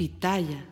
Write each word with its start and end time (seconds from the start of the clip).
Pitaya. 0.00 0.66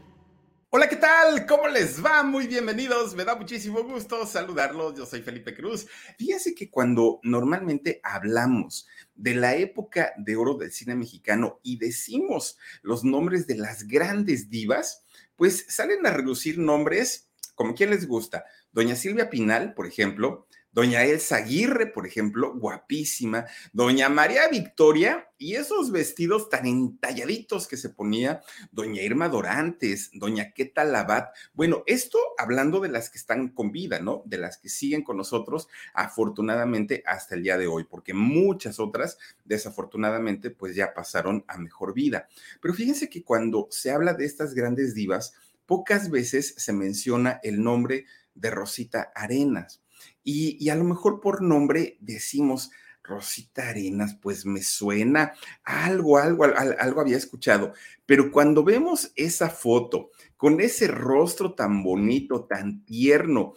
Hola, 0.71 0.89
¿qué 0.89 0.97
tal? 0.97 1.45
¿Cómo 1.45 1.69
les 1.69 2.03
va? 2.03 2.23
Muy 2.23 2.47
bienvenidos. 2.47 3.15
Me 3.15 3.27
da 3.27 3.35
muchísimo 3.35 3.83
gusto 3.83 4.25
saludarlos. 4.25 4.97
Yo 4.97 5.05
soy 5.05 5.21
Felipe 5.21 5.55
Cruz. 5.55 5.87
Fíjense 6.17 6.55
que 6.55 6.71
cuando 6.71 7.21
normalmente 7.23 8.01
hablamos 8.03 8.89
de 9.15 9.35
la 9.35 9.55
época 9.55 10.15
de 10.17 10.35
oro 10.35 10.55
del 10.55 10.73
cine 10.73 10.95
mexicano 10.95 11.61
y 11.63 11.77
decimos 11.77 12.57
los 12.81 13.05
nombres 13.05 13.47
de 13.47 13.59
las 13.59 13.87
grandes 13.87 14.49
divas, 14.49 15.05
pues 15.37 15.67
salen 15.69 16.07
a 16.07 16.11
relucir 16.11 16.57
nombres 16.57 17.29
como 17.55 17.75
quien 17.75 17.91
les 17.91 18.09
gusta. 18.09 18.47
Doña 18.73 18.97
Silvia 18.97 19.29
Pinal, 19.29 19.75
por 19.75 19.87
ejemplo, 19.87 20.48
Doña 20.79 21.03
Elsa 21.03 21.39
Aguirre, 21.39 21.89
por 21.89 22.07
ejemplo, 22.07 22.55
guapísima. 22.55 23.47
Doña 23.73 24.09
María 24.09 24.47
Victoria 24.47 25.29
y 25.37 25.57
esos 25.57 25.91
vestidos 25.91 26.51
tan 26.51 26.67
entalladitos 26.67 27.67
que 27.67 27.77
se 27.77 27.89
ponía 27.89 28.43
Doña 28.71 29.03
Irma 29.03 29.29
Dorantes, 29.29 30.11
Doña 30.13 30.53
Queta 30.53 30.85
Labat. 30.85 31.35
Bueno, 31.53 31.83
esto 31.87 32.21
hablando 32.39 32.79
de 32.79 32.91
las 32.91 33.11
que 33.11 33.19
están 33.19 33.49
con 33.49 33.73
vida, 33.73 33.99
¿no? 33.99 34.23
De 34.25 34.39
las 34.39 34.59
que 34.59 34.69
siguen 34.69 35.03
con 35.03 35.17
nosotros, 35.17 35.67
afortunadamente, 35.95 37.03
hasta 37.07 37.35
el 37.35 37.43
día 37.43 37.59
de 37.59 37.67
hoy, 37.67 37.83
porque 37.83 38.15
muchas 38.15 38.79
otras, 38.79 39.19
desafortunadamente, 39.45 40.51
pues 40.51 40.77
ya 40.77 40.95
pasaron 40.95 41.45
a 41.49 41.59
mejor 41.59 41.93
vida. 41.93 42.29
Pero 42.63 42.73
fíjense 42.73 43.11
que 43.11 43.25
cuando 43.25 43.67
se 43.73 43.91
habla 43.91 44.15
de 44.15 44.27
estas 44.27 44.55
grandes 44.55 44.95
divas, 44.95 45.35
pocas 45.67 46.09
veces 46.09 46.55
se 46.57 46.73
menciona 46.73 47.41
el 47.43 47.65
nombre 47.65 48.07
de 48.37 48.51
Rosita 48.53 49.11
Arenas. 49.17 49.83
Y, 50.31 50.69
a 50.69 50.75
lo 50.75 50.85
mejor 50.85 51.23
por 51.23 51.41
nombre 51.41 51.97
decimos, 52.01 52.71
Rosita 53.03 53.71
Arenas, 53.71 54.19
pues 54.21 54.45
me 54.45 54.63
suena 54.63 55.33
algo, 55.65 56.19
algo, 56.19 56.45
algo, 56.45 57.01
había 57.01 57.17
escuchado. 57.17 57.73
Pero 58.05 58.31
cuando 58.31 58.63
vemos 58.63 59.11
esa 59.17 59.49
foto 59.49 60.11
con 60.37 60.61
ese 60.61 60.87
rostro 60.89 61.55
tan 61.55 61.83
bonito, 61.83 62.45
tan 62.45 62.85
tierno, 62.85 63.55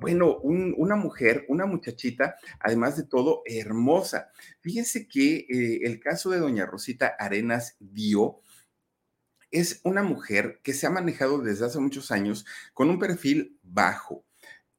bueno, 0.00 0.38
un, 0.38 0.72
una 0.78 0.94
mujer, 0.94 1.44
una 1.48 1.66
muchachita, 1.66 2.36
además 2.60 2.96
de 2.96 3.02
todo, 3.02 3.42
hermosa. 3.44 4.30
Fíjense 4.60 5.08
que 5.08 5.38
eh, 5.48 5.80
el 5.82 5.98
caso 5.98 6.30
de 6.30 6.38
doña 6.38 6.66
Rosita 6.66 7.16
Arenas 7.18 7.74
dio 7.80 8.38
es 9.50 9.80
una 9.82 10.04
mujer 10.04 10.60
que 10.62 10.72
se 10.72 10.86
ha 10.86 10.90
manejado 10.90 11.38
desde 11.38 11.66
hace 11.66 11.80
muchos 11.80 12.12
años 12.12 12.46
con 12.74 12.90
un 12.90 13.00
perfil 13.00 13.58
bajo. 13.64 14.24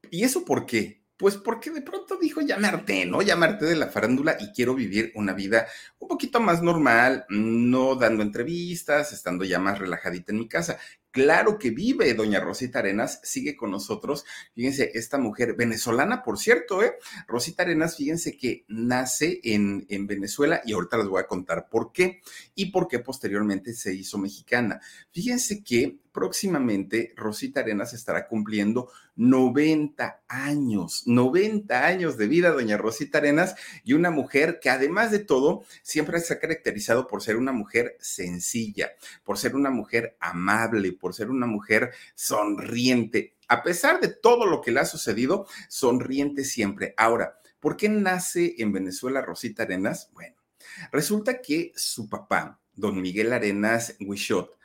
¿Y 0.10 0.24
eso 0.24 0.46
por 0.46 0.66
qué? 0.66 1.03
Pues 1.24 1.38
porque 1.38 1.72
de 1.72 1.82
pronto 1.82 2.18
dijo 2.18 2.42
llamarte, 2.42 3.06
¿no? 3.06 3.22
Llamarte 3.22 3.64
de 3.64 3.78
la 3.78 3.88
farándula 3.88 4.36
y 4.42 4.52
quiero 4.52 4.76
vivir 4.76 5.14
una 5.16 5.32
vida 5.32 5.68
un 5.98 6.10
poquito 6.10 6.42
más 6.42 6.62
normal, 6.62 7.26
no 7.30 7.96
dando 7.96 8.24
entrevistas, 8.24 9.14
estando 9.14 9.46
ya 9.46 9.58
más 9.58 9.80
relajadita 9.80 10.34
en 10.34 10.40
mi 10.40 10.50
casa. 10.50 10.80
Claro 11.12 11.58
que 11.58 11.70
vive 11.70 12.14
doña 12.14 12.42
Rosita 12.42 12.80
Arenas, 12.80 13.22
sigue 13.24 13.56
con 13.56 13.72
nosotros. 13.72 14.26
Fíjense, 14.54 14.92
esta 14.96 15.18
mujer 15.18 15.56
venezolana, 15.56 16.24
por 16.24 16.38
cierto, 16.38 16.84
¿eh? 16.84 16.96
Rosita 17.26 17.64
Arenas, 17.64 17.96
fíjense 17.96 18.36
que 18.36 18.66
nace 18.68 19.40
en, 19.46 19.86
en 19.88 20.08
Venezuela 20.08 20.62
y 20.66 20.74
ahorita 20.74 20.98
les 20.98 21.08
voy 21.08 21.22
a 21.22 21.28
contar 21.28 21.70
por 21.70 21.94
qué 21.94 22.20
y 22.54 22.66
por 22.66 22.90
qué 22.90 23.00
posteriormente 23.00 23.72
se 23.74 23.94
hizo 23.94 24.18
mexicana. 24.18 24.82
Fíjense 25.14 25.64
que 25.64 26.03
próximamente 26.14 27.12
Rosita 27.18 27.60
Arenas 27.60 27.94
estará 27.94 28.28
cumpliendo 28.28 28.90
90 29.16 30.24
años, 30.28 31.04
90 31.08 31.86
años 31.86 32.18
de 32.18 32.28
vida, 32.28 32.52
doña 32.52 32.78
Rosita 32.78 33.18
Arenas, 33.18 33.56
y 33.84 33.94
una 33.94 34.12
mujer 34.12 34.60
que 34.62 34.70
además 34.70 35.12
de 35.12 35.20
todo 35.20 35.66
siempre 35.82 36.20
se 36.22 36.34
ha 36.36 36.40
caracterizado 36.40 37.08
por 37.08 37.22
ser 37.22 37.36
una 37.36 37.52
mujer 37.52 37.98
sencilla, 38.00 38.92
por 39.24 39.38
ser 39.38 39.56
una 39.56 39.72
mujer 39.72 40.16
amable, 40.20 40.94
por 40.94 41.14
ser 41.14 41.30
una 41.30 41.48
mujer 41.48 41.92
sonriente. 42.16 43.36
A 43.48 43.64
pesar 43.64 44.00
de 44.00 44.08
todo 44.08 44.46
lo 44.46 44.62
que 44.62 44.72
le 44.72 44.80
ha 44.80 44.86
sucedido, 44.86 45.48
sonriente 45.68 46.44
siempre. 46.44 46.94
Ahora, 46.96 47.40
¿por 47.60 47.76
qué 47.76 47.90
nace 47.90 48.56
en 48.60 48.72
Venezuela 48.72 49.22
Rosita 49.22 49.64
Arenas? 49.64 50.10
Bueno, 50.14 50.36
resulta 50.92 51.42
que 51.42 51.74
su 51.76 52.08
papá, 52.08 52.60
don 52.76 53.02
Miguel 53.02 53.34
Arenas 53.34 53.96
Huichot, 54.00 54.58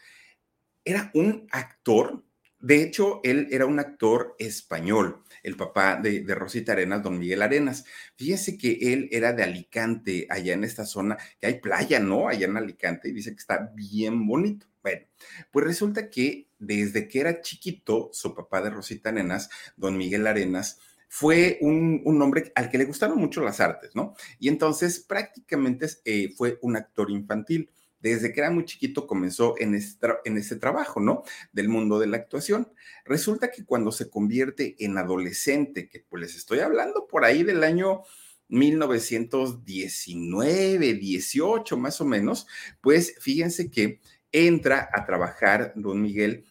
era 0.89 1.11
un 1.15 1.47
actor, 1.51 2.25
de 2.61 2.83
hecho, 2.83 3.21
él 3.23 3.47
era 3.51 3.67
un 3.67 3.79
actor 3.79 4.35
español, 4.39 5.23
el 5.45 5.57
papá 5.57 5.97
de, 5.97 6.25
Rosita 6.35 6.73
Arenas, 6.73 7.03
don 7.03 7.19
Miguel 7.19 7.43
Arenas. 7.43 7.85
Fíjese 8.17 8.59
que 8.59 8.93
él 8.93 9.09
era 9.13 9.33
de 9.33 9.45
Alicante, 9.45 10.27
allá 10.29 10.55
en 10.55 10.65
esta 10.65 10.85
zona, 10.85 11.19
que 11.41 11.47
hay 11.47 11.61
playa, 11.61 12.01
¿no? 12.01 12.29
Allá 12.29 12.47
en 12.47 12.57
Alicante, 12.57 13.09
y 13.09 13.13
dice 13.13 13.31
que 13.31 13.39
está 13.39 13.71
bien 13.75 14.27
bonito. 14.27 14.67
Bueno, 14.83 15.07
pues 15.53 15.67
resulta 15.67 16.11
que 16.11 16.49
desde 16.59 17.07
que 17.07 17.21
era 17.21 17.41
chiquito, 17.43 18.11
su 18.13 18.35
papá 18.35 18.61
de 18.61 18.71
Rosita 18.71 19.11
Arenas, 19.11 19.51
don 19.77 19.97
Miguel 19.97 20.27
Arenas, 20.27 20.81
fue 21.09 21.59
un, 21.61 22.03
un, 22.05 22.21
hombre 22.21 22.53
al 22.55 22.71
que 22.71 22.79
le 22.79 22.85
gustaron 22.85 23.19
mucho 23.19 23.41
las 23.41 23.61
artes, 23.61 23.95
¿no? 23.95 24.15
Y 24.39 24.49
entonces 24.49 25.01
prácticamente 25.01 25.87
eh, 26.05 26.35
fue 26.37 26.59
un 26.61 26.77
actor 26.77 27.11
infantil 27.11 27.71
desde 28.01 28.33
que 28.33 28.41
era 28.41 28.51
muy 28.51 28.65
chiquito 28.65 29.07
comenzó 29.07 29.55
en 29.59 29.75
este, 29.75 30.57
trabajo, 30.57 31.01
¿no? 31.01 31.23
Del 31.53 31.69
mundo 31.69 31.99
de 31.99 32.07
la 32.07 32.17
actuación. 32.19 32.73
Resulta 33.05 33.51
que 33.51 33.65
cuando 33.65 33.93
se 33.93 34.09
convierte 34.09 34.77
en 34.79 34.97
adolescente, 34.99 35.89
que 35.89 36.05
pues 36.09 36.23
les 36.23 36.37
estoy 36.37 36.61
hablando 36.61 37.07
por 37.07 37.25
ahí 37.25 37.43
del 37.43 37.65
año 37.65 38.03
1919, 38.49 40.95
18 40.95 41.77
más 41.77 42.01
o 42.01 42.05
menos, 42.05 42.47
pues 42.81 43.15
fíjense 43.21 43.71
que 43.71 44.01
entra 44.33 44.89
a 44.93 45.05
trabajar 45.05 45.73
don 45.75 46.01
Miguel 46.03 46.45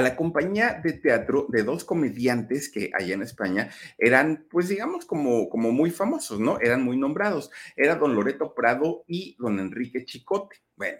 a 0.00 0.02
la 0.02 0.16
compañía 0.16 0.80
de 0.82 0.94
teatro 0.94 1.46
de 1.50 1.62
dos 1.62 1.84
comediantes 1.84 2.70
que 2.70 2.90
allá 2.98 3.14
en 3.14 3.22
España 3.22 3.70
eran, 3.98 4.46
pues 4.50 4.68
digamos, 4.68 5.04
como, 5.04 5.48
como 5.48 5.72
muy 5.72 5.90
famosos, 5.90 6.40
¿no? 6.40 6.58
Eran 6.60 6.82
muy 6.82 6.96
nombrados. 6.96 7.50
Era 7.76 7.96
don 7.96 8.14
Loreto 8.14 8.54
Prado 8.54 9.04
y 9.06 9.36
don 9.38 9.60
Enrique 9.60 10.04
Chicote. 10.04 10.56
Bueno, 10.76 10.98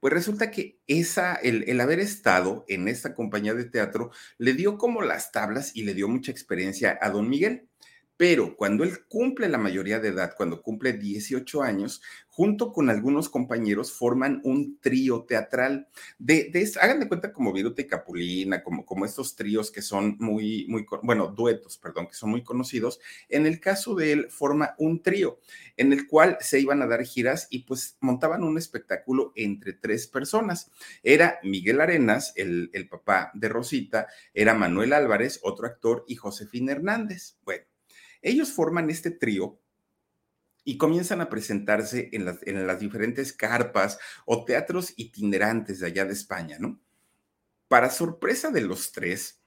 pues 0.00 0.12
resulta 0.12 0.50
que 0.50 0.80
esa, 0.86 1.34
el, 1.36 1.64
el, 1.68 1.80
haber 1.80 2.00
estado 2.00 2.64
en 2.68 2.88
esta 2.88 3.14
compañía 3.14 3.54
de 3.54 3.64
teatro 3.64 4.10
le 4.38 4.52
dio 4.54 4.76
como 4.76 5.02
las 5.02 5.32
tablas 5.32 5.74
y 5.74 5.84
le 5.84 5.94
dio 5.94 6.08
mucha 6.08 6.32
experiencia 6.32 6.98
a 7.00 7.10
don 7.10 7.28
Miguel. 7.28 7.68
Pero 8.22 8.54
cuando 8.54 8.84
él 8.84 9.04
cumple 9.08 9.48
la 9.48 9.58
mayoría 9.58 9.98
de 9.98 10.10
edad, 10.10 10.34
cuando 10.36 10.62
cumple 10.62 10.92
18 10.92 11.60
años, 11.60 12.02
junto 12.28 12.72
con 12.72 12.88
algunos 12.88 13.28
compañeros 13.28 13.92
forman 13.92 14.40
un 14.44 14.78
trío 14.78 15.24
teatral. 15.24 15.88
De, 16.20 16.52
hagan 16.80 17.00
de 17.00 17.08
cuenta 17.08 17.32
como 17.32 17.52
Viruta 17.52 17.82
y 17.82 17.88
Capulina, 17.88 18.62
como, 18.62 18.86
como 18.86 19.06
estos 19.06 19.34
tríos 19.34 19.72
que 19.72 19.82
son 19.82 20.18
muy, 20.20 20.66
muy, 20.68 20.86
bueno, 21.02 21.34
duetos, 21.36 21.78
perdón, 21.78 22.06
que 22.06 22.14
son 22.14 22.30
muy 22.30 22.44
conocidos. 22.44 23.00
En 23.28 23.44
el 23.44 23.58
caso 23.58 23.96
de 23.96 24.12
él, 24.12 24.30
forma 24.30 24.76
un 24.78 25.02
trío 25.02 25.40
en 25.76 25.92
el 25.92 26.06
cual 26.06 26.38
se 26.38 26.60
iban 26.60 26.80
a 26.80 26.86
dar 26.86 27.02
giras 27.02 27.48
y 27.50 27.64
pues 27.64 27.96
montaban 27.98 28.44
un 28.44 28.56
espectáculo 28.56 29.32
entre 29.34 29.72
tres 29.72 30.06
personas. 30.06 30.70
Era 31.02 31.40
Miguel 31.42 31.80
Arenas, 31.80 32.34
el, 32.36 32.70
el 32.72 32.88
papá 32.88 33.32
de 33.34 33.48
Rosita, 33.48 34.06
era 34.32 34.54
Manuel 34.54 34.92
Álvarez, 34.92 35.40
otro 35.42 35.66
actor, 35.66 36.04
y 36.06 36.14
Josefina 36.14 36.70
Hernández. 36.70 37.34
Bueno 37.44 37.71
ellos 38.22 38.52
forman 38.52 38.88
este 38.88 39.10
trío 39.10 39.58
y 40.64 40.78
comienzan 40.78 41.20
a 41.20 41.28
presentarse 41.28 42.08
en 42.12 42.24
las, 42.24 42.38
en 42.42 42.66
las 42.66 42.80
diferentes 42.80 43.32
carpas 43.32 43.98
o 44.24 44.44
teatros 44.44 44.94
itinerantes 44.96 45.80
de 45.80 45.88
allá 45.88 46.04
de 46.04 46.12
España, 46.12 46.56
¿no? 46.58 46.80
Para 47.68 47.90
sorpresa 47.90 48.50
de 48.50 48.60
los 48.60 48.92
tres, 48.92 49.42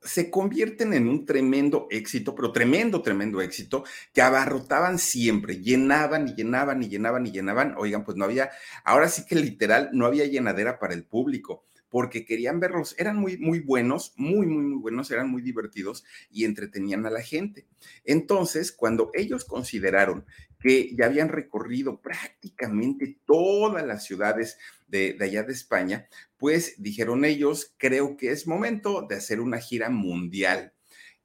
se 0.00 0.30
convierten 0.30 0.94
en 0.94 1.08
un 1.08 1.26
tremendo 1.26 1.88
éxito, 1.90 2.34
pero 2.34 2.52
tremendo, 2.52 3.02
tremendo 3.02 3.40
éxito, 3.40 3.84
que 4.12 4.22
abarrotaban 4.22 4.98
siempre, 4.98 5.60
llenaban 5.60 6.28
y 6.28 6.34
llenaban 6.34 6.82
y 6.82 6.88
llenaban 6.88 7.26
y 7.26 7.32
llenaban. 7.32 7.74
Oigan, 7.76 8.04
pues 8.04 8.16
no 8.16 8.24
había, 8.24 8.50
ahora 8.84 9.08
sí 9.08 9.24
que 9.26 9.34
literal, 9.34 9.90
no 9.92 10.06
había 10.06 10.26
llenadera 10.26 10.78
para 10.78 10.94
el 10.94 11.04
público 11.04 11.64
porque 11.88 12.24
querían 12.24 12.60
verlos. 12.60 12.94
Eran 12.98 13.16
muy, 13.16 13.38
muy 13.38 13.60
buenos, 13.60 14.12
muy, 14.16 14.46
muy, 14.46 14.64
muy 14.64 14.80
buenos, 14.80 15.10
eran 15.10 15.30
muy 15.30 15.42
divertidos 15.42 16.04
y 16.30 16.44
entretenían 16.44 17.06
a 17.06 17.10
la 17.10 17.22
gente. 17.22 17.66
Entonces, 18.04 18.72
cuando 18.72 19.10
ellos 19.14 19.44
consideraron 19.44 20.24
que 20.60 20.94
ya 20.96 21.06
habían 21.06 21.28
recorrido 21.28 22.00
prácticamente 22.00 23.18
todas 23.24 23.86
las 23.86 24.04
ciudades 24.04 24.58
de, 24.86 25.14
de, 25.14 25.24
allá 25.24 25.42
de 25.44 25.52
España, 25.52 26.08
pues 26.36 26.74
dijeron 26.78 27.24
ellos, 27.24 27.74
creo 27.78 28.16
que 28.16 28.30
es 28.30 28.46
momento 28.46 29.06
de 29.08 29.16
hacer 29.16 29.40
una 29.40 29.58
gira 29.58 29.90
mundial. 29.90 30.74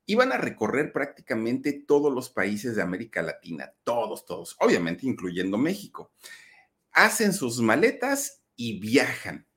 Iban 0.06 0.34
a 0.34 0.38
recorrer 0.38 0.92
prácticamente 0.92 1.72
todos 1.74 2.14
los 2.14 2.30
países 2.30 2.76
de 2.76 2.82
América 2.82 3.22
Latina, 3.22 3.74
todos, 3.84 4.26
todos, 4.26 4.58
obviamente 4.60 5.08
incluyendo 5.08 5.58
México. 5.58 6.12
Hacen 6.92 7.34
sus 7.34 7.60
maletas 7.62 8.44
y 8.56 8.80
viajan. 8.80 9.48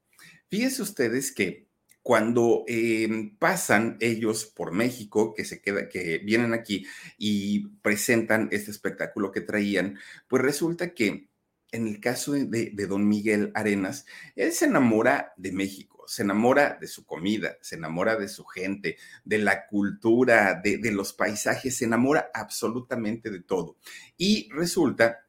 Fíjense 0.57 0.81
ustedes 0.81 1.33
que 1.33 1.69
cuando 2.01 2.65
eh, 2.67 3.31
pasan 3.39 3.99
ellos 4.01 4.47
por 4.47 4.73
México, 4.73 5.35
que 5.35 5.45
se 5.45 5.61
queda, 5.61 5.91
que 5.91 6.17
vienen 6.17 6.55
aquí 6.55 6.87
y 7.19 7.69
presentan 7.83 8.49
este 8.53 8.71
espectáculo 8.71 9.33
que 9.33 9.43
traían, 9.43 9.99
pues 10.29 10.43
resulta 10.43 10.95
que 10.95 11.29
en 11.73 11.87
el 11.87 12.01
caso 12.01 12.33
de, 12.33 12.71
de, 12.73 12.87
don 12.87 13.07
Miguel 13.07 13.53
Arenas, 13.55 14.07
él 14.35 14.51
se 14.53 14.65
enamora 14.65 15.35
de 15.37 15.53
México, 15.53 16.05
se 16.07 16.23
enamora 16.23 16.79
de 16.81 16.87
su 16.87 17.05
comida, 17.05 17.59
se 17.61 17.77
enamora 17.77 18.17
de 18.17 18.29
su 18.29 18.47
gente, 18.47 18.97
de 19.27 19.37
la 19.37 19.67
cultura, 19.67 20.59
de, 20.65 20.79
de 20.79 20.91
los 20.91 21.13
paisajes, 21.13 21.77
se 21.77 21.85
enamora 21.85 22.31
absolutamente 22.33 23.29
de 23.29 23.43
todo. 23.43 23.77
Y 24.17 24.49
resulta 24.53 25.26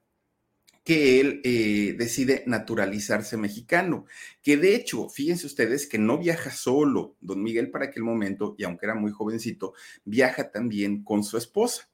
que 0.88 1.20
él 1.20 1.42
eh, 1.44 1.96
decide 1.98 2.46
naturalizarse 2.46 3.36
mexicano, 3.36 4.06
que 4.42 4.56
de 4.56 4.74
hecho, 4.74 5.10
fíjense 5.10 5.46
ustedes 5.46 5.86
que 5.86 5.98
no 5.98 6.18
viaja 6.18 6.50
solo, 6.50 7.18
don 7.20 7.44
Miguel 7.44 7.72
para 7.72 7.88
aquel 7.88 8.04
momento, 8.04 8.56
y 8.58 8.64
aunque 8.64 8.86
era 8.86 8.96
muy 8.96 9.12
jovencito, 9.12 9.74
viaja 10.06 10.50
también 10.50 11.04
con 11.04 11.26
su 11.26 11.36
esposa. 11.36 11.90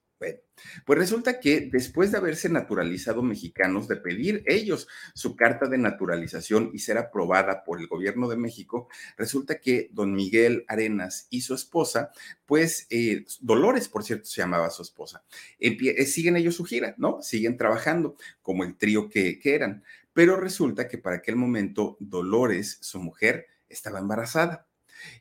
Pues 0.86 1.00
resulta 1.00 1.40
que 1.40 1.70
después 1.72 2.12
de 2.12 2.18
haberse 2.18 2.50
naturalizado 2.50 3.22
mexicanos, 3.22 3.88
de 3.88 3.98
pedir 3.98 4.44
ellos 4.46 4.88
su 5.14 5.36
carta 5.36 5.68
de 5.68 5.78
naturalización 5.78 6.72
y 6.74 6.80
ser 6.80 6.98
aprobada 6.98 7.64
por 7.64 7.80
el 7.80 7.88
gobierno 7.88 8.30
de 8.30 8.38
México, 8.38 8.88
resulta 9.18 9.60
que 9.60 9.90
don 9.92 10.14
Miguel 10.14 10.66
Arenas 10.68 11.28
y 11.30 11.42
su 11.42 11.56
esposa, 11.56 12.12
pues 12.46 12.88
eh, 12.90 13.26
Dolores, 13.42 13.90
por 13.90 14.04
cierto, 14.04 14.26
se 14.26 14.42
llamaba 14.42 14.70
su 14.70 14.82
esposa, 14.82 15.24
eh, 15.60 16.06
siguen 16.06 16.38
ellos 16.38 16.56
su 16.56 16.66
gira, 16.66 16.96
¿no? 16.98 17.22
Siguen 17.22 17.58
trabajando 17.58 18.16
como 18.42 18.64
el 18.64 18.76
trío 18.78 19.10
que 19.10 19.40
eran. 19.44 19.84
Pero 20.14 20.38
resulta 20.38 20.88
que 20.88 21.00
para 21.00 21.18
aquel 21.18 21.36
momento 21.36 21.98
Dolores, 22.00 22.78
su 22.82 23.00
mujer, 23.00 23.48
estaba 23.68 24.00
embarazada. 24.00 24.68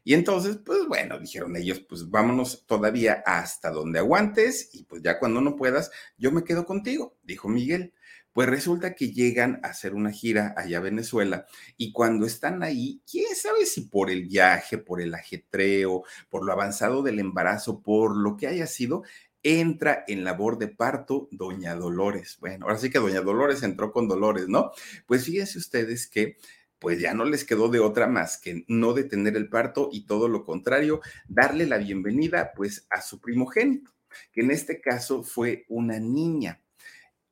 Y 0.05 0.15
entonces, 0.15 0.59
pues 0.65 0.87
bueno, 0.87 1.19
dijeron 1.19 1.57
ellos, 1.57 1.81
pues 1.81 2.11
vámonos 2.11 2.65
todavía 2.67 3.23
hasta 3.27 3.71
donde 3.71 3.99
aguantes 3.99 4.71
y 4.73 4.85
pues 4.85 5.03
ya 5.03 5.19
cuando 5.19 5.41
no 5.41 5.57
puedas, 5.57 5.91
yo 6.19 6.33
me 6.33 6.45
quedo 6.45 6.65
contigo, 6.65 7.17
dijo 7.23 7.49
Miguel. 7.49 7.93
Pues 8.33 8.49
resulta 8.49 8.95
que 8.95 9.13
llegan 9.13 9.61
a 9.63 9.69
hacer 9.69 9.95
una 9.95 10.11
gira 10.11 10.55
allá 10.57 10.79
a 10.79 10.81
Venezuela 10.81 11.45
y 11.77 11.93
cuando 11.93 12.25
están 12.25 12.63
ahí, 12.63 13.03
quién 13.11 13.35
sabe 13.37 13.67
si 13.67 13.83
por 13.83 14.11
el 14.11 14.25
viaje, 14.27 14.79
por 14.79 15.03
el 15.03 15.15
ajetreo, 15.15 16.03
por 16.31 16.43
lo 16.47 16.53
avanzado 16.53 17.03
del 17.03 17.19
embarazo, 17.19 17.83
por 17.83 18.17
lo 18.17 18.39
que 18.39 18.47
haya 18.47 18.67
sido, 18.67 19.03
entra 19.43 20.05
en 20.07 20.25
labor 20.25 20.59
de 20.59 20.69
parto 20.69 21.29
doña 21.31 21.75
Dolores. 21.75 22.39
Bueno, 22.41 22.67
ahora 22.67 22.79
sí 22.79 22.91
que 22.91 22.99
doña 22.99 23.21
Dolores 23.21 23.63
entró 23.63 23.93
con 23.93 24.09
Dolores, 24.09 24.49
¿no? 24.49 24.71
Pues 25.07 25.25
fíjense 25.25 25.59
ustedes 25.59 26.07
que 26.07 26.37
pues 26.83 26.99
ya 26.99 27.15
no 27.15 27.25
les 27.25 27.45
quedó 27.45 27.69
de 27.69 27.79
otra 27.79 28.09
más 28.09 28.39
que 28.39 28.65
no 28.67 28.93
detener 28.93 29.37
el 29.37 29.49
parto 29.49 29.89
y 29.93 30.05
todo 30.05 30.27
lo 30.27 30.45
contrario, 30.45 31.01
darle 31.29 31.65
la 31.65 31.79
bienvenida 31.79 32.51
pues 32.57 32.89
a 32.91 33.01
su 33.01 33.21
primogénito, 33.21 33.93
que 34.33 34.41
en 34.41 34.51
este 34.51 34.81
caso 34.81 35.23
fue 35.23 35.65
una 35.69 36.01
niña. 36.01 36.61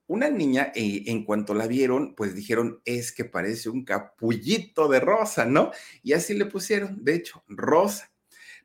Una 0.07 0.31
niña, 0.31 0.71
eh, 0.77 1.03
en 1.07 1.25
cuanto 1.25 1.53
la 1.55 1.67
vieron, 1.67 2.15
pues 2.15 2.33
dijeron, 2.37 2.81
es 2.85 3.11
que 3.11 3.25
parece 3.25 3.69
un 3.69 3.85
capullito 3.85 4.87
de 4.87 5.01
rosa, 5.01 5.45
¿no? 5.45 5.73
Y 6.05 6.13
así 6.13 6.35
le 6.35 6.47
pusieron, 6.47 7.05
de 7.05 7.17
hecho, 7.17 7.43
rosa. 7.49 8.13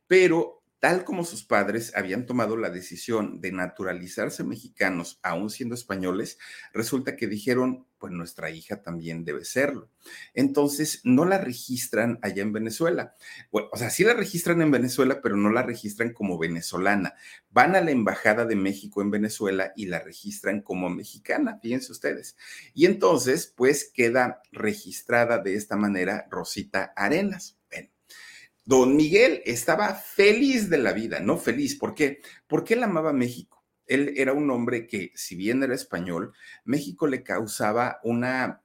Pero 0.06 0.62
tal 0.86 1.04
como 1.04 1.26
sus 1.26 1.44
padres 1.44 1.94
habían 1.96 2.28
tomado 2.28 2.58
la 2.58 2.70
decisión 2.70 3.42
de 3.42 3.52
naturalizarse 3.52 4.44
mexicanos, 4.44 5.20
aún 5.24 5.50
siendo 5.50 5.74
españoles, 5.74 6.38
resulta 6.74 7.16
que 7.16 7.26
dijeron, 7.26 7.88
pues 7.98 8.14
nuestra 8.14 8.52
hija 8.52 8.84
también 8.84 9.26
debe 9.26 9.46
serlo. 9.46 9.90
Entonces, 10.36 11.02
no 11.04 11.26
la 11.26 11.40
registran 11.40 12.20
allá 12.22 12.44
en 12.44 12.54
Venezuela. 12.54 13.16
o 13.50 13.76
sea, 13.76 13.90
sí 13.90 14.04
la 14.04 14.14
registran 14.14 14.62
en 14.62 14.70
Venezuela, 14.70 15.22
pero 15.24 15.36
no 15.36 15.50
la 15.50 15.64
registran 15.64 16.14
como 16.14 16.38
venezolana. 16.38 17.16
Van 17.50 17.76
a 17.76 17.82
la 17.82 17.90
Embajada 17.90 18.46
de 18.46 18.56
México 18.56 19.02
en 19.02 19.10
Venezuela 19.10 19.74
y 19.76 19.88
la 19.88 20.02
registran 20.02 20.62
como 20.62 20.92
mexicana, 20.92 21.58
fíjense 21.64 21.92
ustedes. 21.92 22.38
Y 22.76 22.86
entonces, 22.86 23.52
pues 23.58 23.90
queda 23.92 24.44
registrada 24.52 25.40
de 25.40 25.56
esta 25.56 25.78
manera 25.78 26.28
Rosita 26.30 26.94
Arenas. 26.96 27.58
Don 28.66 28.96
Miguel 28.96 29.44
estaba 29.46 29.94
feliz 29.94 30.70
de 30.70 30.80
la 30.80 30.92
vida, 30.92 31.20
no 31.20 31.38
feliz. 31.38 31.78
¿Por 31.78 31.94
qué? 31.94 32.22
Porque 32.48 32.74
él 32.74 32.84
amaba 32.84 33.14
México. 33.14 33.64
Él 33.86 34.14
era 34.18 34.34
un 34.34 34.50
hombre 34.50 34.88
que, 34.88 35.12
si 35.14 35.36
bien 35.36 35.62
era 35.62 35.76
español, 35.76 36.34
México 36.64 37.06
le 37.06 37.22
causaba 37.22 38.00
una 38.04 38.65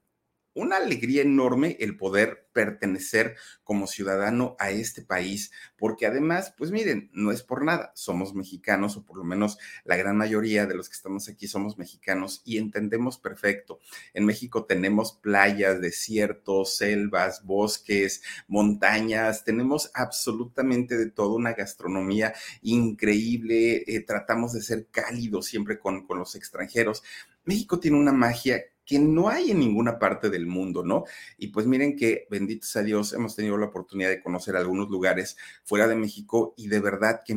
una 0.61 0.77
alegría 0.77 1.23
enorme 1.23 1.77
el 1.81 1.97
poder 1.97 2.49
pertenecer 2.53 3.37
como 3.65 3.87
ciudadano 3.87 4.57
a 4.59 4.71
este 4.71 5.03
país, 5.03 5.53
porque 5.79 6.07
además, 6.07 6.53
pues 6.57 6.71
miren, 6.71 7.11
no 7.13 7.31
es 7.31 7.43
por 7.43 7.65
nada, 7.65 7.93
somos 7.95 8.35
mexicanos, 8.35 8.97
o 8.97 9.05
por 9.05 9.17
lo 9.17 9.25
menos 9.25 9.59
la 9.85 9.97
gran 9.97 10.17
mayoría 10.17 10.67
de 10.67 10.75
los 10.75 10.89
que 10.89 10.97
estamos 10.97 11.29
aquí 11.29 11.47
somos 11.47 11.79
mexicanos 11.79 12.43
y 12.45 12.59
entendemos 12.59 13.19
perfecto. 13.19 13.79
En 14.13 14.27
México 14.27 14.65
tenemos 14.65 15.13
playas, 15.13 15.81
desiertos, 15.81 16.77
selvas, 16.77 17.45
bosques, 17.45 18.23
montañas, 18.49 19.45
tenemos 19.45 19.91
absolutamente 19.95 20.97
de 20.97 21.11
todo, 21.11 21.35
una 21.35 21.55
gastronomía 21.55 22.35
increíble, 22.63 23.85
eh, 23.87 24.01
tratamos 24.01 24.53
de 24.53 24.63
ser 24.63 24.89
cálidos 24.91 25.47
siempre 25.47 25.79
con, 25.79 26.07
con 26.07 26.19
los 26.19 26.35
extranjeros. 26.35 27.03
México 27.45 27.81
tiene 27.81 27.99
una 27.99 28.13
magia 28.13 28.63
que 28.91 28.99
no 28.99 29.29
hay 29.29 29.53
en 29.53 29.61
ninguna 29.61 30.01
parte 30.01 30.31
del 30.31 30.49
mundo, 30.49 30.83
¿no? 30.85 31.05
Y 31.39 31.47
pues 31.53 31.65
miren 31.65 31.95
que, 31.95 32.27
benditos 32.29 32.75
a 32.75 32.83
Dios, 32.83 33.13
hemos 33.13 33.37
tenido 33.37 33.57
la 33.57 33.67
oportunidad 33.67 34.09
de 34.09 34.21
conocer 34.21 34.57
algunos 34.57 34.91
lugares 34.91 35.37
fuera 35.63 35.87
de 35.87 35.95
México 35.95 36.55
y 36.57 36.67
de 36.67 36.81
verdad 36.81 37.21
que 37.25 37.37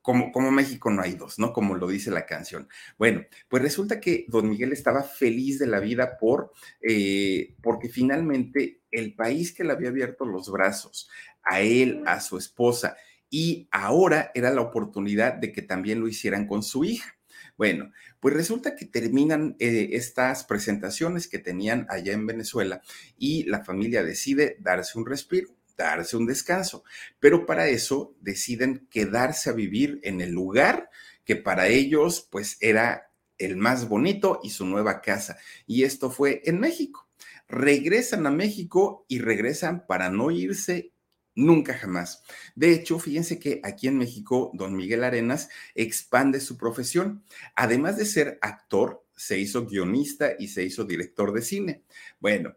como, 0.00 0.32
como, 0.32 0.50
México 0.50 0.90
no 0.90 1.00
hay 1.00 1.12
dos, 1.12 1.38
¿no? 1.38 1.52
Como 1.52 1.76
lo 1.76 1.86
dice 1.86 2.10
la 2.10 2.26
canción. 2.26 2.68
Bueno, 2.98 3.22
pues 3.48 3.62
resulta 3.62 4.00
que 4.00 4.24
don 4.26 4.48
Miguel 4.48 4.72
estaba 4.72 5.04
feliz 5.04 5.60
de 5.60 5.68
la 5.68 5.78
vida 5.78 6.18
por, 6.18 6.50
eh, 6.80 7.54
porque 7.62 7.88
finalmente 7.88 8.80
el 8.90 9.14
país 9.14 9.54
que 9.54 9.62
le 9.62 9.70
había 9.70 9.90
abierto 9.90 10.24
los 10.24 10.50
brazos 10.50 11.08
a 11.44 11.60
él, 11.60 12.02
a 12.04 12.20
su 12.20 12.36
esposa, 12.36 12.96
y 13.30 13.68
ahora 13.70 14.32
era 14.34 14.50
la 14.50 14.62
oportunidad 14.62 15.34
de 15.34 15.52
que 15.52 15.62
también 15.62 16.00
lo 16.00 16.08
hicieran 16.08 16.48
con 16.48 16.64
su 16.64 16.82
hija. 16.82 17.16
Bueno, 17.56 17.92
pues 18.20 18.34
resulta 18.34 18.74
que 18.74 18.86
terminan 18.86 19.56
eh, 19.58 19.90
estas 19.92 20.44
presentaciones 20.44 21.28
que 21.28 21.38
tenían 21.38 21.86
allá 21.90 22.12
en 22.12 22.26
Venezuela 22.26 22.82
y 23.18 23.44
la 23.44 23.64
familia 23.64 24.02
decide 24.02 24.56
darse 24.60 24.98
un 24.98 25.06
respiro 25.06 25.54
darse 25.76 26.16
un 26.16 26.26
descanso, 26.26 26.84
pero 27.18 27.46
para 27.46 27.68
eso 27.68 28.14
deciden 28.20 28.86
quedarse 28.90 29.50
a 29.50 29.54
vivir 29.54 30.00
en 30.02 30.20
el 30.20 30.30
lugar 30.30 30.90
que 31.24 31.36
para 31.36 31.68
ellos 31.68 32.28
pues 32.30 32.56
era 32.60 33.10
el 33.38 33.56
más 33.56 33.88
bonito 33.88 34.40
y 34.42 34.50
su 34.50 34.66
nueva 34.66 35.00
casa. 35.00 35.38
Y 35.66 35.84
esto 35.84 36.10
fue 36.10 36.42
en 36.44 36.60
México. 36.60 37.08
Regresan 37.48 38.26
a 38.26 38.30
México 38.30 39.04
y 39.08 39.18
regresan 39.18 39.86
para 39.86 40.10
no 40.10 40.30
irse 40.30 40.91
Nunca 41.34 41.74
jamás. 41.74 42.22
De 42.54 42.72
hecho, 42.72 42.98
fíjense 42.98 43.38
que 43.38 43.60
aquí 43.64 43.88
en 43.88 43.96
México, 43.96 44.50
don 44.54 44.76
Miguel 44.76 45.02
Arenas 45.02 45.48
expande 45.74 46.40
su 46.40 46.58
profesión. 46.58 47.24
Además 47.56 47.96
de 47.96 48.04
ser 48.04 48.38
actor, 48.42 49.06
se 49.16 49.38
hizo 49.38 49.66
guionista 49.66 50.32
y 50.38 50.48
se 50.48 50.62
hizo 50.64 50.84
director 50.84 51.32
de 51.32 51.42
cine. 51.42 51.84
Bueno, 52.20 52.56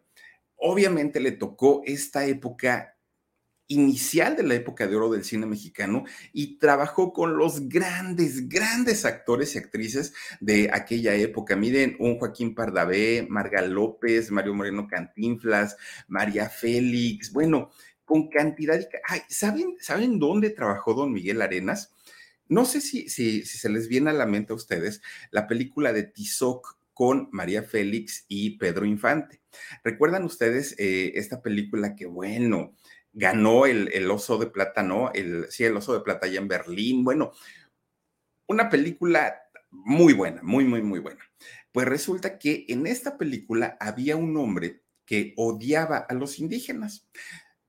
obviamente 0.56 1.20
le 1.20 1.32
tocó 1.32 1.82
esta 1.86 2.26
época 2.26 2.96
inicial 3.68 4.36
de 4.36 4.42
la 4.44 4.54
época 4.54 4.86
de 4.86 4.94
oro 4.94 5.10
del 5.10 5.24
cine 5.24 5.46
mexicano 5.46 6.04
y 6.32 6.58
trabajó 6.58 7.12
con 7.12 7.36
los 7.36 7.68
grandes, 7.68 8.48
grandes 8.48 9.04
actores 9.04 9.54
y 9.54 9.58
actrices 9.58 10.14
de 10.40 10.70
aquella 10.72 11.14
época. 11.14 11.56
Miren, 11.56 11.96
un 11.98 12.18
Joaquín 12.18 12.54
Pardavé, 12.54 13.26
Marga 13.28 13.62
López, 13.62 14.30
Mario 14.30 14.54
Moreno 14.54 14.86
Cantinflas, 14.86 15.76
María 16.06 16.48
Félix, 16.48 17.32
bueno, 17.32 17.70
con 18.06 18.28
cantidad 18.30 18.78
de... 18.78 18.88
Ay, 19.06 19.20
¿saben, 19.28 19.76
¿Saben 19.78 20.18
dónde 20.18 20.48
trabajó 20.48 20.94
don 20.94 21.12
Miguel 21.12 21.42
Arenas? 21.42 21.92
No 22.48 22.64
sé 22.64 22.80
si, 22.80 23.10
si, 23.10 23.44
se 23.44 23.68
les 23.68 23.88
viene 23.88 24.10
a 24.10 24.14
la 24.14 24.24
mente 24.24 24.52
a 24.52 24.56
ustedes 24.56 25.02
la 25.30 25.46
película 25.46 25.92
de 25.92 26.04
Tizoc 26.04 26.78
con 26.94 27.28
María 27.32 27.62
Félix 27.62 28.24
y 28.28 28.56
Pedro 28.56 28.86
Infante. 28.86 29.42
¿Recuerdan 29.84 30.24
ustedes 30.24 30.74
eh, 30.78 31.12
esta 31.16 31.42
película 31.42 31.94
que, 31.94 32.06
bueno, 32.06 32.74
ganó 33.12 33.66
el, 33.66 34.10
oso 34.10 34.38
de 34.38 34.46
plata, 34.46 34.82
¿no? 34.82 35.10
El, 35.12 35.46
sí, 35.50 35.64
el 35.64 35.76
oso 35.76 35.92
de 35.92 36.00
plata 36.00 36.26
allá 36.26 36.38
en 36.38 36.48
Berlín. 36.48 37.02
Bueno, 37.02 37.32
una 38.46 38.70
película 38.70 39.34
muy 39.70 40.12
buena, 40.12 40.42
muy, 40.42 40.64
muy, 40.64 40.82
muy 40.82 41.00
buena. 41.00 41.20
Pues 41.72 41.86
resulta 41.88 42.38
que 42.38 42.64
en 42.68 42.86
esta 42.86 43.18
película 43.18 43.76
había 43.80 44.16
un 44.16 44.36
hombre 44.36 44.82
que 45.04 45.34
odiaba 45.36 45.98
a 45.98 46.14
los 46.14 46.38
indígenas 46.38 47.06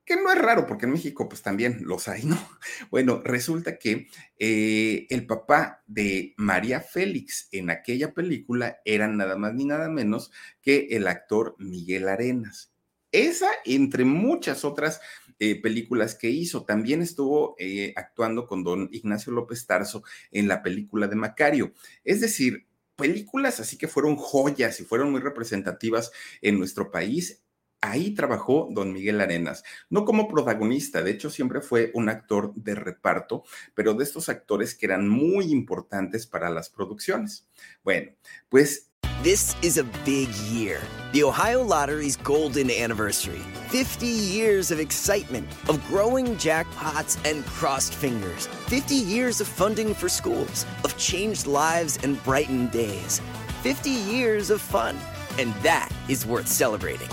que 0.07 0.15
no 0.15 0.31
es 0.31 0.39
raro 0.39 0.65
porque 0.65 0.85
en 0.85 0.93
México 0.93 1.27
pues 1.27 1.41
también 1.41 1.81
los 1.81 2.07
hay, 2.07 2.23
¿no? 2.23 2.37
Bueno, 2.89 3.21
resulta 3.23 3.77
que 3.77 4.07
eh, 4.39 5.05
el 5.09 5.27
papá 5.27 5.83
de 5.85 6.33
María 6.37 6.79
Félix 6.79 7.49
en 7.51 7.69
aquella 7.69 8.13
película 8.13 8.77
era 8.85 9.07
nada 9.07 9.35
más 9.35 9.53
ni 9.53 9.65
nada 9.65 9.89
menos 9.89 10.31
que 10.61 10.87
el 10.91 11.07
actor 11.07 11.55
Miguel 11.59 12.07
Arenas. 12.07 12.71
Esa, 13.11 13.49
entre 13.65 14.05
muchas 14.05 14.63
otras 14.63 15.01
eh, 15.39 15.61
películas 15.61 16.15
que 16.15 16.29
hizo. 16.29 16.63
También 16.63 17.01
estuvo 17.01 17.55
eh, 17.59 17.93
actuando 17.95 18.47
con 18.47 18.63
don 18.63 18.89
Ignacio 18.91 19.31
López 19.33 19.67
Tarso 19.67 20.03
en 20.31 20.47
la 20.47 20.63
película 20.63 21.07
de 21.07 21.15
Macario. 21.15 21.73
Es 22.03 22.21
decir, 22.21 22.65
películas 22.95 23.59
así 23.59 23.77
que 23.77 23.87
fueron 23.87 24.15
joyas 24.15 24.79
y 24.79 24.83
fueron 24.83 25.11
muy 25.11 25.21
representativas 25.21 26.11
en 26.41 26.57
nuestro 26.57 26.91
país. 26.91 27.43
Ahí 27.81 28.15
trabajó 28.15 28.69
don 28.71 28.91
Miguel 28.91 29.21
Arenas, 29.21 29.63
no 29.89 30.03
como 30.03 30.27
protagonista, 30.27 31.03
de 31.03 31.11
hecho 31.11 31.29
siempre 31.29 31.61
fue 31.61 31.91
un 31.93 32.09
actor 32.09 32.53
de 32.55 32.73
reparto, 32.73 33.43
pero 33.75 33.93
de 33.93 34.03
estos 34.03 34.29
actores 34.29 34.73
que 34.73 34.87
eran 34.87 35.07
muy 35.07 35.51
importantes 35.51 36.25
para 36.25 36.49
las 36.49 36.69
producciones. 36.69 37.47
Bueno, 37.83 38.11
pues 38.49 38.87
This 39.23 39.55
is 39.63 39.79
a 39.79 39.83
big 40.05 40.29
year. 40.51 40.79
The 41.11 41.23
Ohio 41.23 41.63
Lottery's 41.63 42.17
golden 42.17 42.69
anniversary. 42.69 43.41
50 43.69 44.05
years 44.05 44.69
of 44.69 44.79
excitement, 44.79 45.47
of 45.67 45.83
growing 45.87 46.35
jackpots 46.35 47.17
and 47.29 47.43
crossed 47.45 47.95
fingers. 47.95 48.45
50 48.67 48.93
years 48.93 49.41
of 49.41 49.47
funding 49.47 49.95
for 49.95 50.07
schools, 50.07 50.67
of 50.83 50.95
changed 50.97 51.47
lives 51.47 51.97
and 52.03 52.23
brightened 52.23 52.71
days. 52.71 53.19
50 53.63 53.89
years 53.89 54.51
of 54.51 54.61
fun. 54.61 54.95
And 55.39 55.51
that 55.63 55.91
is 56.07 56.25
worth 56.25 56.47
celebrating. 56.47 57.09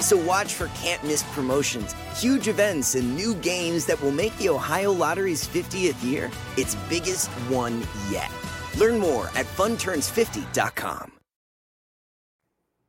So 0.00 0.16
watch 0.16 0.54
for 0.54 0.68
can't 0.68 1.02
miss 1.04 1.22
promotions, 1.34 1.94
huge 2.14 2.48
events, 2.48 2.94
and 2.94 3.16
new 3.16 3.34
games 3.34 3.86
that 3.86 4.00
will 4.02 4.12
make 4.12 4.36
the 4.38 4.48
Ohio 4.48 4.92
Lottery's 4.92 5.46
50th 5.46 6.02
year 6.04 6.30
its 6.56 6.74
biggest 6.88 7.28
one 7.50 7.82
yet. 8.10 8.30
Learn 8.78 8.98
more 8.98 9.26
at 9.34 9.46
funturns50.com. 9.56 11.12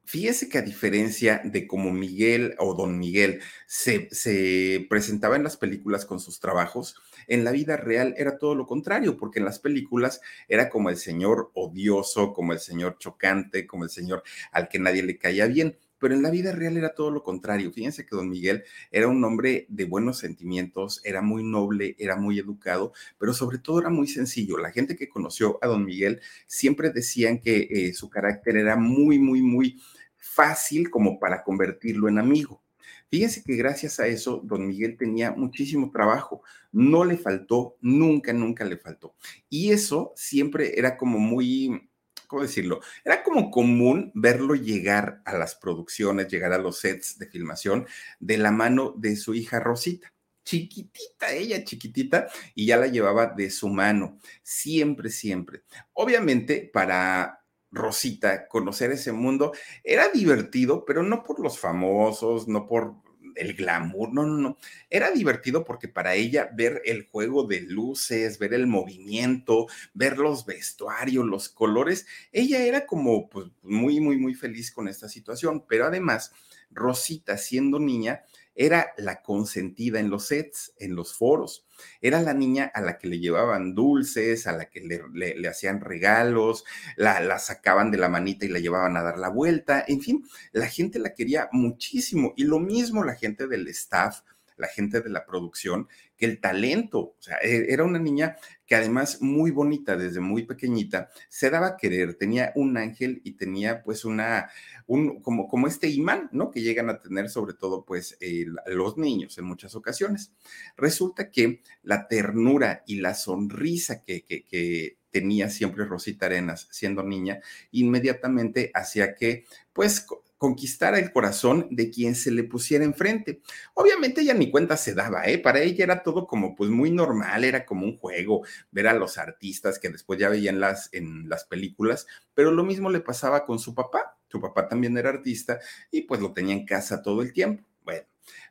Fíjese 0.08 0.48
que 0.48 0.58
a 0.58 0.62
diferencia 0.62 1.42
de 1.44 1.68
como 1.68 1.92
Miguel 1.92 2.56
o 2.60 2.74
Don 2.76 2.98
Miguel 2.98 3.42
se, 3.66 4.08
se, 4.10 4.88
presentaba 4.90 5.36
en 5.36 5.44
las 5.44 5.58
películas 5.58 6.06
con 6.06 6.22
sus 6.22 6.40
trabajos, 6.40 6.96
en 7.28 7.44
la 7.44 7.52
vida 7.52 7.76
real 7.76 8.14
era 8.18 8.38
todo 8.38 8.56
lo 8.56 8.66
contrario, 8.66 9.18
porque 9.18 9.40
en 9.40 9.46
las 9.46 9.60
películas 9.60 10.22
era 10.48 10.70
como 10.70 10.90
el 10.90 10.96
señor 10.96 11.52
odioso, 11.56 12.32
como 12.32 12.54
el 12.54 12.60
señor 12.60 12.98
chocante, 13.00 13.68
como 13.68 13.84
el 13.84 13.90
señor 13.90 14.24
al 14.54 14.70
que 14.70 14.80
nadie 14.80 15.04
le 15.04 15.18
caía 15.18 15.46
bien. 15.46 15.78
Pero 16.00 16.13
en 16.13 16.22
la 16.22 16.30
vida 16.30 16.51
real 16.51 16.77
era 16.77 16.94
todo 16.94 17.12
lo 17.12 17.24
contrario. 17.24 17.72
Fíjense 17.72 18.06
que 18.06 18.16
don 18.16 18.30
Miguel 18.30 18.63
era 18.92 19.08
un 19.08 19.24
hombre 19.24 19.66
de 19.70 19.86
buenos 19.86 20.20
sentimientos, 20.20 21.01
era 21.04 21.22
muy 21.22 21.44
noble, 21.44 21.96
era 22.00 22.16
muy 22.16 22.39
educado, 22.39 22.94
pero 23.18 23.34
sobre 23.34 23.60
todo 23.60 23.80
era 23.80 23.89
muy 23.89 24.08
sencillo. 24.08 24.58
La 24.58 24.72
gente 24.72 24.96
que 24.96 25.10
conoció 25.10 25.60
a 25.62 25.68
don 25.68 25.86
Miguel 25.86 26.22
siempre 26.46 26.92
decían 26.92 27.39
que 27.39 27.68
eh, 27.70 27.94
su 27.94 28.10
carácter 28.10 28.58
era 28.58 28.75
muy, 28.75 29.20
muy, 29.20 29.42
muy 29.42 29.82
fácil 30.16 30.89
como 30.89 31.20
para 31.20 31.44
convertirlo 31.44 32.08
en 32.08 32.20
amigo. 32.20 32.62
Fíjense 33.10 33.42
que 33.44 33.56
gracias 33.56 34.00
a 34.00 34.08
eso, 34.08 34.42
don 34.44 34.68
Miguel 34.68 34.98
tenía 34.98 35.32
muchísimo 35.32 35.92
trabajo. 35.92 36.42
No 36.72 37.06
le 37.06 37.18
faltó, 37.18 37.77
nunca, 37.82 38.34
nunca 38.34 38.66
le 38.66 38.77
faltó. 38.77 39.16
Y 39.50 39.72
eso 39.72 40.12
siempre 40.16 40.77
era 40.77 40.98
como 40.98 41.18
muy, 41.18 41.89
¿cómo 42.28 42.44
decirlo? 42.44 42.82
Era 43.04 43.24
como 43.24 43.50
común 43.50 44.12
verlo 44.14 44.56
llegar 44.56 45.22
a 45.26 45.38
las 45.38 45.56
producciones, 45.56 46.28
llegar 46.28 46.54
a 46.54 46.58
los 46.58 46.80
sets 46.80 47.18
de 47.18 47.28
filmación 47.28 47.88
de 48.20 48.38
la 48.38 48.52
mano 48.52 48.94
de 48.98 49.16
su 49.16 49.34
hija 49.34 49.60
Rosita 49.60 50.14
chiquitita, 50.48 51.34
ella 51.34 51.62
chiquitita, 51.66 52.30
y 52.56 52.68
ya 52.68 52.78
la 52.78 52.88
llevaba 52.88 53.26
de 53.26 53.50
su 53.50 53.68
mano, 53.68 54.18
siempre, 54.44 55.10
siempre. 55.10 55.64
Obviamente, 55.92 56.70
para 56.74 57.44
Rosita, 57.72 58.48
conocer 58.48 58.92
ese 58.92 59.12
mundo. 59.12 59.52
Era 59.84 60.10
divertido, 60.10 60.86
pero 60.86 61.04
no 61.04 61.24
por 61.24 61.40
los 61.40 61.60
famosos, 61.60 62.48
no 62.48 62.66
por 62.68 62.96
el 63.38 63.53
glamour, 63.53 64.13
no, 64.13 64.25
no, 64.25 64.38
no. 64.38 64.58
Era 64.89 65.12
divertido 65.12 65.63
porque 65.63 65.88
para 65.88 66.15
ella 66.15 66.50
ver 66.53 66.82
el 66.86 67.08
juego 67.08 67.44
de 67.44 67.62
luces, 67.62 68.39
ver 68.39 68.53
el 68.53 68.67
movimiento, 68.67 69.67
ver 69.94 70.17
los 70.17 70.46
vestuarios, 70.46 71.25
los 71.25 71.50
colores, 71.50 72.06
ella 72.32 72.65
era 72.65 72.86
como 72.86 73.29
pues, 73.29 73.48
muy, 73.62 74.00
muy, 74.00 74.17
muy 74.17 74.34
feliz 74.34 74.72
con 74.72 74.88
esta 74.88 75.10
situación. 75.10 75.65
Pero 75.67 75.86
además, 75.86 76.32
Rosita, 76.72 77.38
siendo 77.38 77.79
niña, 77.79 78.24
era 78.56 78.94
la 78.98 79.22
consentida 79.22 80.00
en 80.00 80.10
los 80.10 80.27
sets, 80.27 80.74
en 80.79 80.96
los 80.96 81.13
foros. 81.13 81.67
Era 82.02 82.22
la 82.22 82.34
niña 82.34 82.72
a 82.74 82.82
la 82.82 82.98
que 82.98 83.08
le 83.08 83.20
llevaban 83.20 83.76
dulces, 83.76 84.48
a 84.48 84.52
la 84.52 84.70
que 84.70 84.82
le, 84.82 85.48
hacían 85.48 85.82
regalos, 85.82 86.64
la, 86.96 87.40
sacaban 87.40 87.92
de 87.92 87.98
la 87.98 88.10
manita 88.10 88.46
y 88.46 88.50
la 88.50 88.60
llevaban 88.60 88.98
a 88.98 89.04
dar 89.04 89.18
la 89.18 89.30
vuelta. 89.30 89.84
En 89.88 90.02
fin, 90.02 90.26
la 90.52 90.68
gente 90.68 91.00
la 91.00 91.14
quería 91.14 91.50
muchísimo. 91.52 92.34
Y 92.36 92.44
lo 92.44 92.60
mismo 92.60 93.04
la 93.04 93.16
gente 93.16 93.48
del 93.48 93.68
staff, 93.68 94.22
la 94.58 94.68
gente 94.68 95.02
de 95.02 95.10
la 95.10 95.26
producción, 95.26 95.88
que 96.18 96.26
el 96.26 96.40
talento. 96.42 97.00
O 97.00 97.16
sea, 97.20 97.38
e, 97.42 97.72
era 97.72 97.84
una 97.84 98.00
niña 98.00 98.36
que 98.66 98.76
además 98.76 99.22
muy 99.22 99.52
bonita 99.52 99.96
desde 99.96 100.20
muy 100.20 100.44
pequeñita, 100.44 101.10
se 101.30 101.50
daba 101.50 101.68
a 101.68 101.78
querer, 101.78 102.16
tenía 102.16 102.52
un 102.56 102.76
ángel 102.78 103.22
y 103.24 103.34
tenía 103.34 103.82
pues 103.82 104.04
una, 104.04 104.50
un, 104.88 105.22
como, 105.22 105.48
como 105.48 105.68
este 105.68 105.88
imán, 105.88 106.30
¿no? 106.34 106.52
Que 106.52 106.62
llegan 106.62 106.90
a 106.90 107.00
tener 107.00 107.30
sobre 107.30 107.54
todo 107.54 107.86
pues 107.86 108.18
los 108.66 108.98
niños 108.98 109.38
en 109.38 109.46
muchas 109.46 109.76
ocasiones. 109.76 110.34
Resulta 110.76 111.32
que 111.32 111.62
la 111.84 112.08
ternura 112.08 112.84
y 112.86 113.00
la 113.00 113.14
sonrisa 113.14 114.04
que, 114.04 114.24
que, 114.24 114.44
que 114.44 114.98
tenía 115.12 115.50
siempre 115.50 115.86
Rosita 115.86 116.26
Arenas 116.26 116.68
siendo 116.72 117.04
niña, 117.04 117.40
inmediatamente 117.72 118.72
hacía 118.74 119.16
que 119.16 119.46
pues 119.74 120.06
conquistara 120.38 121.00
el 121.00 121.12
corazón 121.12 121.67
de 121.72 121.89
quien 121.89 122.15
se 122.15 122.32
le 122.32 122.44
pusiera 122.44 122.86
enfrente. 122.86 123.41
Obviamente 123.74 124.22
ella 124.22 124.34
ni 124.34 124.51
cuenta 124.51 124.77
se 124.77 124.94
daba, 124.94 125.25
¿eh? 125.25 125.39
Para 125.39 125.62
ella 125.62 125.84
era 125.84 126.03
todo 126.03 126.27
como 126.27 126.56
pues 126.56 126.70
muy 126.70 126.91
normal, 126.91 127.44
era 127.44 127.65
como 127.65 127.86
un 127.86 127.98
juego, 127.98 128.46
ver 128.72 128.88
a 128.88 128.94
los 128.94 129.17
artistas 129.17 129.79
que 129.79 129.89
después 129.89 130.20
ya 130.20 130.29
veían 130.29 130.60
las, 130.60 130.89
en 130.94 131.27
las 131.29 131.46
películas, 131.46 132.08
pero 132.34 132.51
lo 132.51 132.63
mismo 132.63 132.89
le 132.89 133.01
pasaba 133.01 133.46
con 133.46 133.60
su 133.60 133.74
papá. 133.74 134.17
Su 134.29 134.41
papá 134.41 134.67
también 134.67 134.98
era 134.98 135.10
artista 135.10 135.60
y 135.89 136.01
pues 136.01 136.20
lo 136.20 136.34
tenía 136.34 136.53
en 136.53 136.65
casa 136.65 137.01
todo 137.01 137.22
el 137.22 137.32
tiempo. 137.32 137.63
Bueno, 137.84 138.03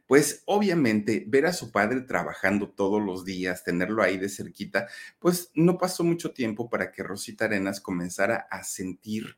pues 0.07 0.43
obviamente 0.47 1.25
ver 1.27 1.47
a 1.47 1.53
su 1.53 1.71
padre 1.71 2.01
trabajando 2.01 2.71
todos 2.71 3.03
los 3.03 3.25
días, 3.25 3.65
tenerlo 3.65 4.03
ahí 4.03 4.17
de 4.17 4.29
cerquita, 4.29 4.89
pues 5.19 5.51
no 5.55 5.79
pasó 5.79 6.05
mucho 6.05 6.33
tiempo 6.33 6.71
para 6.71 6.91
que 6.93 7.03
Rosita 7.03 7.45
Arenas 7.45 7.81
comenzara 7.81 8.47
a 8.51 8.65
sentir 8.65 9.37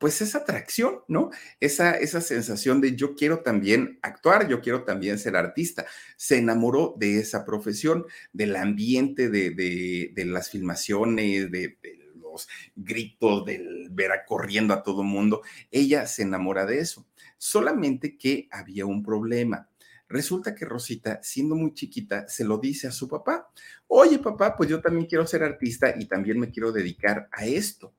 pues 0.00 0.22
esa 0.22 0.38
atracción, 0.38 1.00
¿no? 1.08 1.30
Esa, 1.60 1.92
esa 1.92 2.22
sensación 2.22 2.80
de 2.80 2.96
yo 2.96 3.14
quiero 3.14 3.40
también 3.40 3.98
actuar, 4.00 4.48
yo 4.48 4.62
quiero 4.62 4.84
también 4.84 5.18
ser 5.18 5.36
artista. 5.36 5.84
Se 6.16 6.38
enamoró 6.38 6.94
de 6.98 7.18
esa 7.18 7.44
profesión, 7.44 8.06
del 8.32 8.56
ambiente 8.56 9.28
de, 9.28 9.50
de, 9.50 10.24
las 10.24 10.48
filmaciones, 10.48 11.50
de, 11.50 11.76
de, 11.82 11.98
los 12.16 12.48
gritos, 12.74 13.44
del 13.44 13.90
ver 13.90 14.12
a 14.12 14.24
corriendo 14.24 14.72
a 14.72 14.82
todo 14.82 15.02
mundo. 15.02 15.42
Ella 15.70 16.06
se 16.06 16.22
enamora 16.22 16.64
de 16.64 16.78
eso. 16.78 17.06
Solamente 17.36 18.16
que 18.16 18.48
había 18.50 18.86
un 18.86 19.02
problema. 19.02 19.68
Resulta 20.08 20.54
que 20.54 20.64
Rosita, 20.64 21.20
siendo 21.22 21.56
muy 21.56 21.74
chiquita, 21.74 22.26
se 22.26 22.44
lo 22.44 22.56
dice 22.56 22.88
a 22.88 22.90
su 22.90 23.06
papá. 23.06 23.52
Oye, 23.86 24.18
papá, 24.18 24.56
pues 24.56 24.70
yo 24.70 24.80
también 24.80 25.04
quiero 25.04 25.26
ser 25.26 25.42
artista 25.42 25.94
y 25.94 26.06
también 26.06 26.40
me 26.40 26.50
quiero 26.50 26.72
dedicar 26.72 27.28
a 27.32 27.44
esto 27.44 27.92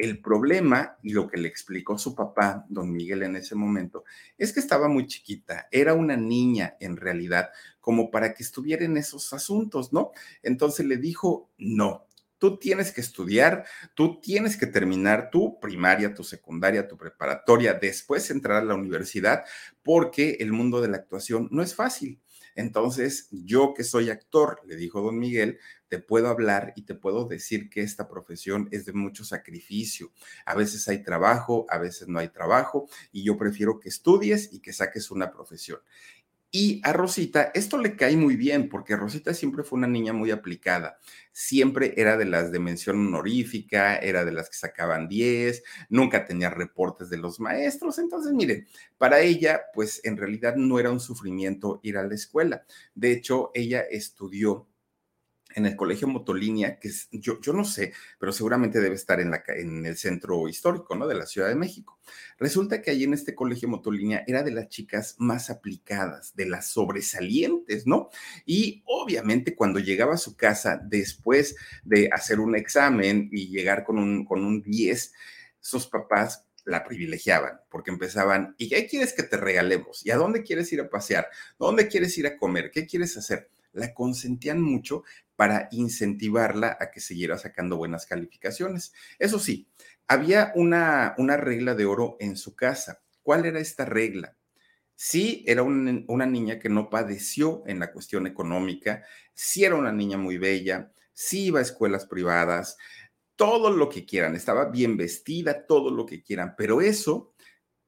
El 0.00 0.22
problema, 0.22 0.96
y 1.02 1.12
lo 1.12 1.28
que 1.28 1.36
le 1.36 1.46
explicó 1.46 1.98
su 1.98 2.14
papá, 2.14 2.64
don 2.70 2.90
Miguel, 2.90 3.22
en 3.22 3.36
ese 3.36 3.54
momento, 3.54 4.04
es 4.38 4.54
que 4.54 4.60
estaba 4.60 4.88
muy 4.88 5.06
chiquita, 5.06 5.68
era 5.70 5.92
una 5.92 6.16
niña 6.16 6.74
en 6.80 6.96
realidad, 6.96 7.50
como 7.80 8.10
para 8.10 8.32
que 8.32 8.42
estuviera 8.42 8.86
en 8.86 8.96
esos 8.96 9.34
asuntos, 9.34 9.92
¿no? 9.92 10.12
Entonces 10.42 10.86
le 10.86 10.96
dijo, 10.96 11.50
no, 11.58 12.06
tú 12.38 12.58
tienes 12.58 12.92
que 12.92 13.02
estudiar, 13.02 13.66
tú 13.92 14.22
tienes 14.22 14.56
que 14.56 14.66
terminar 14.66 15.28
tu 15.30 15.60
primaria, 15.60 16.14
tu 16.14 16.24
secundaria, 16.24 16.88
tu 16.88 16.96
preparatoria, 16.96 17.74
después 17.74 18.30
entrar 18.30 18.62
a 18.62 18.64
la 18.64 18.76
universidad, 18.76 19.44
porque 19.82 20.38
el 20.40 20.50
mundo 20.54 20.80
de 20.80 20.88
la 20.88 20.96
actuación 20.96 21.48
no 21.50 21.62
es 21.62 21.74
fácil. 21.74 22.22
Entonces, 22.60 23.28
yo 23.30 23.72
que 23.74 23.84
soy 23.84 24.10
actor, 24.10 24.60
le 24.66 24.76
dijo 24.76 25.00
don 25.00 25.18
Miguel, 25.18 25.58
te 25.88 25.98
puedo 25.98 26.28
hablar 26.28 26.72
y 26.76 26.82
te 26.82 26.94
puedo 26.94 27.24
decir 27.24 27.68
que 27.70 27.80
esta 27.80 28.06
profesión 28.06 28.68
es 28.70 28.84
de 28.84 28.92
mucho 28.92 29.24
sacrificio. 29.24 30.12
A 30.44 30.54
veces 30.54 30.86
hay 30.86 31.02
trabajo, 31.02 31.66
a 31.68 31.78
veces 31.78 32.06
no 32.06 32.18
hay 32.18 32.28
trabajo, 32.28 32.88
y 33.12 33.24
yo 33.24 33.36
prefiero 33.36 33.80
que 33.80 33.88
estudies 33.88 34.52
y 34.52 34.60
que 34.60 34.72
saques 34.72 35.10
una 35.10 35.32
profesión. 35.32 35.80
Y 36.52 36.80
a 36.82 36.92
Rosita 36.92 37.52
esto 37.54 37.78
le 37.78 37.94
cae 37.94 38.16
muy 38.16 38.34
bien 38.34 38.68
porque 38.68 38.96
Rosita 38.96 39.34
siempre 39.34 39.62
fue 39.62 39.78
una 39.78 39.86
niña 39.86 40.12
muy 40.12 40.32
aplicada. 40.32 40.98
Siempre 41.32 41.94
era 41.96 42.16
de 42.16 42.24
las 42.24 42.50
de 42.50 42.58
mención 42.58 43.06
honorífica, 43.06 43.96
era 43.96 44.24
de 44.24 44.32
las 44.32 44.50
que 44.50 44.56
sacaban 44.56 45.06
10, 45.08 45.62
nunca 45.90 46.24
tenía 46.24 46.50
reportes 46.50 47.08
de 47.08 47.18
los 47.18 47.38
maestros. 47.38 48.00
Entonces, 48.00 48.32
miren, 48.32 48.66
para 48.98 49.20
ella, 49.20 49.60
pues 49.72 50.00
en 50.04 50.16
realidad 50.16 50.56
no 50.56 50.80
era 50.80 50.90
un 50.90 50.98
sufrimiento 51.00 51.78
ir 51.84 51.96
a 51.96 52.02
la 52.06 52.14
escuela. 52.16 52.64
De 52.96 53.12
hecho, 53.12 53.52
ella 53.54 53.82
estudió 53.82 54.66
en 55.54 55.66
el 55.66 55.76
Colegio 55.76 56.08
Motolínea, 56.08 56.78
que 56.78 56.90
yo, 57.12 57.40
yo 57.40 57.52
no 57.52 57.64
sé, 57.64 57.92
pero 58.18 58.32
seguramente 58.32 58.80
debe 58.80 58.94
estar 58.94 59.20
en, 59.20 59.30
la, 59.30 59.42
en 59.48 59.86
el 59.86 59.96
centro 59.96 60.48
histórico, 60.48 60.94
¿no? 60.94 61.06
De 61.06 61.14
la 61.14 61.26
Ciudad 61.26 61.48
de 61.48 61.54
México. 61.54 61.98
Resulta 62.38 62.82
que 62.82 62.90
allí 62.90 63.04
en 63.04 63.14
este 63.14 63.34
Colegio 63.34 63.68
Motolínea 63.68 64.24
era 64.26 64.42
de 64.42 64.50
las 64.50 64.68
chicas 64.68 65.16
más 65.18 65.50
aplicadas, 65.50 66.34
de 66.34 66.46
las 66.46 66.68
sobresalientes, 66.68 67.86
¿no? 67.86 68.10
Y 68.46 68.82
obviamente 68.86 69.54
cuando 69.54 69.78
llegaba 69.78 70.14
a 70.14 70.18
su 70.18 70.36
casa 70.36 70.80
después 70.82 71.56
de 71.84 72.08
hacer 72.12 72.40
un 72.40 72.56
examen 72.56 73.28
y 73.32 73.48
llegar 73.48 73.84
con 73.84 73.98
un, 73.98 74.24
con 74.24 74.44
un 74.44 74.62
10, 74.62 75.12
sus 75.60 75.86
papás 75.86 76.46
la 76.64 76.84
privilegiaban, 76.84 77.60
porque 77.70 77.90
empezaban, 77.90 78.54
¿y 78.58 78.68
qué 78.68 78.86
quieres 78.86 79.12
que 79.12 79.22
te 79.22 79.36
regalemos? 79.36 80.04
¿Y 80.04 80.10
a 80.10 80.16
dónde 80.16 80.42
quieres 80.42 80.72
ir 80.72 80.80
a 80.80 80.90
pasear? 80.90 81.28
¿Dónde 81.58 81.88
quieres 81.88 82.16
ir 82.18 82.26
a 82.26 82.36
comer? 82.36 82.70
¿Qué 82.70 82.86
quieres 82.86 83.16
hacer? 83.16 83.50
La 83.72 83.94
consentían 83.94 84.60
mucho 84.60 85.04
para 85.40 85.68
incentivarla 85.70 86.76
a 86.78 86.90
que 86.90 87.00
siguiera 87.00 87.38
sacando 87.38 87.78
buenas 87.78 88.04
calificaciones. 88.04 88.92
Eso 89.18 89.38
sí, 89.38 89.70
había 90.06 90.52
una, 90.54 91.14
una 91.16 91.38
regla 91.38 91.74
de 91.74 91.86
oro 91.86 92.18
en 92.20 92.36
su 92.36 92.54
casa. 92.54 93.00
¿Cuál 93.22 93.46
era 93.46 93.58
esta 93.58 93.86
regla? 93.86 94.36
Sí, 94.94 95.42
era 95.46 95.62
una 95.62 96.26
niña 96.26 96.58
que 96.58 96.68
no 96.68 96.90
padeció 96.90 97.62
en 97.66 97.78
la 97.78 97.90
cuestión 97.90 98.26
económica, 98.26 99.02
sí 99.32 99.64
era 99.64 99.76
una 99.76 99.92
niña 99.92 100.18
muy 100.18 100.36
bella, 100.36 100.92
sí 101.14 101.46
iba 101.46 101.60
a 101.60 101.62
escuelas 101.62 102.04
privadas, 102.04 102.76
todo 103.34 103.70
lo 103.70 103.88
que 103.88 104.04
quieran, 104.04 104.36
estaba 104.36 104.66
bien 104.66 104.98
vestida, 104.98 105.64
todo 105.66 105.90
lo 105.90 106.04
que 106.04 106.22
quieran, 106.22 106.54
pero 106.54 106.82
eso, 106.82 107.32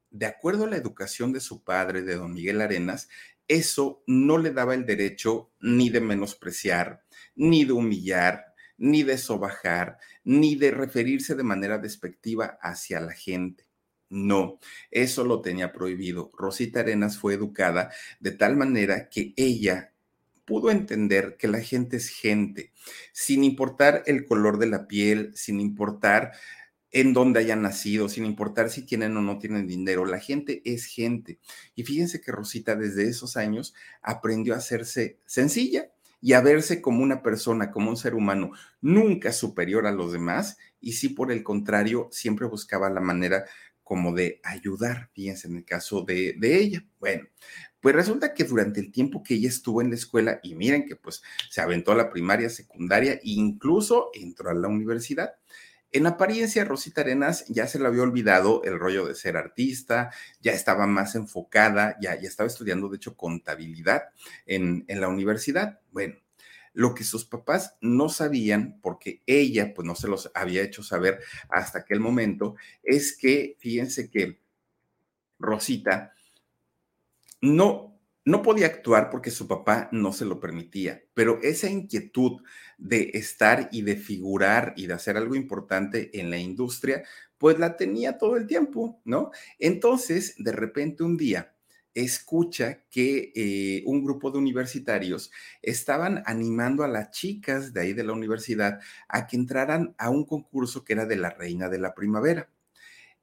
de 0.08 0.24
acuerdo 0.24 0.64
a 0.64 0.70
la 0.70 0.78
educación 0.78 1.34
de 1.34 1.40
su 1.40 1.62
padre, 1.62 2.00
de 2.00 2.14
don 2.14 2.32
Miguel 2.32 2.62
Arenas, 2.62 3.10
eso 3.46 4.02
no 4.06 4.38
le 4.38 4.52
daba 4.52 4.72
el 4.72 4.86
derecho 4.86 5.52
ni 5.60 5.90
de 5.90 6.00
menospreciar, 6.00 7.01
ni 7.34 7.64
de 7.64 7.72
humillar, 7.72 8.54
ni 8.78 9.02
de 9.02 9.18
sobajar, 9.18 9.98
ni 10.24 10.54
de 10.56 10.70
referirse 10.70 11.34
de 11.34 11.42
manera 11.42 11.78
despectiva 11.78 12.58
hacia 12.60 13.00
la 13.00 13.12
gente. 13.12 13.66
No, 14.08 14.58
eso 14.90 15.24
lo 15.24 15.40
tenía 15.40 15.72
prohibido. 15.72 16.30
Rosita 16.36 16.80
Arenas 16.80 17.16
fue 17.16 17.34
educada 17.34 17.90
de 18.20 18.32
tal 18.32 18.56
manera 18.56 19.08
que 19.08 19.32
ella 19.36 19.92
pudo 20.44 20.70
entender 20.70 21.36
que 21.38 21.48
la 21.48 21.60
gente 21.60 21.96
es 21.96 22.08
gente, 22.08 22.72
sin 23.12 23.44
importar 23.44 24.02
el 24.06 24.26
color 24.26 24.58
de 24.58 24.66
la 24.66 24.86
piel, 24.86 25.32
sin 25.34 25.60
importar 25.60 26.32
en 26.90 27.14
dónde 27.14 27.40
hayan 27.40 27.62
nacido, 27.62 28.08
sin 28.08 28.26
importar 28.26 28.68
si 28.68 28.82
tienen 28.82 29.16
o 29.16 29.22
no 29.22 29.38
tienen 29.38 29.66
dinero. 29.66 30.04
La 30.04 30.18
gente 30.18 30.60
es 30.64 30.84
gente. 30.84 31.38
Y 31.74 31.84
fíjense 31.84 32.20
que 32.20 32.32
Rosita 32.32 32.76
desde 32.76 33.08
esos 33.08 33.36
años 33.36 33.74
aprendió 34.02 34.54
a 34.54 34.58
hacerse 34.58 35.18
sencilla 35.24 35.91
y 36.22 36.34
a 36.34 36.40
verse 36.40 36.80
como 36.80 37.02
una 37.02 37.20
persona, 37.22 37.72
como 37.72 37.90
un 37.90 37.96
ser 37.96 38.14
humano, 38.14 38.52
nunca 38.80 39.32
superior 39.32 39.86
a 39.86 39.92
los 39.92 40.12
demás, 40.12 40.56
y 40.80 40.92
sí 40.92 41.10
por 41.10 41.32
el 41.32 41.42
contrario, 41.42 42.08
siempre 42.12 42.46
buscaba 42.46 42.88
la 42.88 43.00
manera 43.00 43.44
como 43.82 44.14
de 44.14 44.40
ayudar, 44.44 45.10
fíjense 45.12 45.48
en 45.48 45.56
el 45.56 45.64
caso 45.64 46.02
de, 46.02 46.34
de 46.38 46.58
ella. 46.58 46.86
Bueno, 47.00 47.24
pues 47.80 47.96
resulta 47.96 48.32
que 48.32 48.44
durante 48.44 48.78
el 48.78 48.92
tiempo 48.92 49.24
que 49.24 49.34
ella 49.34 49.48
estuvo 49.48 49.82
en 49.82 49.90
la 49.90 49.96
escuela, 49.96 50.38
y 50.44 50.54
miren 50.54 50.86
que 50.86 50.94
pues 50.94 51.22
se 51.50 51.60
aventó 51.60 51.90
a 51.90 51.96
la 51.96 52.08
primaria, 52.08 52.48
secundaria, 52.48 53.18
incluso 53.24 54.10
entró 54.14 54.50
a 54.50 54.54
la 54.54 54.68
universidad, 54.68 55.34
en 55.92 56.06
apariencia, 56.06 56.64
Rosita 56.64 57.02
Arenas 57.02 57.44
ya 57.48 57.66
se 57.66 57.78
le 57.78 57.86
había 57.86 58.02
olvidado 58.02 58.62
el 58.64 58.78
rollo 58.78 59.06
de 59.06 59.14
ser 59.14 59.36
artista, 59.36 60.10
ya 60.40 60.52
estaba 60.52 60.86
más 60.86 61.14
enfocada, 61.14 61.96
ya, 62.00 62.18
ya 62.20 62.28
estaba 62.28 62.46
estudiando, 62.46 62.88
de 62.88 62.96
hecho, 62.96 63.16
contabilidad 63.16 64.04
en, 64.46 64.84
en 64.88 65.00
la 65.00 65.08
universidad. 65.08 65.80
Bueno, 65.90 66.16
lo 66.72 66.94
que 66.94 67.04
sus 67.04 67.24
papás 67.24 67.76
no 67.80 68.08
sabían, 68.08 68.80
porque 68.80 69.22
ella 69.26 69.74
pues 69.74 69.86
no 69.86 69.94
se 69.94 70.08
los 70.08 70.30
había 70.34 70.62
hecho 70.62 70.82
saber 70.82 71.20
hasta 71.48 71.80
aquel 71.80 72.00
momento, 72.00 72.56
es 72.82 73.16
que, 73.16 73.56
fíjense 73.58 74.10
que 74.10 74.40
Rosita 75.38 76.14
no 77.42 77.91
no 78.24 78.42
podía 78.42 78.66
actuar 78.66 79.10
porque 79.10 79.30
su 79.30 79.48
papá 79.48 79.88
no 79.92 80.12
se 80.12 80.24
lo 80.24 80.40
permitía, 80.40 81.02
pero 81.14 81.40
esa 81.42 81.68
inquietud 81.68 82.42
de 82.78 83.10
estar 83.14 83.68
y 83.72 83.82
de 83.82 83.96
figurar 83.96 84.74
y 84.76 84.86
de 84.86 84.94
hacer 84.94 85.16
algo 85.16 85.34
importante 85.34 86.18
en 86.18 86.30
la 86.30 86.38
industria, 86.38 87.02
pues 87.38 87.58
la 87.58 87.76
tenía 87.76 88.18
todo 88.18 88.36
el 88.36 88.46
tiempo, 88.46 89.00
¿no? 89.04 89.30
Entonces, 89.58 90.34
de 90.38 90.52
repente 90.52 91.02
un 91.02 91.16
día, 91.16 91.54
escucha 91.94 92.84
que 92.90 93.32
eh, 93.34 93.82
un 93.86 94.02
grupo 94.04 94.30
de 94.30 94.38
universitarios 94.38 95.30
estaban 95.60 96.22
animando 96.26 96.84
a 96.84 96.88
las 96.88 97.10
chicas 97.10 97.72
de 97.72 97.80
ahí 97.80 97.92
de 97.92 98.04
la 98.04 98.12
universidad 98.12 98.80
a 99.08 99.26
que 99.26 99.36
entraran 99.36 99.94
a 99.98 100.10
un 100.10 100.24
concurso 100.24 100.84
que 100.84 100.94
era 100.94 101.06
de 101.06 101.16
la 101.16 101.30
Reina 101.30 101.68
de 101.68 101.78
la 101.78 101.94
Primavera. 101.94 102.48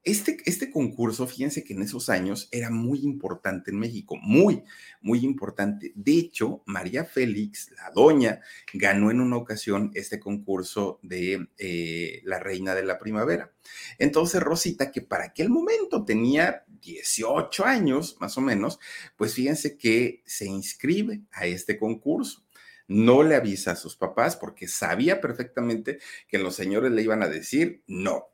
Este, 0.05 0.37
este, 0.45 0.71
concurso, 0.71 1.27
fíjense 1.27 1.63
que 1.63 1.73
en 1.73 1.81
esos 1.81 2.07
años 2.09 2.47
era 2.51 2.69
muy 2.69 3.01
importante 3.01 3.71
en 3.71 3.79
México, 3.79 4.15
muy, 4.15 4.63
muy 5.01 5.19
importante. 5.19 5.91
De 5.93 6.13
hecho, 6.13 6.63
María 6.65 7.03
Félix, 7.03 7.71
la 7.71 7.91
doña, 7.91 8.39
ganó 8.73 9.11
en 9.11 9.19
una 9.19 9.35
ocasión 9.35 9.91
este 9.93 10.17
concurso 10.17 10.99
de 11.03 11.49
eh, 11.57 12.21
la 12.23 12.39
Reina 12.39 12.75
de 12.75 12.83
la 12.83 12.97
Primavera. 12.97 13.51
Entonces, 13.97 14.41
Rosita, 14.41 14.89
que 14.89 15.01
para 15.01 15.25
aquel 15.25 15.49
momento 15.49 16.05
tenía 16.05 16.63
18 16.81 17.65
años, 17.65 18.15
más 18.21 18.37
o 18.37 18.41
menos, 18.41 18.79
pues 19.17 19.33
fíjense 19.33 19.77
que 19.77 20.23
se 20.25 20.45
inscribe 20.45 21.23
a 21.31 21.45
este 21.45 21.77
concurso 21.77 22.45
no 22.89 23.21
le 23.21 23.35
avisa 23.35 23.73
a 23.73 23.75
sus 23.75 23.95
papás 23.95 24.35
porque 24.35 24.67
sabía 24.67 25.21
perfectamente 25.21 25.99
que 26.27 26.39
los 26.39 26.55
señores 26.55 26.91
le 26.91 27.03
iban 27.03 27.21
a 27.21 27.27
decir 27.27 27.83
no, 27.85 28.28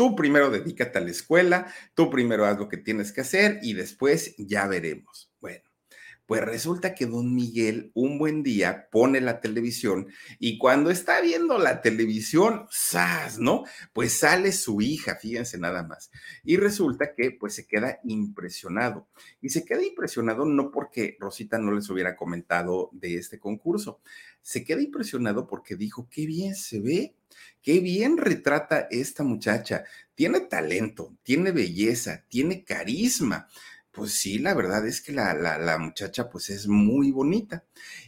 Tú 0.00 0.16
primero 0.16 0.48
dedícate 0.48 0.96
a 0.96 1.02
la 1.02 1.10
escuela, 1.10 1.74
tú 1.92 2.08
primero 2.08 2.46
haz 2.46 2.58
lo 2.58 2.70
que 2.70 2.78
tienes 2.78 3.12
que 3.12 3.20
hacer 3.20 3.58
y 3.60 3.74
después 3.74 4.34
ya 4.38 4.66
veremos. 4.66 5.29
Pues 6.30 6.44
resulta 6.44 6.94
que 6.94 7.06
don 7.06 7.34
Miguel 7.34 7.90
un 7.92 8.16
buen 8.16 8.44
día 8.44 8.86
pone 8.92 9.20
la 9.20 9.40
televisión 9.40 10.06
y 10.38 10.58
cuando 10.58 10.92
está 10.92 11.20
viendo 11.20 11.58
la 11.58 11.82
televisión, 11.82 12.68
¡zas! 12.70 13.40
¿No? 13.40 13.64
Pues 13.92 14.20
sale 14.20 14.52
su 14.52 14.80
hija, 14.80 15.16
fíjense 15.16 15.58
nada 15.58 15.82
más. 15.82 16.12
Y 16.44 16.56
resulta 16.56 17.16
que 17.16 17.32
pues 17.32 17.56
se 17.56 17.66
queda 17.66 17.98
impresionado. 18.04 19.08
Y 19.40 19.48
se 19.48 19.64
queda 19.64 19.82
impresionado 19.84 20.44
no 20.44 20.70
porque 20.70 21.16
Rosita 21.18 21.58
no 21.58 21.72
les 21.72 21.90
hubiera 21.90 22.14
comentado 22.14 22.90
de 22.92 23.16
este 23.16 23.40
concurso, 23.40 24.00
se 24.40 24.62
queda 24.62 24.82
impresionado 24.82 25.48
porque 25.48 25.74
dijo, 25.74 26.06
qué 26.08 26.26
bien 26.26 26.54
se 26.54 26.78
ve 26.78 27.16
Qué 27.62 27.80
bien 27.80 28.16
retrata 28.16 28.88
esta 28.90 29.22
muchacha. 29.22 29.84
Tiene 30.14 30.40
talento, 30.40 31.14
tiene 31.22 31.52
belleza, 31.52 32.24
tiene 32.28 32.64
carisma. 32.64 33.48
Pues 33.92 34.12
sí, 34.12 34.38
la 34.38 34.54
verdad 34.54 34.86
es 34.86 35.00
que 35.00 35.10
la, 35.10 35.34
la, 35.34 35.76
muchacha 35.78 36.30
pues 36.30 36.48
es 36.50 36.68
muy 36.68 37.10
bonita. 37.10 37.64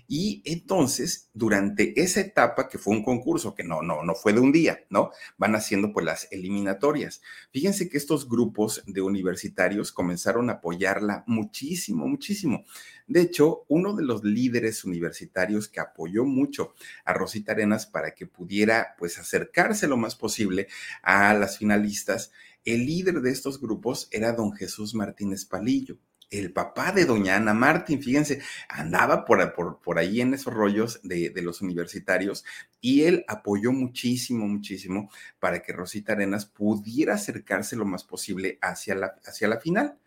Y 0.07 0.41
entonces, 0.45 1.29
durante 1.35 2.01
esa 2.01 2.21
etapa, 2.21 2.69
que 2.69 2.79
fue 2.79 2.95
un 2.95 3.03
concurso, 3.03 3.53
que 3.57 3.65
no, 3.65 3.83
no, 3.83 4.05
no 4.05 4.15
fue 4.15 4.33
de 4.33 4.39
un 4.39 4.53
día, 4.53 4.85
¿no? 4.91 5.11
Van 5.39 5.57
haciendo 5.57 5.93
pues 5.93 6.07
las 6.07 6.29
eliminatorias. 6.31 7.21
Fíjense 7.51 7.89
que 7.89 7.97
estos 7.99 8.29
grupos 8.29 8.85
de 8.87 9.01
universitarios 9.01 9.91
comenzaron 9.91 10.51
a 10.51 10.55
apoyarla 10.55 11.25
muchísimo, 11.27 12.07
muchísimo. 12.07 12.65
De 13.09 13.21
hecho, 13.21 13.65
uno 13.67 13.97
de 13.97 14.05
los 14.05 14.23
líderes 14.23 14.85
universitarios 14.85 15.67
que 15.67 15.81
apoyó 15.81 16.25
mucho 16.25 16.75
a 17.05 17.13
Rosita 17.13 17.53
Arenas 17.53 17.87
para 17.87 18.15
que 18.15 18.27
pudiera 18.27 18.95
pues 18.99 19.19
acercarse 19.19 19.89
lo 19.89 19.97
más 19.97 20.15
posible 20.15 20.69
a 21.03 21.35
las 21.35 21.59
finalistas, 21.59 22.31
el 22.65 22.87
líder 22.87 23.21
de 23.21 23.31
estos 23.31 23.61
grupos 23.61 24.09
era 24.11 24.33
don 24.33 24.53
Jesús 24.53 24.95
Martínez 24.95 25.45
Palillo 25.45 25.99
el 26.33 26.53
papá 26.53 26.93
de 26.93 27.05
doña 27.05 27.37
Ana 27.37 27.53
Martín, 27.53 28.03
fíjense, 28.03 28.41
andaba 28.69 29.25
por, 29.27 29.53
por, 29.83 29.99
ahí 29.99 30.23
en 30.23 30.33
esos 30.33 30.53
rollos 30.53 31.01
de, 31.03 31.29
de, 31.29 31.43
los 31.43 31.61
universitarios 31.61 32.45
y 32.81 33.03
él 33.03 33.25
apoyó 33.29 33.71
muchísimo, 33.71 34.49
muchísimo 34.49 35.11
para 35.39 35.63
que 35.63 35.75
Rosita 35.75 36.15
Arenas 36.15 36.47
pudiera 36.47 37.15
acercarse 37.15 37.77
lo 37.77 37.85
más 37.85 38.03
posible 38.03 38.59
hacia 38.63 38.95
la, 38.95 39.15
hacia 39.27 39.47
la 39.47 39.61
final. 39.61 39.99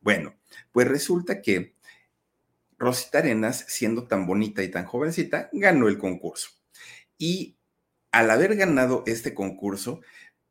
Bueno, 0.00 0.34
pues 0.70 0.86
resulta 0.86 1.40
que 1.40 1.74
Rosita 2.78 3.18
Arenas, 3.18 3.64
siendo 3.68 4.06
tan 4.06 4.26
bonita 4.26 4.62
y 4.62 4.68
tan 4.68 4.84
jovencita, 4.84 5.48
ganó 5.52 5.88
el 5.88 5.98
concurso. 5.98 6.50
Y 7.16 7.56
al 8.12 8.30
haber 8.30 8.56
ganado 8.56 9.02
este 9.06 9.32
concurso, 9.32 10.02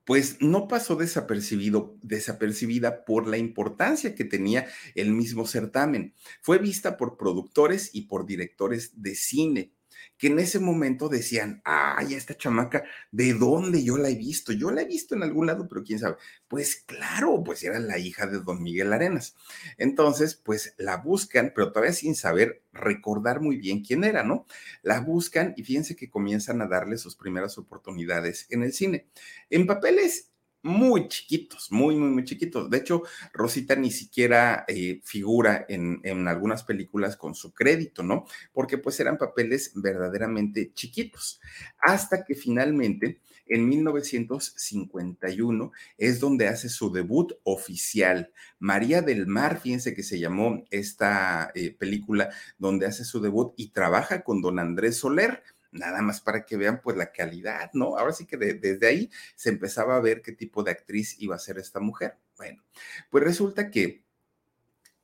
pues 0.10 0.42
no 0.42 0.68
pasó 0.68 0.96
desapercibido, 0.96 1.96
desapercibida 2.02 3.06
por 3.06 3.28
la 3.28 3.38
importancia 3.38 4.16
que 4.16 4.26
tenía 4.26 4.66
el 4.96 5.12
mismo 5.12 5.46
certamen. 5.46 6.16
Fue 6.42 6.58
vista 6.58 6.98
por 6.98 7.16
productores 7.16 7.92
y 7.94 8.08
por 8.08 8.26
directores 8.26 9.04
de 9.04 9.14
cine 9.14 9.72
que 10.20 10.28
en 10.28 10.38
ese 10.38 10.60
momento 10.60 11.08
decían, 11.08 11.62
ay, 11.64 12.14
esta 12.14 12.36
chamaca, 12.36 12.84
¿de 13.10 13.34
dónde 13.34 13.86
yo 13.86 13.98
la 13.98 14.10
he 14.10 14.16
visto? 14.16 14.52
Yo 14.52 14.70
la 14.70 14.82
he 14.82 14.86
visto 14.86 15.16
en 15.16 15.24
algún 15.24 15.48
lado, 15.48 15.68
pero 15.70 15.82
quién 15.82 15.98
sabe. 15.98 16.18
Pues 16.50 16.76
claro, 16.86 17.42
pues 17.42 17.64
era 17.64 17.80
la 17.80 17.98
hija 17.98 18.28
de 18.28 18.42
don 18.42 18.62
Miguel 18.62 18.92
Arenas. 18.92 19.38
Entonces, 19.78 20.36
pues 20.36 20.76
la 20.78 20.98
buscan, 20.98 21.54
pero 21.56 21.72
todavía 21.72 21.94
sin 21.94 22.16
saber 22.16 22.62
recordar 22.74 23.40
muy 23.40 23.58
bien 23.58 23.82
quién 23.82 24.04
era, 24.04 24.24
¿no? 24.24 24.46
La 24.84 25.00
buscan 25.00 25.54
y 25.56 25.64
fíjense 25.64 25.96
que 25.96 26.10
comienzan 26.10 26.62
a 26.62 26.68
darle 26.68 26.98
sus 26.98 27.16
primeras 27.16 27.58
oportunidades 27.58 28.46
en 28.50 28.64
el 28.64 28.74
cine. 28.74 29.08
En 29.50 29.68
papeles 29.68 30.29
muy 30.62 31.08
chiquitos, 31.08 31.72
muy, 31.72 31.96
muy, 31.96 32.10
muy 32.10 32.26
chiquitos. 32.26 32.70
De 32.70 32.78
hecho, 32.78 33.04
Rosita 33.34 33.76
ni 33.76 33.90
siquiera 33.92 34.66
eh, 34.68 35.00
figura 35.04 35.66
en, 35.70 36.02
en, 36.04 36.28
algunas 36.28 36.64
películas 36.64 37.16
con 37.16 37.34
su 37.36 37.54
crédito, 37.54 38.04
¿no? 38.04 38.26
Porque 38.52 38.78
pues 38.78 39.00
eran 39.00 39.18
papeles 39.18 39.72
verdaderamente 39.76 40.74
chiquitos. 40.74 41.40
Hasta 41.80 42.26
que 42.26 42.36
finalmente, 42.36 43.22
en 43.46 43.70
1951, 43.70 45.72
es 45.98 46.20
donde 46.20 46.48
hace 46.48 46.70
su 46.70 46.92
debut 46.92 47.34
oficial. 47.44 48.32
María 48.60 49.02
del 49.02 49.28
Mar, 49.28 49.60
fíjense 49.60 49.94
que 49.94 50.04
se 50.04 50.20
llamó 50.20 50.66
esta 50.72 51.52
eh, 51.56 51.72
película 51.72 52.30
donde 52.58 52.86
hace 52.86 53.06
su 53.06 53.22
debut 53.22 53.54
y 53.56 53.72
trabaja 53.72 54.24
con 54.24 54.42
don 54.42 54.60
Andrés 54.60 54.98
Soler 54.98 55.42
nada 55.72 56.02
más 56.02 56.22
para 56.22 56.46
que 56.46 56.58
vean 56.58 56.82
pues 56.82 56.98
la 56.98 57.12
calidad, 57.12 57.72
¿no? 57.74 57.98
Ahora 57.98 58.14
sí 58.14 58.26
que 58.26 58.38
desde 58.38 58.88
ahí 58.88 59.10
se 59.36 59.50
empezaba 59.50 59.96
a 59.96 60.02
ver 60.02 60.22
qué 60.22 60.32
tipo 60.32 60.64
de 60.64 60.72
actriz 60.72 61.16
iba 61.20 61.36
a 61.36 61.40
ser 61.40 61.58
esta 61.58 61.80
mujer. 61.80 62.18
Bueno, 62.38 62.64
pues 63.10 63.24
resulta 63.24 63.70
que 63.70 64.04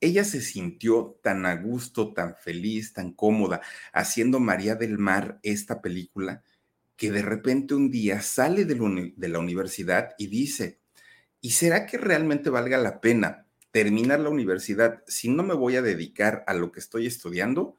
ella 0.01 0.23
se 0.23 0.41
sintió 0.41 1.19
tan 1.23 1.45
a 1.45 1.55
gusto, 1.55 2.13
tan 2.13 2.35
feliz, 2.35 2.93
tan 2.93 3.11
cómoda 3.11 3.61
haciendo 3.93 4.39
María 4.39 4.75
del 4.75 4.97
Mar 4.97 5.39
esta 5.41 5.81
película, 5.81 6.43
que 6.95 7.11
de 7.11 7.21
repente 7.21 7.75
un 7.75 7.91
día 7.91 8.21
sale 8.21 8.65
de, 8.65 9.13
de 9.15 9.27
la 9.29 9.39
universidad 9.39 10.13
y 10.17 10.27
dice, 10.27 10.79
¿y 11.41 11.51
será 11.51 11.85
que 11.85 11.97
realmente 11.97 12.49
valga 12.49 12.77
la 12.77 13.01
pena 13.01 13.47
terminar 13.71 14.19
la 14.19 14.29
universidad 14.29 15.03
si 15.07 15.29
no 15.29 15.43
me 15.43 15.53
voy 15.53 15.75
a 15.75 15.81
dedicar 15.81 16.43
a 16.47 16.53
lo 16.53 16.71
que 16.71 16.79
estoy 16.79 17.07
estudiando? 17.07 17.77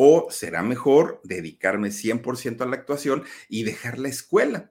¿O 0.00 0.28
será 0.30 0.62
mejor 0.62 1.20
dedicarme 1.24 1.88
100% 1.88 2.60
a 2.60 2.66
la 2.66 2.76
actuación 2.76 3.24
y 3.48 3.64
dejar 3.64 3.98
la 3.98 4.08
escuela? 4.08 4.70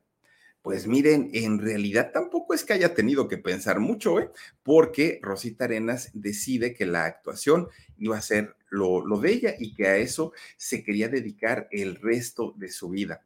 Pues 0.62 0.88
miren, 0.88 1.32
en 1.34 1.60
realidad 1.60 2.12
tampoco 2.14 2.54
es 2.54 2.64
que 2.64 2.72
haya 2.72 2.94
tenido 2.94 3.28
que 3.28 3.38
pensar 3.38 3.82
mucho, 3.82 4.22
¿eh? 4.22 4.30
porque 4.64 5.20
Rosita 5.22 5.66
Arenas 5.66 6.12
decide 6.14 6.74
que 6.74 6.86
la 6.86 7.04
actuación 7.04 7.68
iba 7.98 8.18
a 8.18 8.22
ser 8.22 8.56
lo, 8.70 9.06
lo 9.06 9.20
de 9.20 9.34
ella 9.34 9.56
y 9.60 9.74
que 9.76 9.88
a 9.88 9.98
eso 9.98 10.32
se 10.56 10.82
quería 10.82 11.10
dedicar 11.10 11.68
el 11.72 11.96
resto 11.96 12.54
de 12.56 12.70
su 12.70 12.88
vida. 12.88 13.26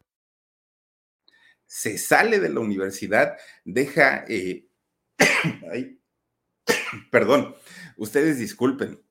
se 1.71 1.97
sale 1.97 2.41
de 2.41 2.49
la 2.49 2.59
universidad, 2.59 3.37
deja, 3.63 4.25
eh, 4.27 4.67
perdón, 7.11 7.55
ustedes 7.95 8.39
disculpen. 8.39 9.01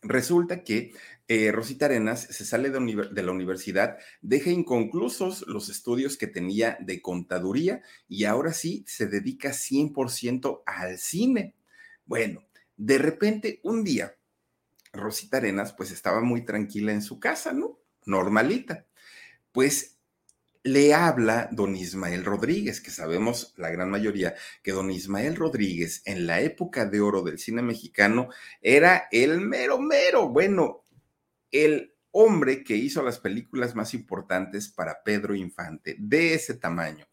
Resulta 0.00 0.64
que 0.64 0.94
eh, 1.28 1.52
Rosita 1.52 1.84
Arenas 1.84 2.22
se 2.22 2.46
sale 2.46 2.70
de, 2.70 3.10
de, 3.12 3.22
la 3.22 3.30
universidad, 3.30 3.98
deja 4.22 4.48
inconclusos 4.48 5.46
los 5.48 5.68
estudios 5.68 6.16
que 6.16 6.26
tenía 6.26 6.78
de 6.80 7.02
contaduría 7.02 7.82
y 8.08 8.24
ahora 8.24 8.54
sí 8.54 8.82
se 8.86 9.06
dedica 9.06 9.50
100% 9.50 10.62
al 10.64 10.96
cine. 10.96 11.56
Bueno, 12.06 12.42
de 12.78 12.96
repente 12.96 13.60
un 13.64 13.84
día, 13.84 14.16
Rosita 14.94 15.36
Arenas 15.36 15.74
pues 15.74 15.90
estaba 15.90 16.22
muy 16.22 16.42
tranquila 16.42 16.92
en 16.92 17.02
su 17.02 17.20
casa, 17.20 17.52
¿no? 17.52 17.78
Normalita. 18.06 18.86
Pues 19.52 19.95
le 20.66 20.94
habla 20.94 21.48
don 21.52 21.76
Ismael 21.76 22.24
Rodríguez, 22.24 22.80
que 22.80 22.90
sabemos 22.90 23.54
la 23.56 23.70
gran 23.70 23.88
mayoría 23.88 24.34
que 24.62 24.72
don 24.72 24.90
Ismael 24.90 25.36
Rodríguez 25.36 26.02
en 26.04 26.26
la 26.26 26.40
época 26.40 26.86
de 26.86 27.00
oro 27.00 27.22
del 27.22 27.38
cine 27.38 27.62
mexicano 27.62 28.28
era 28.60 29.08
el 29.12 29.40
mero 29.40 29.78
mero, 29.78 30.28
bueno, 30.28 30.84
el 31.52 31.94
hombre 32.10 32.64
que 32.64 32.74
hizo 32.74 33.02
las 33.02 33.18
películas 33.18 33.74
más 33.74 33.94
importantes 33.94 34.68
para 34.68 35.02
Pedro 35.04 35.34
Infante, 35.34 35.96
de 35.98 36.34
ese 36.34 36.54
tamaño. 36.54 37.06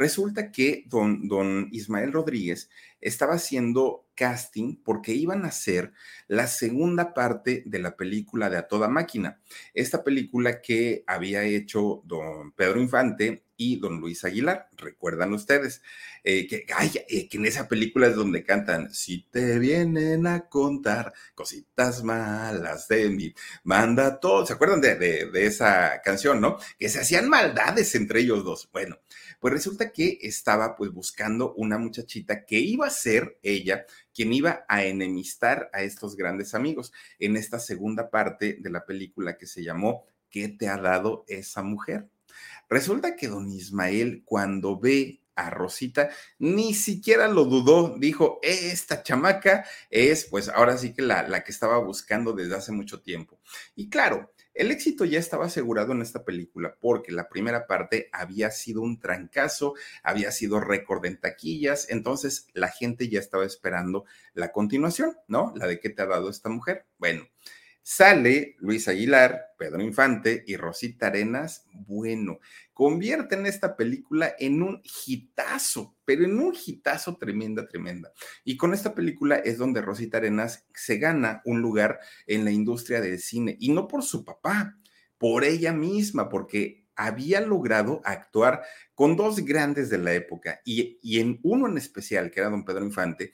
Resulta 0.00 0.50
que 0.50 0.84
don, 0.86 1.28
don 1.28 1.68
Ismael 1.72 2.10
Rodríguez 2.10 2.70
estaba 3.02 3.34
haciendo 3.34 4.08
casting 4.14 4.76
porque 4.82 5.12
iban 5.12 5.44
a 5.44 5.48
hacer 5.48 5.92
la 6.26 6.46
segunda 6.46 7.12
parte 7.12 7.62
de 7.66 7.78
la 7.80 7.96
película 7.96 8.48
de 8.48 8.56
A 8.56 8.66
Toda 8.66 8.88
Máquina. 8.88 9.42
Esta 9.74 10.02
película 10.02 10.62
que 10.62 11.04
había 11.06 11.44
hecho 11.44 12.00
don 12.06 12.52
Pedro 12.52 12.80
Infante 12.80 13.44
y 13.58 13.78
don 13.78 14.00
Luis 14.00 14.24
Aguilar, 14.24 14.70
recuerdan 14.78 15.34
ustedes, 15.34 15.82
eh, 16.24 16.46
que, 16.46 16.64
eh, 17.10 17.28
que 17.28 17.36
en 17.36 17.44
esa 17.44 17.68
película 17.68 18.06
es 18.06 18.14
donde 18.14 18.42
cantan, 18.42 18.90
si 18.94 19.24
te 19.30 19.58
vienen 19.58 20.26
a 20.26 20.48
contar 20.48 21.12
cositas 21.34 22.02
malas 22.02 22.88
de 22.88 23.10
mí, 23.10 23.34
manda 23.64 24.18
todo, 24.18 24.46
¿se 24.46 24.54
acuerdan 24.54 24.80
de, 24.80 24.96
de 24.96 25.44
esa 25.44 26.00
canción, 26.02 26.40
no? 26.40 26.56
Que 26.78 26.88
se 26.88 27.00
hacían 27.00 27.28
maldades 27.28 27.94
entre 27.94 28.20
ellos 28.20 28.44
dos. 28.44 28.70
Bueno, 28.72 28.96
pues 29.40 29.52
resulta 29.52 29.92
que 29.92 30.18
estaba 30.22 30.76
pues 30.76 30.92
buscando 30.92 31.54
una 31.54 31.78
muchachita 31.78 32.44
que 32.44 32.60
iba 32.60 32.86
a 32.86 32.90
ser 32.90 33.38
ella 33.42 33.86
quien 34.14 34.32
iba 34.32 34.64
a 34.68 34.84
enemistar 34.84 35.70
a 35.72 35.82
estos 35.82 36.14
grandes 36.14 36.54
amigos 36.54 36.92
en 37.18 37.36
esta 37.36 37.58
segunda 37.58 38.10
parte 38.10 38.58
de 38.60 38.70
la 38.70 38.84
película 38.84 39.36
que 39.36 39.46
se 39.46 39.64
llamó 39.64 40.04
¿Qué 40.30 40.48
te 40.48 40.68
ha 40.68 40.76
dado 40.76 41.24
esa 41.26 41.62
mujer? 41.62 42.08
Resulta 42.68 43.16
que 43.16 43.26
don 43.26 43.50
Ismael 43.50 44.22
cuando 44.24 44.78
ve 44.78 45.20
a 45.34 45.50
Rosita, 45.50 46.10
ni 46.38 46.74
siquiera 46.74 47.26
lo 47.26 47.44
dudó, 47.46 47.96
dijo, 47.98 48.38
esta 48.42 49.02
chamaca 49.02 49.64
es 49.88 50.26
pues 50.26 50.48
ahora 50.48 50.76
sí 50.76 50.92
que 50.92 51.02
la, 51.02 51.26
la 51.26 51.42
que 51.42 51.50
estaba 51.50 51.78
buscando 51.78 52.32
desde 52.32 52.56
hace 52.56 52.72
mucho 52.72 53.00
tiempo. 53.00 53.40
Y 53.74 53.88
claro, 53.88 54.32
El 54.52 54.70
éxito 54.70 55.04
ya 55.04 55.18
estaba 55.18 55.46
asegurado 55.46 55.92
en 55.92 56.02
esta 56.02 56.24
película 56.24 56.76
porque 56.80 57.12
la 57.12 57.28
primera 57.28 57.66
parte 57.66 58.08
había 58.12 58.50
sido 58.50 58.82
un 58.82 58.98
trancazo, 58.98 59.74
había 60.02 60.32
sido 60.32 60.60
récord 60.60 61.04
en 61.06 61.20
taquillas, 61.20 61.88
entonces 61.88 62.48
la 62.52 62.68
gente 62.68 63.08
ya 63.08 63.20
estaba 63.20 63.44
esperando 63.44 64.04
la 64.34 64.52
continuación, 64.52 65.16
¿no? 65.28 65.52
La 65.56 65.66
de 65.66 65.78
qué 65.78 65.90
te 65.90 66.02
ha 66.02 66.06
dado 66.06 66.28
esta 66.28 66.48
mujer. 66.48 66.86
Bueno, 66.98 67.26
Sale 67.92 68.54
Luis 68.60 68.86
Aguilar, 68.86 69.56
Pedro 69.58 69.82
Infante 69.82 70.44
y 70.46 70.54
Rosita 70.54 71.08
Arenas. 71.08 71.66
Bueno, 71.72 72.38
convierten 72.72 73.46
esta 73.46 73.76
película 73.76 74.32
en 74.38 74.62
un 74.62 74.80
hitazo, 75.06 75.96
pero 76.04 76.24
en 76.24 76.38
un 76.38 76.54
hitazo 76.54 77.16
tremenda, 77.16 77.66
tremenda. 77.66 78.12
Y 78.44 78.56
con 78.56 78.74
esta 78.74 78.94
película 78.94 79.38
es 79.38 79.58
donde 79.58 79.82
Rosita 79.82 80.18
Arenas 80.18 80.68
se 80.72 80.98
gana 80.98 81.42
un 81.44 81.62
lugar 81.62 81.98
en 82.28 82.44
la 82.44 82.52
industria 82.52 83.00
del 83.00 83.18
cine, 83.18 83.56
y 83.58 83.72
no 83.72 83.88
por 83.88 84.04
su 84.04 84.24
papá, 84.24 84.78
por 85.18 85.42
ella 85.42 85.72
misma, 85.72 86.28
porque 86.28 86.86
había 86.94 87.40
logrado 87.40 88.02
actuar 88.04 88.62
con 88.94 89.16
dos 89.16 89.44
grandes 89.44 89.90
de 89.90 89.98
la 89.98 90.14
época, 90.14 90.60
y, 90.64 91.00
y 91.02 91.18
en 91.18 91.40
uno 91.42 91.66
en 91.66 91.76
especial, 91.76 92.30
que 92.30 92.38
era 92.38 92.50
don 92.50 92.64
Pedro 92.64 92.84
Infante, 92.84 93.32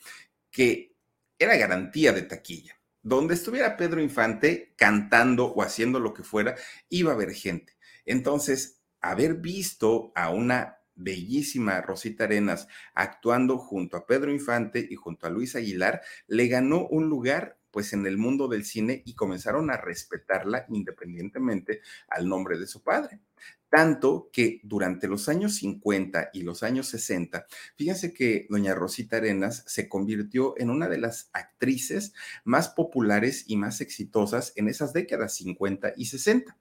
que 0.50 0.96
era 1.38 1.58
garantía 1.58 2.14
de 2.14 2.22
taquilla 2.22 2.76
donde 3.06 3.34
estuviera 3.34 3.76
Pedro 3.76 4.02
Infante 4.02 4.74
cantando 4.76 5.46
o 5.46 5.62
haciendo 5.62 6.00
lo 6.00 6.12
que 6.12 6.24
fuera, 6.24 6.56
iba 6.88 7.12
a 7.12 7.14
haber 7.14 7.34
gente. 7.34 7.76
Entonces, 8.04 8.82
haber 9.00 9.34
visto 9.34 10.10
a 10.16 10.30
una 10.30 10.78
bellísima 10.96 11.80
Rosita 11.82 12.24
Arenas 12.24 12.66
actuando 12.94 13.58
junto 13.58 13.96
a 13.96 14.06
Pedro 14.06 14.32
Infante 14.32 14.84
y 14.90 14.96
junto 14.96 15.28
a 15.28 15.30
Luis 15.30 15.54
Aguilar, 15.54 16.02
le 16.26 16.48
ganó 16.48 16.88
un 16.88 17.08
lugar 17.08 17.60
pues 17.70 17.92
en 17.92 18.06
el 18.06 18.18
mundo 18.18 18.48
del 18.48 18.64
cine 18.64 19.04
y 19.06 19.14
comenzaron 19.14 19.70
a 19.70 19.76
respetarla 19.76 20.66
independientemente 20.68 21.82
al 22.08 22.28
nombre 22.28 22.58
de 22.58 22.66
su 22.66 22.82
padre. 22.82 23.20
Tanto 23.68 24.30
que 24.32 24.60
durante 24.62 25.08
los 25.08 25.28
años 25.28 25.56
50 25.56 26.30
y 26.32 26.42
los 26.42 26.62
años 26.62 26.86
60, 26.88 27.46
fíjense 27.76 28.14
que 28.14 28.46
doña 28.48 28.74
Rosita 28.74 29.16
Arenas 29.16 29.64
se 29.66 29.88
convirtió 29.88 30.54
en 30.58 30.70
una 30.70 30.88
de 30.88 30.98
las 30.98 31.30
actrices 31.32 32.14
más 32.44 32.68
populares 32.68 33.44
y 33.48 33.56
más 33.56 33.80
exitosas 33.80 34.52
en 34.56 34.68
esas 34.68 34.92
décadas 34.92 35.34
50 35.34 35.94
y 35.96 36.06
60. 36.06 36.56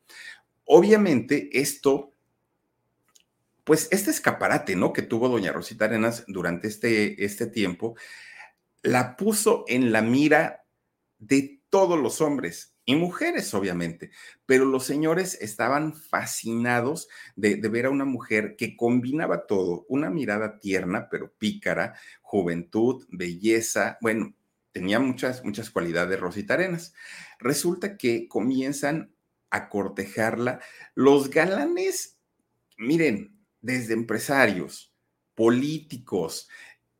Obviamente 0.65 1.49
esto 1.59 2.11
pues 3.65 3.87
este 3.91 4.11
escaparate, 4.11 4.75
¿no? 4.75 4.93
Que 4.93 5.01
tuvo 5.01 5.27
doña 5.27 5.51
Rosita 5.51 5.85
Arenas 5.85 6.23
durante 6.27 6.67
este, 6.67 7.25
este 7.25 7.47
tiempo, 7.47 7.95
la 8.83 9.17
puso 9.17 9.65
en 9.67 9.91
la 9.91 10.03
mira 10.03 10.65
de 11.17 11.61
todos 11.69 11.99
los 11.99 12.21
hombres 12.21 12.74
y 12.85 12.95
mujeres, 12.95 13.51
obviamente, 13.55 14.11
pero 14.45 14.65
los 14.65 14.85
señores 14.85 15.39
estaban 15.41 15.95
fascinados 15.95 17.09
de, 17.35 17.55
ver 17.55 17.87
a 17.87 17.89
una 17.89 18.05
mujer 18.05 18.55
que 18.55 18.77
combinaba 18.77 19.47
todo, 19.47 19.85
una 19.89 20.11
mirada 20.11 20.59
tierna, 20.59 21.09
pero 21.09 21.33
pícara, 21.33 21.95
juventud, 22.21 23.05
belleza, 23.09 23.97
bueno, 24.01 24.35
tenía 24.71 24.99
muchas, 24.99 25.43
muchas 25.43 25.71
cualidades 25.71 26.19
Rosita 26.19 26.53
Arenas. 26.53 26.93
Resulta 27.39 27.97
que 27.97 28.27
comienzan 28.27 29.15
a 29.49 29.69
cortejarla 29.69 30.59
los 30.93 31.31
galanes, 31.31 32.19
miren, 32.77 33.35
desde 33.61 33.93
empresarios, 33.93 34.93
políticos, 35.33 36.49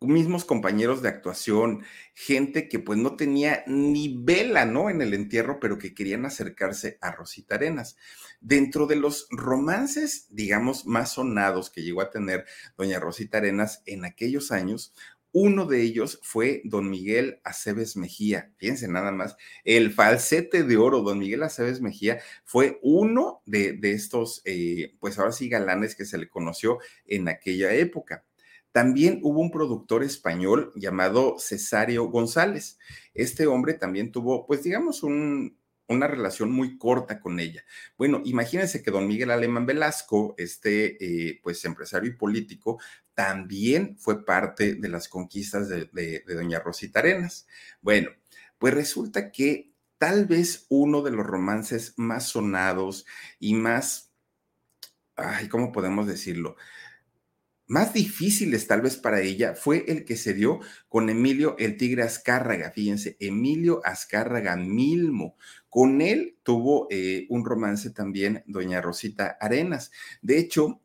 mismos 0.08 0.46
compañeros 0.46 1.02
de 1.02 1.10
actuación, 1.10 1.84
gente 2.14 2.70
que 2.70 2.80
pues 2.80 2.98
no 3.00 3.16
tenía 3.16 3.64
ni 3.68 4.18
vela, 4.18 4.66
¿no? 4.66 4.90
En 4.90 5.02
el 5.02 5.14
entierro, 5.14 5.60
pero 5.60 5.78
que 5.78 5.94
querían 5.94 6.26
acercarse 6.26 6.98
a 7.02 7.12
Rosita 7.12 7.56
Arenas. 7.56 7.98
Dentro 8.42 8.88
de 8.88 8.96
los 8.96 9.28
romances, 9.32 10.28
digamos, 10.30 10.86
más 10.86 11.14
sonados 11.14 11.70
que 11.70 11.84
llegó 11.84 12.02
a 12.02 12.10
tener 12.10 12.46
doña 12.78 13.00
Rosita 13.00 13.40
Arenas 13.40 13.82
en 13.86 14.06
aquellos 14.06 14.52
años, 14.52 14.94
uno 15.38 15.66
de 15.66 15.82
ellos 15.82 16.22
fue 16.24 16.62
don 16.64 16.90
Miguel 16.90 17.42
Aceves 17.44 17.98
Mejía. 17.98 18.54
Fíjense 18.56 18.88
nada 18.88 19.12
más, 19.12 19.36
el 19.66 19.92
falsete 19.92 20.64
de 20.64 20.78
oro, 20.78 21.02
don 21.02 21.20
Miguel 21.20 21.44
Aceves 21.44 21.82
Mejía, 21.82 22.22
fue 22.46 22.80
uno 22.82 23.42
de, 23.46 23.78
estos, 23.82 24.42
eh, 24.46 24.96
pues 25.02 25.20
ahora 25.20 25.34
sí, 25.34 25.50
galanes 25.50 25.94
que 25.96 26.06
se 26.06 26.18
le 26.18 26.30
conoció 26.30 26.80
en 27.06 27.28
aquella 27.28 27.74
época. 27.74 28.24
También 28.76 29.22
hubo 29.24 29.40
un 29.40 29.52
productor 29.52 30.04
español 30.04 30.74
llamado 30.76 31.38
Cesario 31.40 32.10
González. 32.10 32.78
Este 33.14 33.48
hombre 33.48 33.76
también 33.76 34.12
tuvo, 34.12 34.46
pues 34.46 34.64
digamos, 34.64 35.02
una 35.02 36.08
relación 36.08 36.52
muy 36.52 36.78
corta 36.78 37.22
con 37.22 37.40
ella. 37.40 37.64
Bueno, 37.98 38.22
imagínense 38.26 38.84
que 38.84 38.92
don 38.92 39.08
Miguel 39.08 39.32
Alemán 39.32 39.66
Velasco, 39.66 40.36
este 40.38 40.98
eh, 41.00 41.40
pues 41.42 41.64
empresario 41.64 42.10
y 42.12 42.18
político, 42.18 42.78
también 43.14 43.96
fue 43.98 44.26
parte 44.26 44.76
de 44.76 44.90
las 44.90 45.08
conquistas 45.08 45.70
de, 45.70 45.90
de, 45.94 46.22
doña 46.28 46.60
Rosita 46.60 47.00
Arenas. 47.00 47.48
Bueno, 47.80 48.10
pues 48.58 48.74
resulta 48.74 49.32
que 49.32 49.72
tal 49.98 50.26
vez 50.26 50.66
uno 50.68 51.02
de 51.02 51.12
los 51.12 51.26
romances 51.26 51.94
más 51.96 52.28
sonados 52.28 53.06
y 53.40 53.54
más, 53.54 54.12
ay, 55.16 55.48
¿cómo 55.48 55.72
podemos 55.72 56.08
decirlo? 56.08 56.58
Más 57.68 57.94
difíciles 57.94 58.68
tal 58.68 58.82
vez 58.82 58.98
para 58.98 59.22
ella 59.22 59.56
fue 59.56 59.86
el 59.88 60.06
que 60.06 60.18
se 60.18 60.34
dio 60.34 60.60
con 60.88 61.10
Emilio 61.10 61.56
el 61.58 61.78
Tigre 61.78 62.04
Azcárraga. 62.04 62.72
Fíjense, 62.72 63.18
Emilio 63.20 63.82
Azcárraga 63.84 64.56
Milmo. 64.56 65.36
Con 65.70 66.02
él 66.02 66.38
tuvo 66.44 66.88
eh, 66.90 67.26
un 67.30 67.44
romance 67.44 67.90
también 67.90 68.44
doña 68.48 68.82
Rosita 68.82 69.38
Arenas. 69.42 69.92
De 70.22 70.38
hecho, 70.38 70.82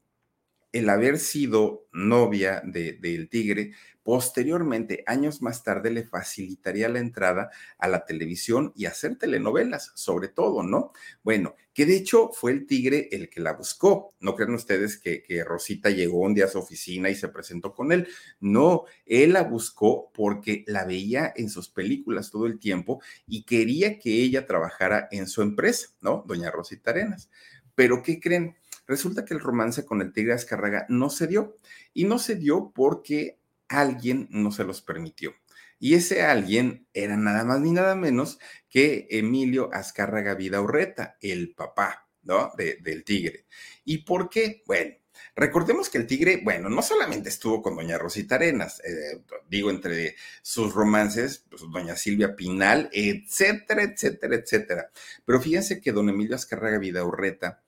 el 0.72 0.88
haber 0.88 1.18
sido 1.18 1.88
novia 1.92 2.62
del 2.64 3.00
de, 3.00 3.26
tigre, 3.26 3.72
posteriormente, 4.02 5.04
años 5.06 5.42
más 5.42 5.62
tarde, 5.62 5.90
le 5.90 6.04
facilitaría 6.04 6.88
la 6.88 7.00
entrada 7.00 7.50
a 7.78 7.88
la 7.88 8.04
televisión 8.04 8.72
y 8.74 8.86
hacer 8.86 9.16
telenovelas, 9.16 9.92
sobre 9.94 10.28
todo, 10.28 10.62
¿no? 10.62 10.92
Bueno, 11.22 11.54
que 11.74 11.86
de 11.86 11.96
hecho 11.96 12.30
fue 12.32 12.52
el 12.52 12.66
tigre 12.66 13.08
el 13.12 13.28
que 13.28 13.40
la 13.40 13.52
buscó. 13.52 14.14
No 14.20 14.34
crean 14.34 14.54
ustedes 14.54 14.98
que, 14.98 15.22
que 15.22 15.44
Rosita 15.44 15.90
llegó 15.90 16.20
un 16.20 16.34
día 16.34 16.46
a 16.46 16.48
su 16.48 16.58
oficina 16.58 17.10
y 17.10 17.14
se 17.14 17.28
presentó 17.28 17.74
con 17.74 17.92
él. 17.92 18.08
No, 18.40 18.84
él 19.06 19.34
la 19.34 19.42
buscó 19.42 20.10
porque 20.12 20.64
la 20.66 20.84
veía 20.84 21.32
en 21.36 21.50
sus 21.50 21.68
películas 21.68 22.30
todo 22.30 22.46
el 22.46 22.58
tiempo 22.58 23.00
y 23.26 23.44
quería 23.44 23.98
que 23.98 24.10
ella 24.22 24.46
trabajara 24.46 25.08
en 25.10 25.26
su 25.26 25.42
empresa, 25.42 25.88
¿no? 26.00 26.24
Doña 26.26 26.50
Rosita 26.50 26.90
Arenas. 26.90 27.28
Pero, 27.74 28.02
¿qué 28.02 28.20
creen? 28.20 28.56
Resulta 28.90 29.24
que 29.24 29.34
el 29.34 29.40
romance 29.40 29.86
con 29.86 30.02
el 30.02 30.12
Tigre 30.12 30.32
Azcárraga 30.32 30.84
no 30.88 31.10
se 31.10 31.28
dio. 31.28 31.56
Y 31.94 32.06
no 32.06 32.18
se 32.18 32.34
dio 32.34 32.72
porque 32.74 33.38
alguien 33.68 34.26
no 34.30 34.50
se 34.50 34.64
los 34.64 34.82
permitió. 34.82 35.32
Y 35.78 35.94
ese 35.94 36.22
alguien 36.22 36.88
era 36.92 37.16
nada 37.16 37.44
más 37.44 37.60
ni 37.60 37.70
nada 37.70 37.94
menos 37.94 38.40
que 38.68 39.06
Emilio 39.10 39.72
Azcárraga 39.72 40.34
Vidaurreta, 40.34 41.16
el 41.20 41.54
papá, 41.54 42.08
¿no? 42.24 42.50
del 42.56 43.04
tigre. 43.04 43.46
¿Y 43.84 43.98
por 43.98 44.28
qué? 44.28 44.64
Bueno, 44.66 44.96
recordemos 45.36 45.88
que 45.88 45.98
el 45.98 46.08
tigre, 46.08 46.40
bueno, 46.42 46.68
no 46.68 46.82
solamente 46.82 47.28
estuvo 47.28 47.62
con 47.62 47.76
doña 47.76 47.96
Rosita 47.96 48.34
Arenas, 48.34 48.80
eh, 48.80 49.22
digo, 49.48 49.70
entre 49.70 50.16
sus 50.42 50.74
romances, 50.74 51.46
pues 51.48 51.62
doña 51.70 51.94
Silvia 51.94 52.34
Pinal, 52.34 52.90
etcétera, 52.92 53.84
etcétera, 53.84 54.34
etcétera. 54.34 54.90
Pero 55.24 55.40
fíjense 55.40 55.80
que 55.80 55.92
don 55.92 56.08
Emilio 56.08 56.34
Azcárraga 56.34 56.78
Vidaurreta 56.78 57.62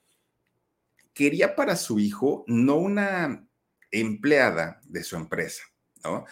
quería 1.14 1.55
para 1.55 1.77
su 1.77 1.98
hijo 1.98 2.44
no 2.46 2.77
una 2.77 3.46
empleada 3.90 4.81
de 4.85 5.03
su 5.05 5.16
empresa, 5.16 5.62
¿no? 6.05 6.25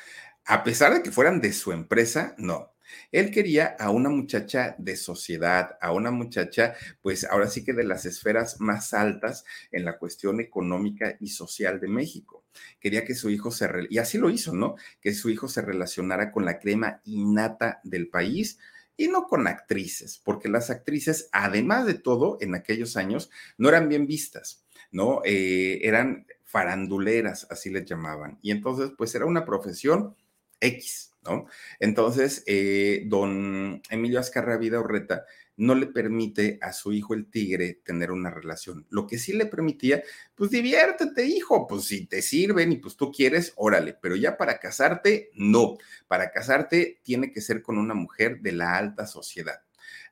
A 0.45 0.65
pesar 0.65 0.95
de 0.95 1.03
que 1.03 1.13
fueran 1.13 1.41
de 1.41 1.53
su 1.53 1.73
empresa, 1.73 2.35
no. 2.39 2.75
Él 3.13 3.31
quería 3.31 3.77
a 3.79 3.91
una 3.91 4.09
muchacha 4.09 4.75
de 4.79 4.97
sociedad, 4.97 5.77
a 5.81 5.93
una 5.93 6.11
muchacha, 6.11 6.75
pues 7.03 7.25
ahora 7.25 7.49
sí 7.49 7.65
que 7.65 7.73
de 7.73 7.85
las 7.85 8.05
esferas 8.05 8.61
más 8.61 8.95
altas 8.95 9.45
en 9.71 9.85
la 9.85 9.99
cuestión 9.99 10.41
económica 10.41 11.17
y 11.21 11.29
social 11.29 11.81
de 11.81 11.89
México. 11.89 12.45
Quería 12.81 13.05
que 13.05 13.15
su 13.15 13.31
hijo 13.31 13.51
se, 13.51 13.69
y 13.91 13.99
así 13.99 14.19
lo 14.19 14.31
hizo, 14.31 14.55
¿no? 14.55 14.75
Que 15.01 15.15
su 15.15 15.31
hijo 15.31 15.49
se 15.49 15.63
relacionara 15.63 16.33
con 16.33 16.45
la 16.45 16.59
crema 16.59 17.01
innata 17.05 17.81
del 17.85 18.09
país, 18.09 18.59
y 19.01 19.09
no 19.09 19.27
con 19.27 19.47
actrices, 19.47 20.21
porque 20.23 20.49
las 20.49 20.71
actrices, 20.71 21.29
además 21.33 21.87
de 21.87 21.95
todo, 21.95 22.39
en 22.41 22.55
aquellos 22.55 22.97
años 22.97 23.31
no 23.59 23.69
eran 23.69 23.89
bien 23.89 24.07
vistas. 24.07 24.65
¿no? 24.93 25.23
Eh, 25.25 25.81
eran 25.83 26.27
faranduleras, 26.45 27.47
así 27.51 27.71
les 27.71 27.85
llamaban. 27.85 28.39
Y 28.43 28.51
entonces, 28.51 28.91
pues 28.97 29.15
era 29.15 29.27
una 29.27 29.45
profesión 29.45 30.17
X, 30.61 31.13
¿no? 31.25 31.47
Entonces, 31.79 32.43
eh, 32.47 33.05
don 33.07 33.81
Emilio 33.89 34.21
Azcarra 34.21 34.59
Vida 34.59 34.81
Orreta 34.81 35.25
no 35.61 35.75
le 35.75 35.87
permite 35.87 36.59
a 36.63 36.73
su 36.73 36.91
hijo 36.91 37.13
el 37.13 37.31
tigre 37.31 37.83
tener 37.85 38.11
una 38.11 38.31
relación. 38.31 38.87
Lo 38.89 39.07
que 39.07 39.19
sí 39.19 39.35
le 39.35 39.45
permitía, 39.45 40.03
pues 40.35 40.51
diviértete, 40.51 41.27
hijo, 41.27 41.67
pues 41.67 41.85
si 41.85 42.07
te 42.07 42.23
sirven 42.23 42.73
y 42.73 42.79
pues 42.79 42.97
tú 42.97 43.13
quieres, 43.13 43.53
órale, 43.57 43.95
pero 44.01 44.17
ya 44.17 44.39
para 44.39 44.59
casarte, 44.59 45.29
no. 45.35 45.77
Para 46.09 46.31
casarte 46.31 47.01
tiene 47.03 47.31
que 47.31 47.43
ser 47.43 47.61
con 47.61 47.77
una 47.77 47.93
mujer 47.93 48.41
de 48.41 48.53
la 48.53 48.79
alta 48.79 49.07
sociedad. 49.07 49.61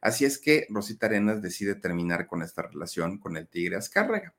Así 0.03 0.27
es 0.27 0.39
que 0.39 0.67
Rosita 0.69 1.07
Arenas 1.07 1.41
decide 1.41 1.75
terminar 1.75 2.27
con 2.27 2.43
esta 2.43 2.61
relación 2.63 3.17
con 3.19 3.39
el 3.39 3.49
tigre 3.49 3.77
Azcárraga. 3.77 4.35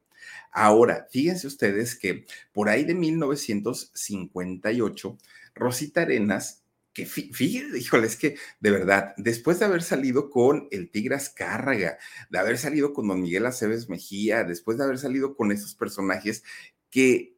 Ahora, 0.51 1.07
fíjense 1.09 1.47
ustedes 1.47 1.97
que 1.97 2.27
por 2.53 2.69
ahí 2.69 2.83
de 2.83 2.93
1958, 2.93 5.17
Rosita 5.55 6.03
Arenas 6.03 6.61
que 7.05 7.77
híjole, 7.77 8.07
es 8.07 8.15
que 8.15 8.35
de 8.59 8.71
verdad, 8.71 9.13
después 9.17 9.59
de 9.59 9.65
haber 9.65 9.83
salido 9.83 10.29
con 10.29 10.67
el 10.71 10.89
Tigre 10.89 11.15
Azcárraga, 11.15 11.97
de 12.29 12.39
haber 12.39 12.57
salido 12.57 12.93
con 12.93 13.07
Don 13.07 13.21
Miguel 13.21 13.45
Aceves 13.45 13.89
Mejía, 13.89 14.43
después 14.43 14.77
de 14.77 14.83
haber 14.83 14.97
salido 14.97 15.35
con 15.35 15.51
esos 15.51 15.75
personajes 15.75 16.43
que 16.89 17.37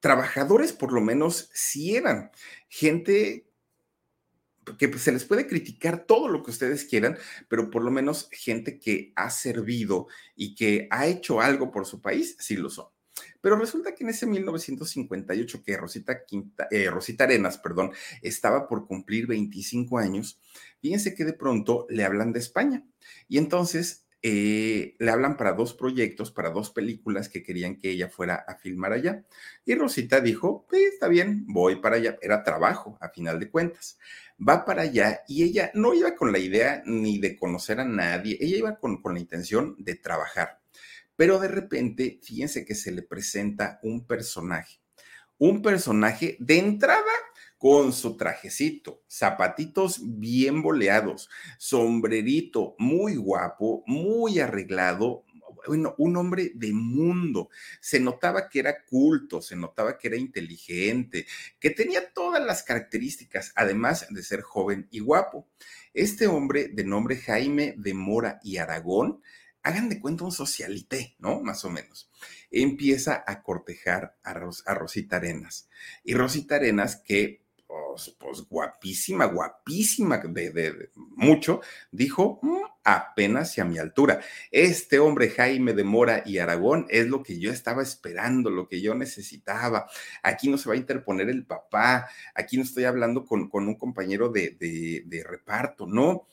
trabajadores 0.00 0.72
por 0.72 0.92
lo 0.92 1.00
menos 1.00 1.50
sí 1.54 1.96
eran, 1.96 2.30
gente 2.68 3.48
que 4.78 4.96
se 4.98 5.12
les 5.12 5.24
puede 5.24 5.46
criticar 5.46 6.04
todo 6.06 6.28
lo 6.28 6.42
que 6.42 6.52
ustedes 6.52 6.84
quieran, 6.84 7.18
pero 7.48 7.70
por 7.70 7.82
lo 7.82 7.90
menos 7.90 8.28
gente 8.30 8.78
que 8.78 9.12
ha 9.16 9.30
servido 9.30 10.06
y 10.36 10.54
que 10.54 10.86
ha 10.90 11.06
hecho 11.06 11.40
algo 11.40 11.72
por 11.72 11.86
su 11.86 12.00
país, 12.00 12.36
sí 12.38 12.56
lo 12.56 12.70
son. 12.70 12.91
Pero 13.40 13.56
resulta 13.56 13.94
que 13.94 14.04
en 14.04 14.10
ese 14.10 14.26
1958 14.26 15.62
que 15.62 15.76
Rosita, 15.76 16.24
Quinta, 16.24 16.68
eh, 16.70 16.88
Rosita 16.90 17.24
Arenas, 17.24 17.58
perdón, 17.58 17.92
estaba 18.22 18.68
por 18.68 18.86
cumplir 18.86 19.26
25 19.26 19.98
años, 19.98 20.40
fíjense 20.80 21.14
que 21.14 21.24
de 21.24 21.32
pronto 21.32 21.86
le 21.90 22.04
hablan 22.04 22.32
de 22.32 22.38
España. 22.38 22.84
Y 23.28 23.38
entonces 23.38 24.06
eh, 24.24 24.94
le 25.00 25.10
hablan 25.10 25.36
para 25.36 25.52
dos 25.52 25.74
proyectos, 25.74 26.30
para 26.30 26.50
dos 26.50 26.70
películas 26.70 27.28
que 27.28 27.42
querían 27.42 27.76
que 27.76 27.90
ella 27.90 28.08
fuera 28.08 28.36
a 28.36 28.54
filmar 28.56 28.92
allá. 28.92 29.24
Y 29.64 29.74
Rosita 29.74 30.20
dijo, 30.20 30.66
está 30.70 31.08
bien, 31.08 31.44
voy 31.48 31.76
para 31.76 31.96
allá. 31.96 32.16
Era 32.22 32.44
trabajo, 32.44 32.96
a 33.00 33.08
final 33.08 33.40
de 33.40 33.50
cuentas. 33.50 33.98
Va 34.38 34.64
para 34.64 34.82
allá 34.82 35.22
y 35.26 35.42
ella 35.42 35.72
no 35.74 35.92
iba 35.94 36.14
con 36.14 36.30
la 36.30 36.38
idea 36.38 36.82
ni 36.86 37.18
de 37.18 37.36
conocer 37.36 37.80
a 37.80 37.84
nadie, 37.84 38.38
ella 38.40 38.56
iba 38.58 38.78
con 38.78 39.00
la 39.04 39.20
intención 39.20 39.74
de 39.78 39.96
trabajar. 39.96 40.61
Pero 41.16 41.38
de 41.38 41.48
repente, 41.48 42.20
fíjense 42.22 42.64
que 42.64 42.74
se 42.74 42.92
le 42.92 43.02
presenta 43.02 43.78
un 43.82 44.06
personaje, 44.06 44.80
un 45.38 45.62
personaje 45.62 46.36
de 46.40 46.58
entrada 46.58 47.12
con 47.58 47.92
su 47.92 48.16
trajecito, 48.16 49.04
zapatitos 49.08 50.00
bien 50.02 50.62
boleados, 50.62 51.30
sombrerito 51.58 52.74
muy 52.78 53.14
guapo, 53.14 53.84
muy 53.86 54.40
arreglado, 54.40 55.24
bueno, 55.66 55.94
un 55.98 56.16
hombre 56.16 56.52
de 56.54 56.72
mundo. 56.72 57.50
Se 57.80 58.00
notaba 58.00 58.48
que 58.48 58.58
era 58.58 58.84
culto, 58.84 59.40
se 59.40 59.56
notaba 59.56 59.96
que 59.96 60.08
era 60.08 60.16
inteligente, 60.16 61.26
que 61.60 61.70
tenía 61.70 62.12
todas 62.12 62.44
las 62.44 62.62
características, 62.62 63.52
además 63.54 64.06
de 64.10 64.22
ser 64.22 64.40
joven 64.42 64.88
y 64.90 65.00
guapo. 65.00 65.46
Este 65.94 66.26
hombre 66.26 66.68
de 66.68 66.84
nombre 66.84 67.16
Jaime 67.16 67.74
de 67.76 67.94
Mora 67.94 68.40
y 68.42 68.56
Aragón 68.56 69.22
hagan 69.62 69.88
de 69.88 70.00
cuenta 70.00 70.24
un 70.24 70.32
socialité, 70.32 71.14
¿no? 71.18 71.40
Más 71.40 71.64
o 71.64 71.70
menos. 71.70 72.10
Empieza 72.50 73.24
a 73.26 73.42
cortejar 73.42 74.16
a, 74.22 74.34
Rosita 74.74 75.16
Arenas. 75.16 75.68
Y 76.04 76.14
Rosita 76.14 76.56
Arenas, 76.56 76.96
que 76.96 77.42
pues, 77.66 78.14
pues 78.18 78.42
guapísima, 78.48 79.26
guapísima 79.26 80.18
de, 80.18 80.90
mucho, 80.94 81.60
dijo, 81.90 82.38
mm, 82.42 82.62
apenas 82.84 83.56
y 83.56 83.60
a 83.60 83.64
mi 83.64 83.78
altura. 83.78 84.20
Este 84.50 84.98
hombre, 84.98 85.30
Jaime 85.30 85.72
de 85.72 85.84
Mora 85.84 86.22
y 86.26 86.38
Aragón, 86.38 86.86
es 86.90 87.06
lo 87.06 87.22
que 87.22 87.38
yo 87.38 87.50
estaba 87.50 87.82
esperando, 87.82 88.50
lo 88.50 88.68
que 88.68 88.80
yo 88.80 88.94
necesitaba. 88.94 89.88
Aquí 90.22 90.48
no 90.48 90.58
se 90.58 90.68
va 90.68 90.74
a 90.74 90.78
interponer 90.78 91.30
el 91.30 91.46
papá, 91.46 92.08
aquí 92.34 92.56
no 92.56 92.62
estoy 92.62 92.84
hablando 92.84 93.24
con, 93.24 93.48
con 93.48 93.68
un 93.68 93.76
compañero 93.76 94.28
de, 94.28 94.56
de 95.06 95.24
reparto, 95.24 95.86
no 95.86 96.26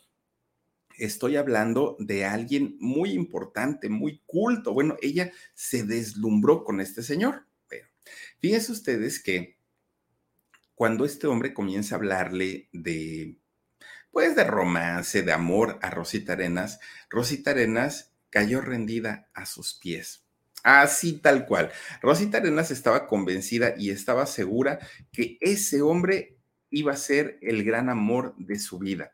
estoy 1.00 1.36
hablando 1.36 1.96
de 2.00 2.26
alguien 2.26 2.78
muy 2.80 3.12
importante, 3.12 3.90
muy 3.90 4.22
culto. 4.26 4.74
Bueno, 4.74 4.98
ella 5.02 5.32
se 5.54 5.84
deslumbró 5.84 6.64
con 6.64 6.82
este 6.82 7.04
señor. 7.04 7.46
Pero 7.68 7.88
fíjense 8.40 8.72
ustedes 8.72 9.22
que 9.22 9.58
cuando 10.76 11.06
este 11.06 11.28
hombre 11.28 11.54
comienza 11.54 11.96
a 11.96 11.98
hablarle 11.98 12.70
de, 12.72 13.38
pues, 14.12 14.36
de 14.36 14.44
romance, 14.44 15.24
de 15.24 15.32
amor 15.34 15.78
a 15.82 15.90
Rosita 15.90 16.34
Arenas, 16.34 16.80
Rosita 17.10 17.52
Arenas 17.52 18.14
cayó 18.30 18.62
rendida 18.62 19.30
a 19.34 19.46
sus 19.46 19.74
pies. 19.74 20.24
Así 20.64 21.14
tal 21.14 21.46
cual. 21.46 21.72
Rosita 22.02 22.38
Arenas 22.38 22.72
estaba 22.72 23.08
convencida 23.08 23.76
y 23.78 23.90
estaba 23.90 24.26
segura 24.26 24.80
que 25.12 25.38
ese 25.42 25.82
hombre 25.82 26.38
iba 26.70 26.94
a 26.94 26.98
ser 26.98 27.40
el 27.42 27.64
gran 27.64 27.90
amor 27.90 28.36
de 28.38 28.60
su 28.60 28.80
vida. 28.80 29.14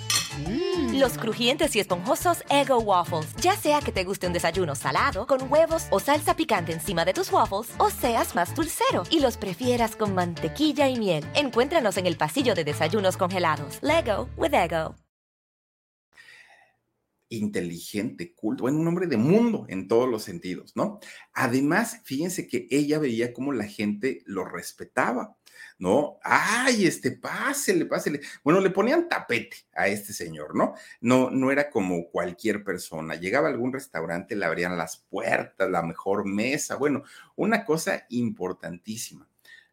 Mm. 0.37 0.99
Los 0.99 1.17
crujientes 1.17 1.75
y 1.75 1.79
esponjosos 1.79 2.43
Ego 2.49 2.79
Waffles. 2.79 3.35
Ya 3.41 3.55
sea 3.55 3.79
que 3.81 3.91
te 3.91 4.03
guste 4.03 4.27
un 4.27 4.33
desayuno 4.33 4.75
salado, 4.75 5.27
con 5.27 5.51
huevos 5.51 5.87
o 5.91 5.99
salsa 5.99 6.35
picante 6.35 6.71
encima 6.71 7.05
de 7.05 7.13
tus 7.13 7.31
waffles, 7.31 7.73
o 7.77 7.89
seas 7.89 8.35
más 8.35 8.55
dulcero 8.55 9.03
y 9.09 9.19
los 9.19 9.37
prefieras 9.37 9.95
con 9.95 10.13
mantequilla 10.15 10.87
y 10.87 10.97
miel. 10.97 11.25
Encuéntranos 11.35 11.97
en 11.97 12.05
el 12.05 12.17
pasillo 12.17 12.55
de 12.55 12.63
desayunos 12.63 13.17
congelados. 13.17 13.79
Lego 13.81 14.29
with 14.37 14.53
Ego. 14.53 14.95
Inteligente, 17.29 18.33
culto, 18.35 18.63
bueno, 18.63 18.79
un 18.79 18.87
hombre 18.87 19.07
de 19.07 19.15
mundo 19.15 19.65
en 19.69 19.87
todos 19.87 20.09
los 20.09 20.23
sentidos, 20.23 20.73
¿no? 20.75 20.99
Además, 21.31 22.01
fíjense 22.03 22.45
que 22.45 22.67
ella 22.69 22.99
veía 22.99 23.31
cómo 23.31 23.53
la 23.53 23.65
gente 23.65 24.21
lo 24.25 24.43
respetaba 24.43 25.37
¿no? 25.81 26.19
Ay, 26.21 26.85
este, 26.85 27.11
pásele, 27.11 27.85
pásele. 27.87 28.21
Bueno, 28.43 28.61
le 28.61 28.69
ponían 28.69 29.09
tapete 29.09 29.57
a 29.73 29.87
este 29.87 30.13
señor, 30.13 30.55
¿no? 30.55 30.75
No, 31.01 31.31
no 31.31 31.51
era 31.51 31.71
como 31.71 32.07
cualquier 32.11 32.63
persona. 32.63 33.15
Llegaba 33.15 33.47
a 33.47 33.51
algún 33.51 33.73
restaurante, 33.73 34.35
le 34.35 34.45
abrían 34.45 34.77
las 34.77 34.97
puertas, 34.97 35.67
la 35.71 35.81
mejor 35.81 36.27
mesa, 36.27 36.75
bueno, 36.75 37.03
una 37.35 37.65
cosa 37.65 38.05
importantísima. 38.09 39.27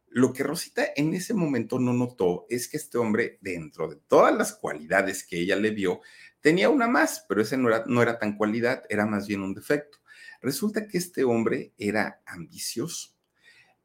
Lo 0.09 0.33
que 0.33 0.45
Rosita 0.45 0.83
en 0.97 1.13
ese 1.13 1.35
momento 1.35 1.79
no 1.79 1.93
notó 1.93 2.47
es 2.49 2.69
que 2.69 2.79
este 2.79 2.97
hombre, 2.97 3.37
dentro 3.43 3.87
de 3.87 3.97
todas 3.97 4.35
las 4.35 4.55
cualidades 4.55 5.27
que 5.27 5.39
ella 5.39 5.57
le 5.57 5.73
vio, 5.73 6.01
tenía 6.41 6.71
una 6.71 6.89
más, 6.89 7.27
pero 7.29 7.43
ese 7.43 7.59
no 7.59 7.69
era, 7.69 7.85
no 7.87 8.01
era 8.01 8.19
tan 8.19 8.39
cualidad, 8.39 8.83
era 8.89 9.05
más 9.05 9.27
bien 9.27 9.43
un 9.43 9.53
defecto. 9.53 9.99
Resulta 10.41 10.89
que 10.89 10.97
este 10.97 11.25
hombre 11.25 11.75
era 11.77 12.23
ambicioso 12.25 13.18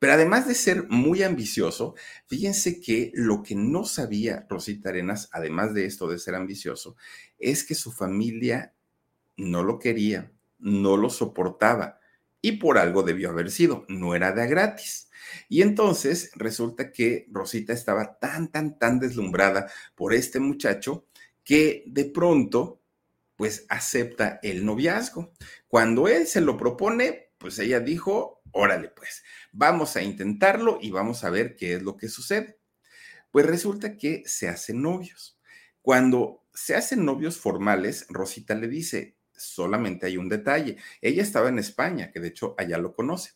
pero 0.04 0.16
además 0.16 0.46
de 0.46 0.54
ser 0.54 0.90
muy 0.90 1.24
ambicioso, 1.24 1.96
fíjense 2.28 2.82
que 2.82 3.14
lo 3.14 3.42
que 3.42 3.56
no 3.56 3.86
sabía 3.86 4.46
Rosita 4.50 4.90
Arenas, 4.90 5.30
además 5.32 5.74
de 5.74 5.86
esto 5.86 6.10
de 6.10 6.20
ser 6.20 6.36
ambicioso, 6.36 6.98
es 7.40 7.64
que 7.64 7.74
su 7.74 7.90
familia 7.90 8.74
no 9.38 9.64
lo 9.64 9.80
quería, 9.80 10.30
no 10.60 10.98
lo 10.98 11.10
soportaba 11.10 12.02
y 12.42 12.58
por 12.58 12.80
algo 12.80 13.04
debió 13.04 13.30
haber 13.30 13.50
sido, 13.50 13.86
no 13.88 14.14
era 14.14 14.34
de 14.34 14.46
gratis. 14.46 15.10
Y 15.48 15.62
entonces 15.62 16.32
resulta 16.36 16.92
que 16.92 17.26
Rosita 17.32 17.72
estaba 17.72 18.20
tan, 18.20 18.52
tan, 18.52 18.78
tan 18.78 19.00
deslumbrada 19.00 19.72
por 19.96 20.14
este 20.14 20.42
muchacho 20.42 21.06
que 21.46 21.86
de 21.88 22.04
pronto, 22.04 22.82
pues 23.38 23.66
acepta 23.70 24.42
el 24.44 24.66
noviazgo. 24.66 25.32
Cuando 25.70 26.10
él 26.10 26.28
se 26.28 26.42
lo 26.42 26.58
propone, 26.58 27.30
pues 27.38 27.58
ella 27.58 27.80
dijo, 27.80 28.43
órale 28.54 28.90
pues, 28.90 29.24
vamos 29.52 29.96
a 29.96 30.02
intentarlo 30.02 30.80
y 30.82 30.92
vamos 30.92 31.24
a 31.24 31.30
ver 31.30 31.56
qué 31.56 31.76
es 31.76 31.84
lo 31.84 31.98
que 31.98 32.08
sucede. 32.08 32.60
Pues 33.32 33.46
resulta 33.46 33.98
que 33.98 34.24
se 34.26 34.48
hacen 34.48 34.82
novios. 34.82 35.40
Cuando 35.82 36.46
se 36.54 36.76
hacen 36.76 37.04
novios 37.04 37.38
formales, 37.38 38.06
Rosita 38.10 38.56
le 38.56 38.68
dice, 38.68 39.18
solamente 39.36 40.06
hay 40.06 40.18
un 40.18 40.30
detalle. 40.30 40.78
Ella 41.02 41.24
estaba 41.24 41.50
en 41.50 41.60
España, 41.60 42.12
que 42.12 42.20
de 42.20 42.30
hecho 42.30 42.56
allá 42.58 42.78
lo 42.78 42.94
conoce. 42.94 43.32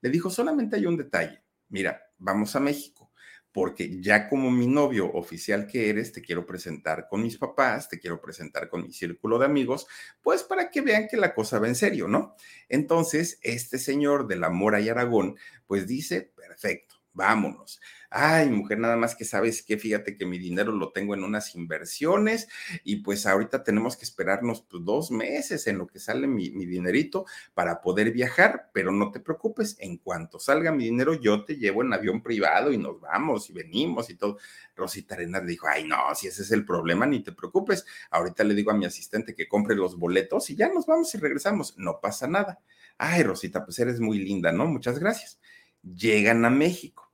Le 0.00 0.10
dijo, 0.10 0.30
solamente 0.30 0.76
hay 0.76 0.86
un 0.86 0.96
detalle. 0.96 1.42
Mira, 1.68 2.10
vamos 2.18 2.56
a 2.56 2.60
México 2.60 3.09
porque 3.52 4.00
ya 4.00 4.28
como 4.28 4.50
mi 4.50 4.66
novio 4.66 5.10
oficial 5.12 5.66
que 5.66 5.88
eres, 5.88 6.12
te 6.12 6.22
quiero 6.22 6.46
presentar 6.46 7.08
con 7.08 7.22
mis 7.22 7.36
papás, 7.36 7.88
te 7.88 7.98
quiero 7.98 8.20
presentar 8.20 8.68
con 8.68 8.82
mi 8.82 8.92
círculo 8.92 9.38
de 9.38 9.46
amigos, 9.46 9.86
pues 10.22 10.42
para 10.42 10.70
que 10.70 10.80
vean 10.80 11.08
que 11.08 11.16
la 11.16 11.34
cosa 11.34 11.58
va 11.58 11.68
en 11.68 11.74
serio, 11.74 12.06
¿no? 12.06 12.34
Entonces, 12.68 13.38
este 13.42 13.78
señor 13.78 14.28
de 14.28 14.36
la 14.36 14.50
Mora 14.50 14.80
y 14.80 14.88
Aragón, 14.88 15.36
pues 15.66 15.86
dice, 15.86 16.32
perfecto, 16.36 16.99
vámonos. 17.12 17.80
Ay, 18.08 18.50
mujer, 18.50 18.78
nada 18.78 18.96
más 18.96 19.14
que 19.14 19.24
sabes 19.24 19.62
que 19.62 19.78
fíjate 19.78 20.16
que 20.16 20.26
mi 20.26 20.38
dinero 20.38 20.72
lo 20.72 20.90
tengo 20.92 21.14
en 21.14 21.22
unas 21.22 21.54
inversiones 21.54 22.48
y 22.82 22.96
pues 22.96 23.26
ahorita 23.26 23.62
tenemos 23.62 23.96
que 23.96 24.04
esperarnos 24.04 24.62
pues, 24.62 24.84
dos 24.84 25.10
meses 25.10 25.66
en 25.66 25.78
lo 25.78 25.86
que 25.86 26.00
sale 26.00 26.26
mi, 26.26 26.50
mi, 26.50 26.66
dinerito 26.66 27.24
para 27.54 27.80
poder 27.80 28.10
viajar, 28.12 28.70
pero 28.72 28.90
no 28.90 29.12
te 29.12 29.20
preocupes, 29.20 29.76
en 29.78 29.98
cuanto 29.98 30.38
salga 30.38 30.72
mi 30.72 30.84
dinero 30.84 31.14
yo 31.14 31.44
te 31.44 31.56
llevo 31.56 31.82
en 31.82 31.92
avión 31.92 32.22
privado 32.22 32.72
y 32.72 32.78
nos 32.78 33.00
vamos 33.00 33.48
y 33.50 33.52
venimos 33.52 34.10
y 34.10 34.16
todo. 34.16 34.38
Rosita 34.74 35.14
Arenas 35.14 35.46
dijo, 35.46 35.68
ay, 35.68 35.84
no, 35.84 35.96
si 36.14 36.26
ese 36.28 36.42
es 36.42 36.50
el 36.52 36.64
problema, 36.64 37.06
ni 37.06 37.22
te 37.22 37.32
preocupes. 37.32 37.84
Ahorita 38.10 38.44
le 38.44 38.54
digo 38.54 38.70
a 38.70 38.74
mi 38.74 38.86
asistente 38.86 39.34
que 39.34 39.48
compre 39.48 39.76
los 39.76 39.98
boletos 39.98 40.50
y 40.50 40.56
ya 40.56 40.68
nos 40.68 40.86
vamos 40.86 41.14
y 41.14 41.18
regresamos, 41.18 41.74
no 41.76 42.00
pasa 42.00 42.26
nada. 42.26 42.60
Ay, 42.98 43.22
Rosita, 43.22 43.64
pues 43.64 43.78
eres 43.78 44.00
muy 44.00 44.18
linda, 44.18 44.52
¿no? 44.52 44.66
Muchas 44.66 44.98
gracias. 44.98 45.40
Llegan 45.82 46.44
a 46.44 46.50
México 46.50 47.10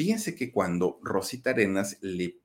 Fíjense 0.00 0.34
que 0.34 0.50
cuando 0.50 0.98
Rosita 1.02 1.50
Arenas 1.50 1.98
le, 2.00 2.40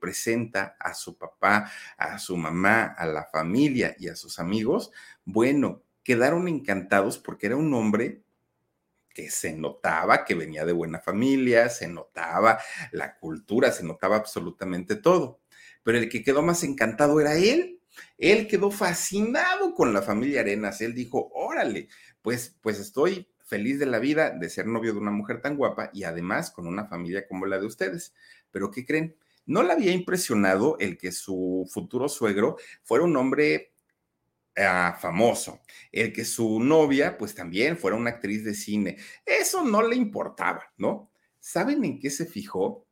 presenta 0.00 0.76
a 0.80 0.94
su 0.94 1.18
papá, 1.18 1.70
a 1.98 2.18
su 2.18 2.36
mamá, 2.36 2.84
a 2.96 3.04
la 3.04 3.24
familia 3.24 3.94
y 3.98 4.08
a 4.08 4.16
sus 4.16 4.38
amigos, 4.38 4.90
bueno, 5.26 5.82
quedaron 6.02 6.48
encantados 6.48 7.18
porque 7.18 7.48
era 7.48 7.56
un 7.56 7.74
hombre 7.74 8.22
que 9.10 9.30
se 9.30 9.52
notaba 9.52 10.24
que 10.24 10.34
venía 10.34 10.64
de 10.64 10.72
buena 10.72 10.98
familia, 10.98 11.68
se 11.68 11.88
notaba 11.88 12.58
la 12.90 13.16
cultura, 13.18 13.70
se 13.70 13.84
notaba 13.84 14.16
absolutamente 14.16 14.96
todo. 14.96 15.40
Pero 15.82 15.98
el 15.98 16.08
que 16.08 16.22
quedó 16.22 16.40
más 16.40 16.64
encantado 16.64 17.20
era 17.20 17.34
él. 17.34 17.80
Él 18.16 18.48
quedó 18.48 18.70
fascinado 18.70 19.74
con 19.74 19.92
la 19.92 20.00
familia 20.00 20.40
Arenas. 20.40 20.80
Él 20.80 20.94
dijo, 20.94 21.30
órale, 21.34 21.88
pues, 22.22 22.56
pues 22.62 22.80
estoy 22.80 23.28
feliz 23.44 23.78
de 23.78 23.86
la 23.86 23.98
vida 23.98 24.30
de 24.30 24.48
ser 24.50 24.66
novio 24.66 24.92
de 24.92 24.98
una 24.98 25.10
mujer 25.10 25.40
tan 25.40 25.56
guapa 25.56 25.90
y 25.92 26.04
además 26.04 26.50
con 26.50 26.66
una 26.66 26.86
familia 26.86 27.26
como 27.28 27.46
la 27.46 27.58
de 27.58 27.66
ustedes. 27.66 28.14
Pero 28.50 28.70
¿qué 28.70 28.84
creen? 28.84 29.16
No 29.46 29.62
le 29.62 29.72
había 29.72 29.92
impresionado 29.92 30.76
el 30.80 30.96
que 30.96 31.12
su 31.12 31.68
futuro 31.70 32.08
suegro 32.08 32.56
fuera 32.82 33.04
un 33.04 33.16
hombre 33.16 33.74
ah, 34.56 34.96
famoso, 34.98 35.60
el 35.92 36.12
que 36.12 36.24
su 36.24 36.60
novia 36.60 37.18
pues 37.18 37.34
también 37.34 37.76
fuera 37.76 37.96
una 37.96 38.10
actriz 38.10 38.44
de 38.44 38.54
cine. 38.54 38.96
Eso 39.26 39.62
no 39.62 39.86
le 39.86 39.96
importaba, 39.96 40.72
¿no? 40.78 41.10
¿Saben 41.38 41.84
en 41.84 42.00
qué 42.00 42.08
se 42.10 42.24
fijó? 42.24 42.86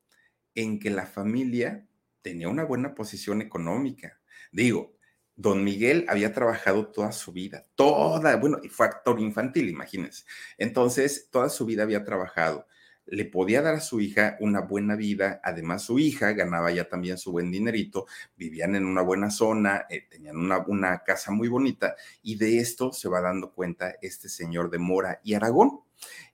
En 0.55 0.78
que 0.78 0.90
la 0.90 1.07
familia 1.07 1.86
tenía 2.20 2.48
una 2.48 2.64
buena 2.64 2.94
posición 2.94 3.40
económica. 3.40 4.20
Digo, 4.53 4.91
Don 5.37 5.64
Miguel 5.64 6.05
había 6.09 6.33
trabajado 6.33 6.89
toda 6.89 7.12
su 7.12 7.33
vida, 7.33 7.64
toda, 7.74 8.37
bueno, 8.37 8.59
fue 8.70 8.87
actor 8.87 9.18
infantil, 9.20 9.68
imagínense. 9.68 10.24
Entonces, 10.59 11.28
toda 11.30 11.49
su 11.49 11.64
vida 11.64 11.85
había 11.85 12.05
trabajado. 12.05 12.66
Le 13.07 13.24
podía 13.24 13.62
dar 13.62 13.74
a 13.74 13.80
su 13.80 14.01
hija 14.01 14.37
una 14.41 14.61
buena 14.61 14.95
vida, 14.95 15.41
además 15.43 15.83
su 15.83 15.99
hija 15.99 16.33
ganaba 16.33 16.70
ya 16.70 16.89
también 16.89 17.18
su 17.18 17.33
buen 17.33 17.51
dinerito, 17.51 18.07
vivían 18.37 18.76
en 18.76 18.87
una 18.87 19.03
buena 19.03 19.30
zona, 19.30 19.87
eh, 19.91 20.07
tenían 20.09 20.37
una, 20.37 20.59
una 20.59 21.03
casa 21.03 21.33
muy 21.33 21.49
bonita 21.49 21.97
y 22.22 22.37
de 22.37 22.59
esto 22.59 22.93
se 22.93 23.09
va 23.09 23.20
dando 23.20 23.53
cuenta 23.53 23.97
este 24.03 24.28
señor 24.28 24.70
de 24.70 24.78
Mora 24.78 25.20
y 25.24 25.35
Aragón. 25.35 25.80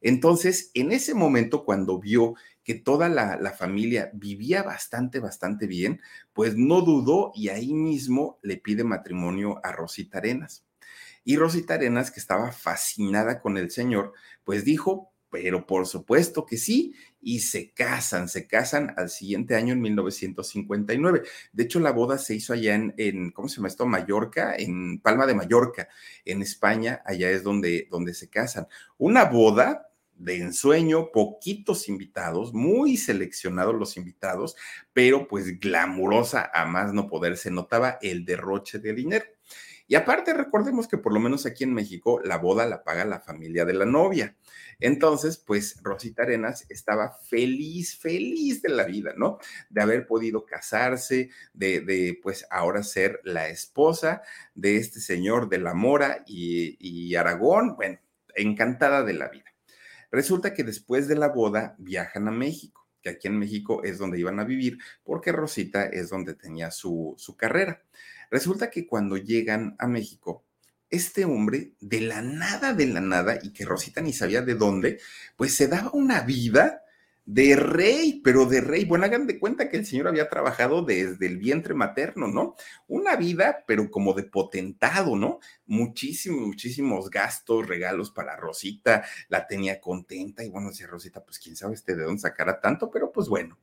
Entonces, 0.00 0.70
en 0.74 0.92
ese 0.92 1.14
momento, 1.14 1.64
cuando 1.64 1.98
vio 1.98 2.34
que 2.68 2.74
toda 2.74 3.08
la, 3.08 3.54
familia 3.58 4.10
vivía 4.12 4.62
bastante, 4.62 5.20
bastante 5.20 5.66
bien, 5.66 6.02
pues 6.34 6.54
no 6.54 6.82
dudó 6.82 7.32
y 7.34 7.48
ahí 7.48 7.72
mismo 7.72 8.38
le 8.42 8.58
pide 8.58 8.84
matrimonio 8.84 9.58
a 9.64 9.72
Rosita 9.72 10.18
Arenas. 10.18 10.66
Y 11.24 11.38
Rosita 11.38 11.72
Arenas, 11.72 12.10
que 12.10 12.20
estaba 12.20 12.52
fascinada 12.52 13.40
con 13.40 13.56
el 13.56 13.70
señor, 13.70 14.12
pues 14.44 14.66
dijo, 14.66 15.14
pero 15.30 15.66
por 15.66 15.86
supuesto 15.86 16.44
que 16.44 16.58
sí, 16.58 16.94
y 17.22 17.38
se 17.38 17.72
casan, 17.72 18.28
se 18.28 18.46
casan 18.46 18.92
al 18.98 19.08
siguiente 19.08 19.54
año 19.54 19.72
en 19.72 19.80
1959. 19.80 21.22
De 21.54 21.62
hecho, 21.62 21.80
la 21.80 21.92
boda 21.92 22.18
se 22.18 22.34
hizo 22.34 22.52
allá 22.52 22.74
en, 22.74 23.30
¿cómo 23.30 23.48
se 23.48 23.56
llama 23.56 23.68
esto? 23.68 23.86
Mallorca, 23.86 24.54
en 24.54 25.00
Palma 25.00 25.24
de 25.24 25.34
Mallorca, 25.34 25.88
en 26.26 26.42
España, 26.42 27.00
allá 27.06 27.30
es 27.30 27.42
donde, 27.42 27.88
donde 27.90 28.12
se 28.12 28.28
casan. 28.28 28.66
Una 28.98 29.24
boda 29.24 29.87
de 30.18 30.36
ensueño, 30.36 31.10
poquitos 31.12 31.88
invitados, 31.88 32.52
muy 32.52 32.96
seleccionados 32.96 33.74
los 33.74 33.96
invitados, 33.96 34.56
pero 34.92 35.28
pues 35.28 35.58
glamurosa 35.60 36.50
a 36.52 36.66
más 36.66 36.92
no 36.92 37.08
poder, 37.08 37.36
se 37.36 37.50
notaba 37.50 37.98
el 38.02 38.24
derroche 38.24 38.78
de 38.78 38.92
dinero. 38.92 39.24
Y 39.90 39.94
aparte 39.94 40.34
recordemos 40.34 40.86
que 40.86 40.98
por 40.98 41.14
lo 41.14 41.20
menos 41.20 41.46
aquí 41.46 41.64
en 41.64 41.72
México 41.72 42.20
la 42.22 42.36
boda 42.36 42.66
la 42.66 42.84
paga 42.84 43.06
la 43.06 43.20
familia 43.20 43.64
de 43.64 43.72
la 43.72 43.86
novia. 43.86 44.36
Entonces, 44.80 45.38
pues 45.38 45.80
Rosita 45.82 46.24
Arenas 46.24 46.66
estaba 46.68 47.18
feliz, 47.22 47.96
feliz 47.96 48.60
de 48.60 48.68
la 48.68 48.84
vida, 48.84 49.14
¿no? 49.16 49.38
De 49.70 49.80
haber 49.80 50.06
podido 50.06 50.44
casarse, 50.44 51.30
de, 51.54 52.20
pues 52.22 52.46
ahora 52.50 52.82
ser 52.82 53.20
la 53.24 53.48
esposa 53.48 54.20
de 54.54 54.76
este 54.76 55.00
señor 55.00 55.48
de 55.48 55.58
la 55.58 55.72
Mora 55.72 56.22
y, 56.26 56.76
y 56.78 57.14
Aragón, 57.14 57.74
bueno, 57.76 57.98
encantada 58.34 59.02
de 59.02 59.14
la 59.14 59.28
vida. 59.28 59.48
Resulta 60.10 60.54
que 60.54 60.64
después 60.64 61.08
de 61.08 61.16
la 61.16 61.28
boda 61.28 61.74
viajan 61.78 62.28
a 62.28 62.30
México, 62.30 62.86
que 63.02 63.10
aquí 63.10 63.28
en 63.28 63.38
México 63.38 63.82
es 63.84 63.98
donde 63.98 64.18
iban 64.18 64.40
a 64.40 64.44
vivir, 64.44 64.78
porque 65.04 65.32
Rosita 65.32 65.84
es 65.84 66.08
donde 66.08 66.34
tenía 66.34 66.70
su, 66.70 67.14
su 67.18 67.36
carrera. 67.36 67.82
Resulta 68.30 68.70
que 68.70 68.86
cuando 68.86 69.16
llegan 69.16 69.76
a 69.78 69.86
México, 69.86 70.44
este 70.90 71.24
hombre, 71.24 71.74
de 71.80 72.00
la 72.00 72.22
nada, 72.22 72.72
de 72.72 72.86
la 72.86 73.00
nada, 73.00 73.38
y 73.42 73.52
que 73.52 73.64
Rosita 73.64 74.00
ni 74.00 74.12
sabía 74.12 74.42
de 74.42 74.54
dónde, 74.54 75.00
pues 75.36 75.54
se 75.54 75.68
daba 75.68 75.90
una 75.92 76.22
vida 76.22 76.82
de 77.30 77.56
rey, 77.56 78.22
pero 78.24 78.46
de 78.46 78.62
rey. 78.62 78.86
Bueno, 78.86 79.04
hagan 79.04 79.26
de 79.26 79.38
cuenta 79.38 79.68
que 79.68 79.76
el 79.76 79.84
señor 79.84 80.08
había 80.08 80.30
trabajado 80.30 80.82
desde 80.82 81.26
el 81.26 81.36
vientre 81.36 81.74
materno, 81.74 82.26
¿no? 82.26 82.56
Una 82.86 83.16
vida, 83.16 83.64
pero 83.66 83.90
como 83.90 84.14
de 84.14 84.22
potentado, 84.22 85.14
¿no? 85.14 85.38
Muchísimos, 85.66 86.46
muchísimos 86.46 87.10
gastos, 87.10 87.68
regalos 87.68 88.10
para 88.10 88.34
Rosita, 88.34 89.04
la 89.28 89.46
tenía 89.46 89.78
contenta 89.78 90.42
y 90.42 90.48
bueno, 90.48 90.70
decía 90.70 90.86
Rosita, 90.86 91.22
pues 91.22 91.38
quién 91.38 91.54
sabe 91.54 91.74
este 91.74 91.94
de 91.94 92.04
dónde 92.04 92.22
sacara 92.22 92.62
tanto, 92.62 92.90
pero 92.90 93.12
pues 93.12 93.28
bueno, 93.28 93.58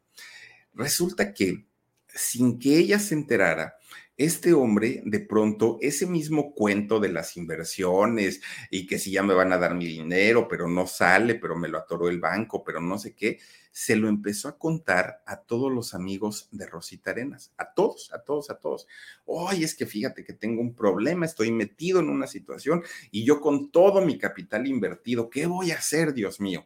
resulta 0.76 1.34
que 1.34 1.66
sin 2.08 2.60
que 2.60 2.78
ella 2.78 3.00
se 3.00 3.16
enterara, 3.16 3.78
este 4.18 4.54
hombre, 4.54 5.02
de 5.06 5.20
pronto, 5.20 5.78
ese 5.82 6.06
mismo 6.06 6.54
cuento 6.54 7.00
de 7.00 7.10
las 7.10 7.36
inversiones 7.36 8.42
y 8.70 8.88
que 8.88 8.98
si 8.98 9.12
ya 9.12 9.24
me 9.24 9.34
van 9.34 9.52
a 9.52 9.58
dar 9.58 9.76
mi 9.76 9.86
dinero, 9.86 10.48
pero 10.48 10.70
no 10.70 10.88
sale, 10.88 11.36
pero 11.36 11.58
me 11.58 11.68
lo 11.68 11.78
atoró 11.78 12.08
el 12.08 12.20
banco, 12.20 12.64
pero 12.64 12.80
no 12.80 12.98
sé 12.98 13.14
qué, 13.14 13.40
se 13.72 13.98
lo 13.98 14.08
empezó 14.08 14.48
a 14.48 14.58
contar 14.58 15.22
a 15.26 15.42
todos 15.42 15.70
los 15.70 15.94
amigos 15.94 16.48
de 16.52 16.66
Rosita 16.66 17.12
Arenas, 17.12 17.52
a 17.58 17.74
todos, 17.74 18.14
a 18.14 18.24
todos, 18.24 18.50
a 18.50 18.58
todos. 18.58 18.88
Oye, 19.26 19.66
es 19.66 19.76
que 19.76 19.86
fíjate 19.86 20.24
que 20.24 20.34
tengo 20.34 20.62
un 20.62 20.74
problema, 20.74 21.26
estoy 21.26 21.52
metido 21.52 22.00
en 22.00 22.10
una 22.10 22.28
situación 22.28 22.84
y 23.12 23.26
yo 23.26 23.42
con 23.42 23.70
todo 23.70 24.00
mi 24.00 24.18
capital 24.18 24.66
invertido, 24.66 25.30
¿qué 25.30 25.46
voy 25.46 25.72
a 25.72 25.76
hacer, 25.76 26.14
Dios 26.14 26.40
mío? 26.40 26.66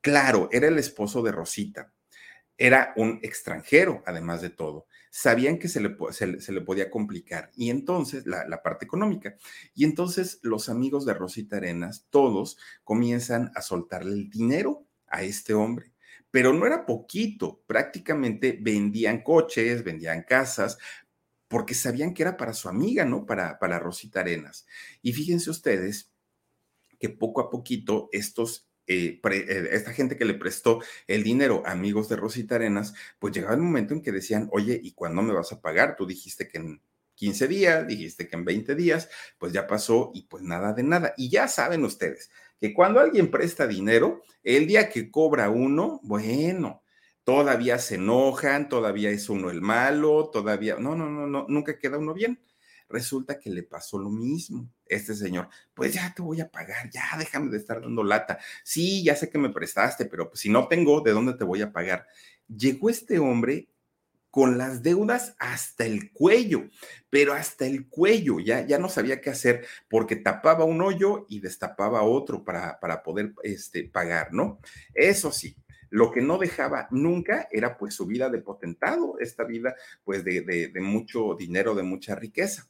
Claro, 0.00 0.48
era 0.50 0.66
el 0.66 0.78
esposo 0.78 1.22
de 1.22 1.30
Rosita, 1.30 1.92
era 2.58 2.92
un 2.96 3.20
extranjero, 3.22 4.02
además 4.04 4.42
de 4.42 4.50
todo 4.50 4.86
sabían 5.16 5.58
que 5.58 5.68
se 5.68 5.80
le, 5.80 5.96
se, 6.10 6.52
le 6.52 6.60
podía 6.60 6.90
complicar. 6.90 7.50
Y 7.56 7.70
entonces, 7.70 8.26
la, 8.26 8.46
la, 8.46 8.62
parte 8.62 8.84
económica. 8.84 9.34
Y 9.74 9.84
entonces 9.84 10.40
los 10.42 10.68
amigos 10.68 11.06
de 11.06 11.14
Rosita 11.14 11.56
Arenas, 11.56 12.06
todos 12.10 12.58
comienzan 12.84 13.50
a 13.54 13.62
soltarle 13.62 14.12
el 14.12 14.28
dinero 14.28 14.86
a 15.06 15.22
este 15.22 15.54
hombre. 15.54 15.94
Pero 16.30 16.52
no 16.52 16.66
era 16.66 16.84
poquito, 16.84 17.62
prácticamente 17.66 18.58
vendían 18.60 19.22
coches, 19.22 19.82
vendían 19.84 20.22
casas, 20.22 20.76
porque 21.48 21.72
sabían 21.72 22.12
que 22.12 22.22
era 22.22 22.36
para 22.36 22.52
su 22.52 22.68
amiga, 22.68 23.06
¿no? 23.06 23.24
Para, 23.24 23.58
para 23.58 23.78
Rosita 23.78 24.20
Arenas. 24.20 24.66
Y 25.00 25.14
fíjense 25.14 25.48
ustedes 25.48 26.12
que 26.98 27.08
poco 27.08 27.40
a 27.40 27.48
poquito 27.48 28.10
estos 28.12 28.65
eh, 28.86 29.20
eh, 29.22 29.68
esta 29.72 29.92
gente 29.92 30.16
que 30.16 30.24
le 30.24 30.34
prestó 30.34 30.80
el 31.06 31.22
dinero, 31.22 31.62
amigos 31.66 32.08
de 32.08 32.16
Rosita 32.16 32.56
Arenas, 32.56 32.94
pues 33.18 33.34
llegaba 33.34 33.54
el 33.54 33.62
momento 33.62 33.94
en 33.94 34.02
que 34.02 34.12
decían, 34.12 34.48
oye, 34.52 34.80
¿y 34.82 34.92
cuándo 34.92 35.22
me 35.22 35.32
vas 35.32 35.52
a 35.52 35.60
pagar? 35.60 35.96
Tú 35.96 36.06
dijiste 36.06 36.48
que 36.48 36.58
en 36.58 36.80
15 37.16 37.48
días, 37.48 37.86
dijiste 37.86 38.28
que 38.28 38.36
en 38.36 38.44
20 38.44 38.74
días, 38.74 39.08
pues 39.38 39.52
ya 39.52 39.66
pasó 39.66 40.12
y 40.14 40.22
pues 40.22 40.42
nada 40.42 40.72
de 40.72 40.82
nada. 40.82 41.14
Y 41.16 41.30
ya 41.30 41.48
saben 41.48 41.84
ustedes 41.84 42.30
que 42.60 42.72
cuando 42.72 43.00
alguien 43.00 43.30
presta 43.30 43.66
dinero, 43.66 44.22
el 44.42 44.66
día 44.66 44.88
que 44.88 45.10
cobra 45.10 45.50
uno, 45.50 46.00
bueno, 46.02 46.82
todavía 47.24 47.78
se 47.78 47.96
enojan, 47.96 48.68
todavía 48.68 49.10
es 49.10 49.28
uno 49.28 49.50
el 49.50 49.60
malo, 49.60 50.30
todavía, 50.30 50.76
no, 50.78 50.94
no, 50.94 51.10
no, 51.10 51.26
no, 51.26 51.46
nunca 51.48 51.78
queda 51.78 51.98
uno 51.98 52.14
bien. 52.14 52.40
Resulta 52.88 53.40
que 53.40 53.50
le 53.50 53.64
pasó 53.64 53.98
lo 53.98 54.10
mismo. 54.10 54.70
Este 54.86 55.14
señor, 55.14 55.48
pues 55.74 55.94
ya 55.94 56.12
te 56.14 56.22
voy 56.22 56.40
a 56.40 56.48
pagar, 56.50 56.90
ya 56.90 57.02
déjame 57.18 57.50
de 57.50 57.58
estar 57.58 57.80
dando 57.80 58.04
lata. 58.04 58.38
Sí, 58.64 59.02
ya 59.04 59.16
sé 59.16 59.28
que 59.30 59.38
me 59.38 59.50
prestaste, 59.50 60.06
pero 60.06 60.28
pues 60.28 60.40
si 60.40 60.48
no 60.48 60.68
tengo, 60.68 61.00
¿de 61.00 61.12
dónde 61.12 61.34
te 61.34 61.44
voy 61.44 61.62
a 61.62 61.72
pagar? 61.72 62.06
Llegó 62.48 62.90
este 62.90 63.18
hombre 63.18 63.68
con 64.30 64.58
las 64.58 64.82
deudas 64.82 65.34
hasta 65.38 65.86
el 65.86 66.12
cuello, 66.12 66.68
pero 67.08 67.32
hasta 67.32 67.64
el 67.66 67.88
cuello, 67.88 68.38
ya, 68.38 68.66
ya 68.66 68.78
no 68.78 68.90
sabía 68.90 69.20
qué 69.22 69.30
hacer 69.30 69.66
porque 69.88 70.14
tapaba 70.16 70.64
un 70.64 70.82
hoyo 70.82 71.24
y 71.28 71.40
destapaba 71.40 72.02
otro 72.02 72.44
para, 72.44 72.78
para 72.78 73.02
poder 73.02 73.32
este, 73.42 73.84
pagar, 73.84 74.34
¿no? 74.34 74.60
Eso 74.94 75.32
sí, 75.32 75.56
Lo 75.88 76.10
que 76.10 76.20
no 76.20 76.36
dejaba 76.36 76.86
nunca 76.90 77.48
era 77.50 77.78
pues 77.78 77.94
su 77.94 78.06
vida 78.06 78.28
de 78.28 78.40
potentado, 78.42 79.18
esta 79.20 79.44
vida 79.44 79.74
pues 80.04 80.22
de, 80.24 80.42
de 80.42 80.80
mucho 80.80 81.34
dinero, 81.34 81.74
de 81.74 81.82
mucha 81.82 82.14
riqueza. 82.14 82.68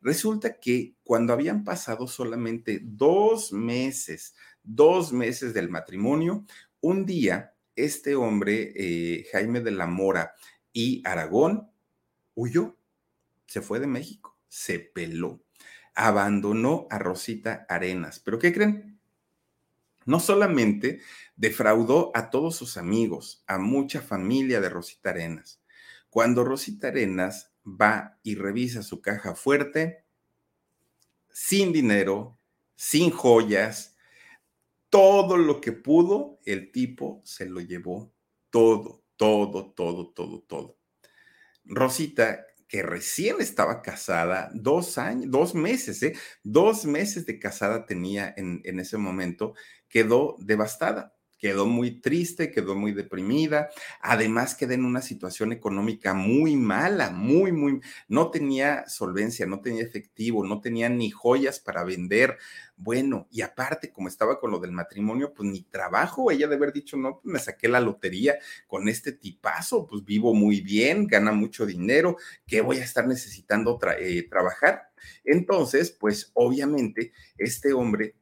Resulta 0.00 0.60
que 0.60 0.94
cuando 1.02 1.32
habían 1.32 1.64
pasado 1.64 2.06
solamente 2.06 2.80
dos 2.82 3.52
meses, 3.52 4.34
dos 4.62 5.12
meses 5.12 5.54
del 5.54 5.68
matrimonio, 5.68 6.44
un 6.80 7.06
día 7.06 7.54
este 7.76 8.14
hombre, 8.14 8.72
eh, 8.74 9.26
Jaime 9.30 9.60
de 9.60 9.70
la 9.70 9.86
Mora 9.86 10.34
y 10.72 11.02
Aragón, 11.06 11.70
huyó, 12.34 12.76
se 13.46 13.60
fue 13.60 13.80
de 13.80 13.86
México, 13.86 14.38
se 14.48 14.78
peló, 14.78 15.42
abandonó 15.94 16.86
a 16.90 16.98
Rosita 16.98 17.66
Arenas. 17.68 18.20
¿Pero 18.20 18.38
qué 18.38 18.52
creen? 18.52 18.98
No 20.04 20.20
solamente 20.20 21.00
defraudó 21.36 22.12
a 22.14 22.30
todos 22.30 22.56
sus 22.56 22.76
amigos, 22.76 23.42
a 23.46 23.58
mucha 23.58 24.00
familia 24.00 24.60
de 24.60 24.68
Rosita 24.68 25.10
Arenas. 25.10 25.60
Cuando 26.08 26.44
Rosita 26.44 26.88
Arenas 26.88 27.52
va 27.66 28.18
y 28.22 28.36
revisa 28.36 28.82
su 28.82 29.02
caja 29.02 29.34
fuerte, 29.34 30.04
sin 31.30 31.72
dinero, 31.72 32.38
sin 32.76 33.10
joyas, 33.10 33.96
todo 34.88 35.36
lo 35.36 35.60
que 35.60 35.72
pudo, 35.72 36.40
el 36.44 36.70
tipo 36.70 37.20
se 37.24 37.46
lo 37.46 37.60
llevó 37.60 38.12
todo, 38.50 39.04
todo, 39.16 39.72
todo, 39.72 40.12
todo, 40.12 40.40
todo. 40.42 40.78
Rosita, 41.64 42.46
que 42.68 42.82
recién 42.82 43.40
estaba 43.40 43.82
casada, 43.82 44.50
dos 44.54 44.98
años, 44.98 45.30
dos 45.30 45.54
meses, 45.54 46.02
¿eh? 46.02 46.16
Dos 46.42 46.84
meses 46.84 47.26
de 47.26 47.38
casada 47.38 47.86
tenía 47.86 48.32
en, 48.36 48.60
en 48.64 48.80
ese 48.80 48.96
momento, 48.96 49.54
quedó 49.88 50.36
devastada 50.38 51.15
quedó 51.38 51.66
muy 51.66 52.00
triste, 52.00 52.50
quedó 52.50 52.74
muy 52.74 52.92
deprimida, 52.92 53.68
además 54.00 54.54
quedó 54.54 54.72
en 54.72 54.84
una 54.84 55.02
situación 55.02 55.52
económica 55.52 56.14
muy 56.14 56.56
mala, 56.56 57.10
muy, 57.10 57.52
muy, 57.52 57.80
no 58.08 58.30
tenía 58.30 58.88
solvencia, 58.88 59.46
no 59.46 59.60
tenía 59.60 59.82
efectivo, 59.82 60.44
no 60.44 60.60
tenía 60.60 60.88
ni 60.88 61.10
joyas 61.10 61.60
para 61.60 61.84
vender. 61.84 62.38
Bueno, 62.76 63.26
y 63.30 63.40
aparte, 63.40 63.90
como 63.90 64.08
estaba 64.08 64.38
con 64.38 64.50
lo 64.50 64.58
del 64.58 64.72
matrimonio, 64.72 65.32
pues 65.34 65.48
ni 65.48 65.62
trabajo, 65.62 66.30
ella 66.30 66.48
de 66.48 66.56
haber 66.56 66.72
dicho, 66.72 66.96
no, 66.96 67.20
pues 67.20 67.32
me 67.32 67.38
saqué 67.38 67.68
la 67.68 67.80
lotería 67.80 68.36
con 68.66 68.88
este 68.88 69.12
tipazo, 69.12 69.86
pues 69.86 70.04
vivo 70.04 70.34
muy 70.34 70.60
bien, 70.60 71.06
gana 71.06 71.32
mucho 71.32 71.64
dinero, 71.64 72.16
¿qué 72.46 72.60
voy 72.60 72.78
a 72.78 72.84
estar 72.84 73.06
necesitando 73.06 73.78
eh, 73.98 74.26
trabajar? 74.28 74.90
Entonces, 75.24 75.90
pues 75.90 76.30
obviamente, 76.34 77.12
este 77.38 77.72
hombre 77.72 78.14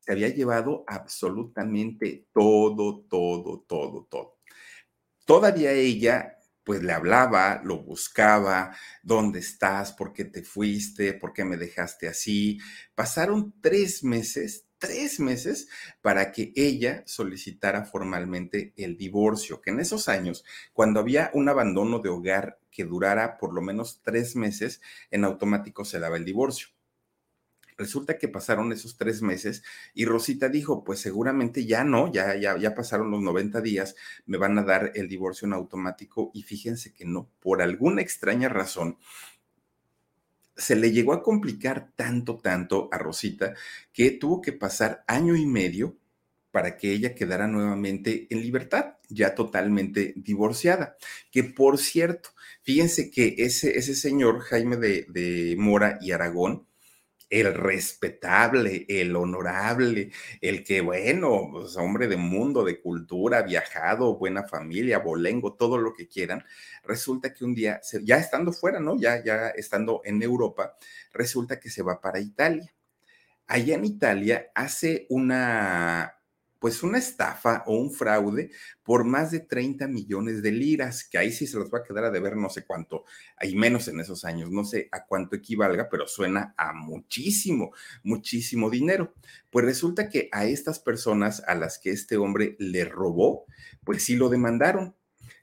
se 0.00 0.12
había 0.12 0.28
llevado 0.28 0.84
absolutamente 0.86 2.26
todo, 2.32 3.02
todo, 3.08 3.64
todo, 3.68 4.06
todo. 4.10 4.38
Todavía 5.24 5.72
ella 5.72 6.36
pues 6.64 6.82
le 6.82 6.92
hablaba, 6.92 7.60
lo 7.64 7.82
buscaba, 7.82 8.76
¿dónde 9.02 9.40
estás? 9.40 9.92
¿Por 9.92 10.12
qué 10.12 10.24
te 10.24 10.42
fuiste? 10.42 11.14
¿Por 11.14 11.32
qué 11.32 11.44
me 11.44 11.56
dejaste 11.56 12.06
así? 12.08 12.58
Pasaron 12.94 13.54
tres 13.60 14.04
meses, 14.04 14.66
tres 14.78 15.20
meses 15.20 15.68
para 16.00 16.32
que 16.32 16.52
ella 16.54 17.02
solicitara 17.06 17.84
formalmente 17.84 18.72
el 18.76 18.96
divorcio, 18.96 19.60
que 19.60 19.70
en 19.70 19.80
esos 19.80 20.08
años, 20.08 20.44
cuando 20.72 21.00
había 21.00 21.30
un 21.34 21.48
abandono 21.48 21.98
de 21.98 22.08
hogar 22.08 22.60
que 22.70 22.84
durara 22.84 23.36
por 23.38 23.52
lo 23.52 23.62
menos 23.62 24.00
tres 24.02 24.36
meses, 24.36 24.80
en 25.10 25.24
automático 25.24 25.84
se 25.84 25.98
daba 25.98 26.16
el 26.18 26.24
divorcio. 26.24 26.68
Resulta 27.80 28.18
que 28.18 28.28
pasaron 28.28 28.72
esos 28.72 28.98
tres 28.98 29.22
meses 29.22 29.62
y 29.94 30.04
Rosita 30.04 30.50
dijo, 30.50 30.84
pues 30.84 31.00
seguramente 31.00 31.64
ya 31.64 31.82
no, 31.82 32.12
ya, 32.12 32.36
ya, 32.36 32.58
ya 32.58 32.74
pasaron 32.74 33.10
los 33.10 33.22
90 33.22 33.62
días, 33.62 33.96
me 34.26 34.36
van 34.36 34.58
a 34.58 34.64
dar 34.64 34.92
el 34.96 35.08
divorcio 35.08 35.46
en 35.46 35.54
automático 35.54 36.30
y 36.34 36.42
fíjense 36.42 36.92
que 36.92 37.06
no, 37.06 37.30
por 37.40 37.62
alguna 37.62 38.02
extraña 38.02 38.50
razón, 38.50 38.98
se 40.58 40.76
le 40.76 40.92
llegó 40.92 41.14
a 41.14 41.22
complicar 41.22 41.90
tanto, 41.96 42.36
tanto 42.36 42.90
a 42.92 42.98
Rosita 42.98 43.54
que 43.94 44.10
tuvo 44.10 44.42
que 44.42 44.52
pasar 44.52 45.02
año 45.06 45.34
y 45.34 45.46
medio 45.46 45.96
para 46.50 46.76
que 46.76 46.92
ella 46.92 47.14
quedara 47.14 47.46
nuevamente 47.46 48.26
en 48.28 48.42
libertad, 48.42 48.96
ya 49.08 49.34
totalmente 49.34 50.12
divorciada. 50.16 50.98
Que 51.30 51.44
por 51.44 51.78
cierto, 51.78 52.28
fíjense 52.60 53.10
que 53.10 53.36
ese, 53.38 53.78
ese 53.78 53.94
señor, 53.94 54.40
Jaime 54.40 54.76
de, 54.76 55.06
de 55.08 55.54
Mora 55.56 55.98
y 56.02 56.12
Aragón, 56.12 56.66
el 57.30 57.54
respetable, 57.54 58.84
el 58.88 59.14
honorable, 59.16 60.10
el 60.40 60.64
que, 60.64 60.80
bueno, 60.82 61.48
pues, 61.52 61.76
hombre 61.76 62.08
de 62.08 62.16
mundo, 62.16 62.64
de 62.64 62.80
cultura, 62.80 63.42
viajado, 63.42 64.16
buena 64.18 64.42
familia, 64.44 64.98
bolengo, 64.98 65.54
todo 65.54 65.78
lo 65.78 65.94
que 65.94 66.08
quieran, 66.08 66.44
resulta 66.84 67.32
que 67.32 67.44
un 67.44 67.54
día, 67.54 67.80
ya 68.04 68.18
estando 68.18 68.52
fuera, 68.52 68.80
¿no? 68.80 68.98
Ya, 69.00 69.22
ya 69.24 69.48
estando 69.50 70.02
en 70.04 70.22
Europa, 70.22 70.74
resulta 71.12 71.60
que 71.60 71.70
se 71.70 71.82
va 71.82 72.00
para 72.00 72.20
Italia. 72.20 72.72
Allá 73.46 73.74
en 73.76 73.84
Italia 73.84 74.50
hace 74.54 75.06
una, 75.10 76.19
pues 76.60 76.82
una 76.82 76.98
estafa 76.98 77.64
o 77.66 77.74
un 77.74 77.90
fraude 77.90 78.50
por 78.84 79.04
más 79.04 79.30
de 79.30 79.40
30 79.40 79.88
millones 79.88 80.42
de 80.42 80.52
liras, 80.52 81.08
que 81.08 81.16
ahí 81.18 81.32
sí 81.32 81.46
se 81.46 81.56
los 81.56 81.72
va 81.72 81.78
a 81.78 81.82
quedar 81.82 82.04
a 82.04 82.10
deber 82.10 82.36
no 82.36 82.50
sé 82.50 82.64
cuánto, 82.64 83.04
hay 83.36 83.56
menos 83.56 83.88
en 83.88 83.98
esos 83.98 84.24
años, 84.24 84.50
no 84.50 84.64
sé 84.64 84.88
a 84.92 85.06
cuánto 85.06 85.34
equivalga, 85.34 85.88
pero 85.90 86.06
suena 86.06 86.54
a 86.56 86.74
muchísimo, 86.74 87.72
muchísimo 88.04 88.70
dinero. 88.70 89.14
Pues 89.50 89.64
resulta 89.64 90.10
que 90.10 90.28
a 90.32 90.44
estas 90.44 90.78
personas 90.78 91.42
a 91.46 91.54
las 91.54 91.78
que 91.78 91.90
este 91.90 92.18
hombre 92.18 92.56
le 92.58 92.84
robó, 92.84 93.46
pues 93.82 94.04
sí 94.04 94.14
lo 94.14 94.28
demandaron. 94.28 94.94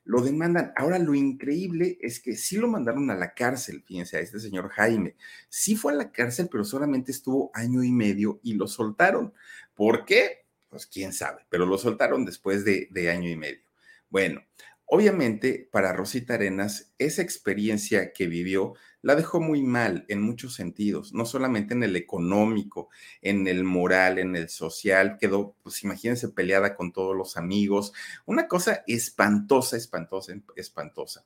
Lo 0.06 0.22
demandan. 0.22 0.72
Ahora 0.78 1.00
lo 1.00 1.16
increíble 1.16 1.98
es 2.00 2.22
que 2.22 2.38
sí 2.38 2.56
lo 2.56 2.70
mandaron 2.70 3.12
a 3.12 3.16
la 3.16 3.34
cárcel, 3.34 3.84
fíjense, 3.86 4.16
a 4.16 4.22
este 4.22 4.40
señor 4.40 4.70
Jaime. 4.70 5.18
Sí 5.50 5.76
fue 5.76 5.92
a 5.92 5.96
la 5.98 6.14
cárcel, 6.14 6.48
pero 6.50 6.64
solamente 6.64 7.12
estuvo 7.12 7.52
año 7.54 7.84
y 7.84 7.92
medio 7.92 8.40
y 8.42 8.54
lo 8.54 8.68
soltaron. 8.68 9.34
¿Por 9.76 10.06
qué? 10.06 10.47
Pues 10.78 10.86
quién 10.86 11.12
sabe, 11.12 11.44
pero 11.50 11.66
lo 11.66 11.80
soltaron 11.80 12.24
después 12.24 12.64
de, 12.64 13.10
año 13.10 13.30
y 13.30 13.36
medio. 13.36 13.64
Bueno, 14.10 14.44
obviamente 14.86 15.68
para 15.72 15.92
Rosita 15.92 16.36
Arenas, 16.36 16.94
esa 17.00 17.24
experiencia 17.24 18.14
que 18.14 18.28
vivió 18.28 18.76
la 19.02 19.16
dejó 19.16 19.40
muy 19.40 19.64
mal 19.64 20.06
en 20.08 20.22
muchos 20.22 20.54
sentidos, 20.54 21.14
no 21.14 21.26
solamente 21.26 21.74
en 21.74 21.82
el 21.82 21.96
económico, 21.96 22.90
en 23.24 23.48
el 23.48 23.64
moral, 23.64 24.20
en 24.20 24.36
el 24.36 24.50
social, 24.50 25.18
quedó, 25.20 25.56
pues 25.64 25.84
imagínense, 25.84 26.30
peleada 26.30 26.76
con 26.76 26.94
todos 26.94 27.16
los 27.16 27.38
amigos, 27.38 27.92
una 28.28 28.48
cosa 28.48 28.84
espantosa, 28.86 29.78
espantosa, 29.78 30.34
espantosa. 30.56 31.26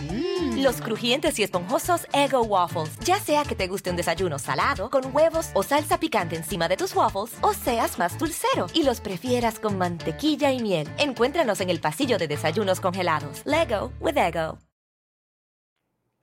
Mm. 0.00 0.62
Los 0.62 0.80
crujientes 0.80 1.38
y 1.38 1.42
esponjosos 1.42 2.06
Ego 2.12 2.42
Waffles. 2.42 2.98
Ya 3.04 3.18
sea 3.18 3.44
que 3.44 3.54
te 3.54 3.68
guste 3.68 3.90
un 3.90 3.96
desayuno 3.96 4.38
salado, 4.38 4.90
con 4.90 5.14
huevos 5.14 5.50
o 5.54 5.62
salsa 5.62 6.00
picante 6.00 6.36
encima 6.36 6.68
de 6.68 6.76
tus 6.76 6.94
waffles, 6.94 7.36
o 7.42 7.52
seas 7.52 7.98
más 7.98 8.18
dulcero 8.18 8.66
y 8.74 8.82
los 8.82 9.00
prefieras 9.00 9.58
con 9.58 9.76
mantequilla 9.78 10.52
y 10.52 10.60
miel. 10.60 10.88
Encuéntranos 10.98 11.60
en 11.60 11.70
el 11.70 11.80
pasillo 11.80 12.18
de 12.18 12.28
desayunos 12.28 12.80
congelados. 12.80 13.42
Lego 13.44 13.92
with 14.00 14.16
Ego. 14.16 14.58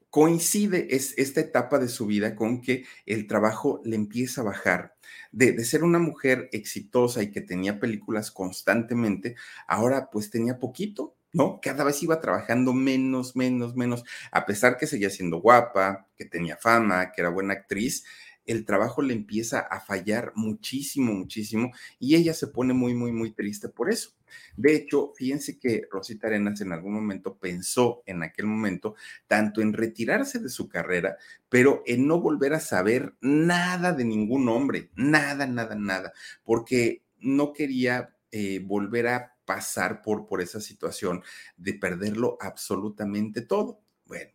Coincide 0.09 0.95
es 0.95 1.13
esta 1.17 1.41
etapa 1.41 1.77
de 1.79 1.89
su 1.89 2.07
vida 2.07 2.35
con 2.35 2.61
que 2.61 2.85
el 3.05 3.27
trabajo 3.27 3.81
le 3.83 3.95
empieza 3.95 4.41
a 4.41 4.45
bajar. 4.45 4.95
De, 5.31 5.51
de, 5.51 5.65
ser 5.65 5.83
una 5.83 5.99
mujer 5.99 6.49
exitosa 6.53 7.21
y 7.21 7.31
que 7.31 7.41
tenía 7.41 7.79
películas 7.79 8.31
constantemente, 8.31 9.35
ahora 9.67 10.09
pues 10.09 10.29
tenía 10.29 10.57
poquito, 10.57 11.16
¿no? 11.33 11.59
Cada 11.61 11.83
vez 11.83 12.01
iba 12.03 12.19
trabajando 12.21 12.73
menos, 12.73 13.35
menos, 13.35 13.75
menos, 13.75 14.03
a 14.31 14.45
pesar 14.45 14.77
que 14.77 14.87
seguía 14.87 15.09
siendo 15.09 15.37
guapa, 15.37 16.07
que 16.15 16.25
tenía 16.25 16.57
fama, 16.57 17.11
que 17.11 17.21
era 17.21 17.29
buena 17.29 17.53
actriz, 17.53 18.03
el 18.47 18.65
trabajo 18.65 19.01
le 19.01 19.13
empieza 19.13 19.59
a 19.59 19.81
fallar 19.81 20.31
muchísimo, 20.35 21.13
muchísimo, 21.13 21.71
y 21.99 22.15
ella 22.15 22.33
se 22.33 22.47
pone 22.47 22.73
muy, 22.73 22.93
muy, 22.93 23.11
muy 23.11 23.31
triste 23.31 23.69
por 23.69 23.91
eso. 23.91 24.11
De 24.55 24.75
hecho, 24.75 25.13
fíjense 25.15 25.59
que 25.59 25.83
Rosita 25.91 26.27
Arenas 26.27 26.59
en 26.61 26.71
algún 26.71 26.93
momento 26.93 27.37
pensó 27.37 28.03
en 28.05 28.23
aquel 28.23 28.45
momento 28.45 28.95
tanto 29.27 29.61
en 29.61 29.73
retirarse 29.73 30.39
de 30.39 30.49
su 30.49 30.67
carrera, 30.67 31.17
pero 31.49 31.83
en 31.85 32.07
no 32.07 32.19
volver 32.19 32.53
a 32.53 32.59
saber 32.59 33.13
nada 33.21 33.93
de 33.93 34.05
ningún 34.05 34.49
hombre, 34.49 34.89
nada, 34.95 35.45
nada, 35.45 35.75
nada, 35.75 36.13
porque 36.43 37.03
no 37.19 37.53
quería 37.53 38.15
eh, 38.31 38.59
volver 38.63 39.07
a 39.07 39.36
pasar 39.47 40.03
por, 40.03 40.27
por 40.27 40.41
esa 40.41 40.61
situación 40.61 41.23
de 41.55 41.73
perderlo 41.73 42.37
absolutamente 42.39 43.41
todo. 43.41 43.81
Bueno, 44.05 44.29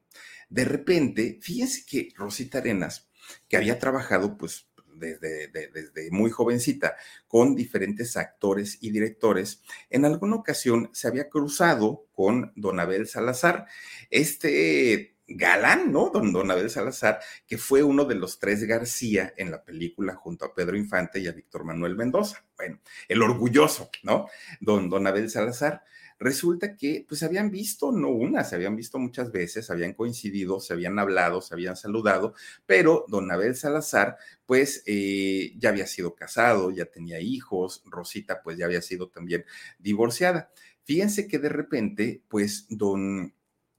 de 0.49 0.65
repente, 0.65 1.39
fíjense 1.41 1.85
que 1.87 2.09
Rosita 2.17 2.59
Arenas, 2.59 3.09
que 3.49 3.57
había 3.57 3.79
trabajado 3.79 4.37
pues 4.37 4.67
desde, 4.95 5.49
desde 5.49 6.11
muy 6.11 6.31
jovencita 6.31 6.97
con 7.29 7.55
diferentes 7.55 8.17
actores 8.17 8.79
y 8.81 8.91
directores, 8.91 9.63
en 9.91 10.05
alguna 10.05 10.37
ocasión 10.37 10.91
se 10.93 11.09
había 11.09 11.29
cruzado 11.29 12.07
con 12.13 12.53
Don 12.57 12.81
Abel 12.81 13.07
Salazar, 13.07 13.67
este 14.11 15.12
galán, 15.37 15.93
¿no? 15.93 16.11
Don, 16.13 16.33
Don 16.33 16.51
Abel 16.51 16.71
Salazar, 16.71 17.21
que 17.47 17.59
fue 17.59 17.83
uno 17.83 18.05
de 18.05 18.15
los 18.15 18.39
tres 18.39 18.65
García 18.65 19.33
en 19.37 19.51
la 19.51 19.65
película 19.65 20.15
junto 20.15 20.45
a 20.45 20.55
Pedro 20.55 20.77
Infante 20.77 21.21
y 21.21 21.29
a 21.29 21.33
Víctor 21.33 21.65
Manuel 21.65 21.97
Mendoza. 21.97 22.45
Bueno, 22.57 22.81
el 23.09 23.23
orgulloso, 23.23 23.91
¿no? 24.03 24.27
Don, 24.61 24.89
Don 24.89 25.07
Abel 25.07 25.31
Salazar. 25.31 25.83
Resulta 26.19 26.77
que, 26.77 27.05
pues, 27.09 27.25
habían 27.25 27.51
visto, 27.51 27.91
no 27.91 28.11
una, 28.11 28.45
se 28.45 28.55
habían 28.55 28.77
visto 28.77 28.97
muchas 28.97 29.33
veces, 29.33 29.71
habían 29.71 29.93
coincidido, 29.93 30.61
se 30.61 30.73
habían 30.73 30.97
hablado, 31.01 31.41
se 31.41 31.53
habían 31.53 31.77
saludado, 31.77 32.35
pero 32.65 33.05
don 33.09 33.29
Abel 33.33 33.57
Salazar, 33.57 34.17
pues, 34.47 34.85
eh, 34.87 35.53
ya 35.59 35.71
había 35.71 35.89
sido 35.89 36.15
casado, 36.15 36.71
ya 36.71 36.85
tenía 36.85 37.19
hijos, 37.19 37.83
Rosita, 37.87 38.41
pues, 38.41 38.57
ya 38.57 38.67
había 38.67 38.83
sido 38.83 39.09
también 39.09 39.45
divorciada. 39.81 40.53
Fíjense 40.85 41.27
que 41.27 41.41
de 41.41 41.49
repente, 41.49 42.23
pues, 42.29 42.67
don 42.69 43.35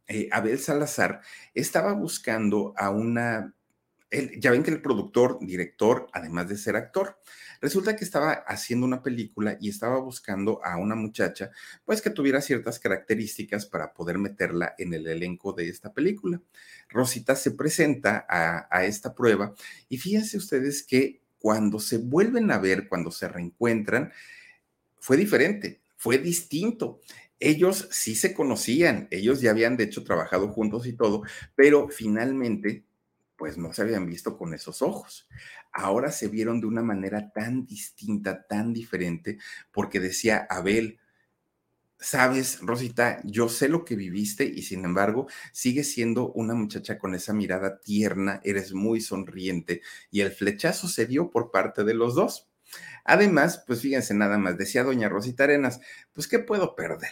eh, 0.08 0.30
Abel 0.32 0.60
Salazar 0.60 1.22
estaba 1.54 1.94
buscando 1.94 2.74
a 2.78 2.90
una 2.90 3.54
ya 4.40 4.52
ven 4.52 4.64
que 4.64 4.72
el 4.72 4.82
productor, 4.82 5.40
director, 5.42 6.08
además 6.14 6.48
de 6.48 6.58
ser 6.58 6.76
actor, 6.76 7.18
resulta 7.62 7.96
que 7.96 8.04
estaba 8.04 8.32
haciendo 8.32 8.86
una 8.86 9.02
película 9.02 9.58
y 9.60 9.70
estaba 9.70 10.00
buscando 10.00 10.64
a 10.64 10.78
una 10.78 10.96
muchacha, 10.96 11.52
pues 11.86 12.02
que 12.02 12.10
tuviera 12.10 12.42
ciertas 12.42 12.80
características 12.80 13.66
para 13.66 13.94
poder 13.94 14.18
meterla 14.18 14.76
en 14.78 14.94
el 14.94 15.08
elenco 15.08 15.54
de 15.54 15.70
esta 15.70 15.94
película. 15.94 16.42
Rosita 16.90 17.36
se 17.36 17.52
presenta 17.52 18.26
a, 18.30 18.68
a 18.70 18.86
esta 18.86 19.16
prueba 19.16 19.54
y 19.90 19.98
fíjense 19.98 20.38
ustedes 20.38 20.84
que 20.84 21.22
cuando 21.40 21.80
se 21.80 21.98
vuelven 21.98 22.52
a 22.52 22.60
ver, 22.60 22.88
cuando 22.88 23.12
se 23.12 23.28
reencuentran, 23.28 24.12
fue 25.00 25.18
diferente, 25.18 25.82
fue 25.98 26.18
distinto 26.18 27.02
ellos 27.50 27.88
sí 27.92 28.16
se 28.16 28.34
conocían, 28.34 29.08
ellos 29.12 29.42
ya 29.42 29.52
habían 29.52 29.78
de 29.78 29.86
hecho 29.86 30.04
trabajado 30.04 30.50
juntos 30.50 30.88
y 30.88 30.94
todo, 30.94 31.24
pero 31.56 31.90
finalmente 31.90 32.86
pues 33.38 33.58
no 33.58 33.74
se 33.74 33.82
habían 33.82 34.06
visto 34.06 34.38
con 34.38 34.54
esos 34.54 34.82
ojos. 34.82 35.28
Ahora 35.72 36.12
se 36.12 36.28
vieron 36.28 36.62
de 36.62 36.68
una 36.68 36.84
manera 36.84 37.32
tan 37.32 37.66
distinta, 37.66 38.46
tan 38.48 38.74
diferente, 38.74 39.38
porque 39.72 40.00
decía 40.00 40.48
Abel, 40.50 41.00
sabes, 42.00 42.60
Rosita, 42.62 43.22
yo 43.24 43.50
sé 43.50 43.70
lo 43.70 43.86
que 43.86 43.96
viviste 43.96 44.44
y 44.46 44.64
sin 44.64 44.86
embargo 44.86 45.28
sigues 45.52 45.92
siendo 45.92 46.32
una 46.34 46.54
muchacha 46.54 47.00
con 47.00 47.16
esa 47.16 47.34
mirada 47.34 47.80
tierna, 47.80 48.42
eres 48.44 48.74
muy 48.74 49.02
sonriente 49.02 49.82
y 50.12 50.22
el 50.22 50.32
flechazo 50.32 50.88
se 50.88 51.06
dio 51.06 51.32
por 51.32 51.52
parte 51.52 51.84
de 51.84 51.94
los 51.94 52.16
dos. 52.16 52.50
Además, 53.06 53.64
pues 53.68 53.82
fíjense 53.82 54.14
nada 54.14 54.38
más, 54.38 54.58
decía 54.58 54.84
doña 54.84 55.10
Rosita 55.10 55.46
Arenas, 55.46 55.80
pues 56.14 56.28
¿qué 56.28 56.40
puedo 56.40 56.76
perder? 56.76 57.12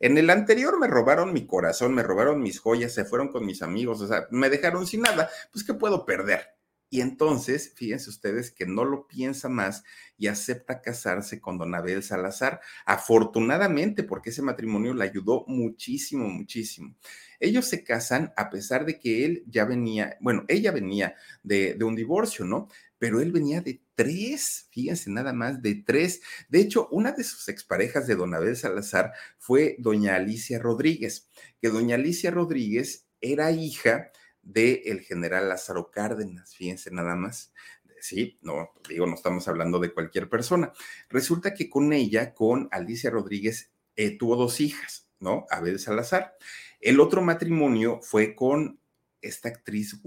En 0.00 0.18
el 0.18 0.30
anterior 0.30 0.78
me 0.78 0.88
robaron 0.88 1.32
mi 1.32 1.46
corazón, 1.46 1.94
me 1.94 2.02
robaron 2.02 2.42
mis 2.42 2.58
joyas, 2.60 2.92
se 2.92 3.04
fueron 3.04 3.28
con 3.28 3.46
mis 3.46 3.62
amigos, 3.62 4.00
o 4.00 4.08
sea, 4.08 4.26
me 4.30 4.50
dejaron 4.50 4.86
sin 4.86 5.02
nada, 5.02 5.30
pues 5.52 5.64
¿qué 5.64 5.74
puedo 5.74 6.04
perder? 6.04 6.54
Y 6.94 7.00
entonces, 7.00 7.72
fíjense 7.74 8.08
ustedes 8.08 8.52
que 8.52 8.66
no 8.66 8.84
lo 8.84 9.08
piensa 9.08 9.48
más 9.48 9.82
y 10.16 10.28
acepta 10.28 10.80
casarse 10.80 11.40
con 11.40 11.58
don 11.58 11.74
Abel 11.74 12.04
Salazar, 12.04 12.60
afortunadamente, 12.86 14.04
porque 14.04 14.30
ese 14.30 14.42
matrimonio 14.42 14.94
le 14.94 15.02
ayudó 15.02 15.44
muchísimo, 15.48 16.28
muchísimo. 16.28 16.94
Ellos 17.40 17.66
se 17.66 17.82
casan 17.82 18.32
a 18.36 18.48
pesar 18.48 18.84
de 18.84 19.00
que 19.00 19.24
él 19.24 19.42
ya 19.48 19.64
venía, 19.64 20.16
bueno, 20.20 20.44
ella 20.46 20.70
venía 20.70 21.16
de, 21.42 21.74
de 21.74 21.84
un 21.84 21.96
divorcio, 21.96 22.44
¿no? 22.44 22.68
Pero 22.98 23.20
él 23.20 23.32
venía 23.32 23.60
de 23.60 23.82
tres, 23.94 24.68
fíjense 24.70 25.10
nada 25.10 25.32
más, 25.32 25.62
de 25.62 25.74
tres. 25.74 26.22
De 26.48 26.60
hecho, 26.60 26.88
una 26.90 27.12
de 27.12 27.24
sus 27.24 27.48
exparejas 27.48 28.06
de 28.06 28.16
don 28.16 28.34
Abel 28.34 28.56
Salazar 28.56 29.12
fue 29.38 29.76
doña 29.78 30.16
Alicia 30.16 30.58
Rodríguez, 30.58 31.28
que 31.60 31.68
doña 31.68 31.96
Alicia 31.96 32.30
Rodríguez 32.30 33.06
era 33.20 33.50
hija 33.50 34.10
del 34.42 35.00
general 35.00 35.48
Lázaro 35.48 35.90
Cárdenas, 35.90 36.54
fíjense 36.54 36.90
nada 36.90 37.16
más. 37.16 37.52
Sí, 38.00 38.38
no, 38.42 38.70
digo, 38.86 39.06
no 39.06 39.14
estamos 39.14 39.48
hablando 39.48 39.78
de 39.78 39.92
cualquier 39.92 40.28
persona. 40.28 40.72
Resulta 41.08 41.54
que 41.54 41.70
con 41.70 41.92
ella, 41.94 42.34
con 42.34 42.68
Alicia 42.70 43.08
Rodríguez, 43.08 43.72
eh, 43.96 44.18
tuvo 44.18 44.36
dos 44.36 44.60
hijas, 44.60 45.08
¿no? 45.20 45.46
Abel 45.50 45.78
Salazar. 45.78 46.36
El 46.80 47.00
otro 47.00 47.22
matrimonio 47.22 48.00
fue 48.02 48.34
con 48.34 48.78
esta 49.22 49.48
actriz 49.48 50.02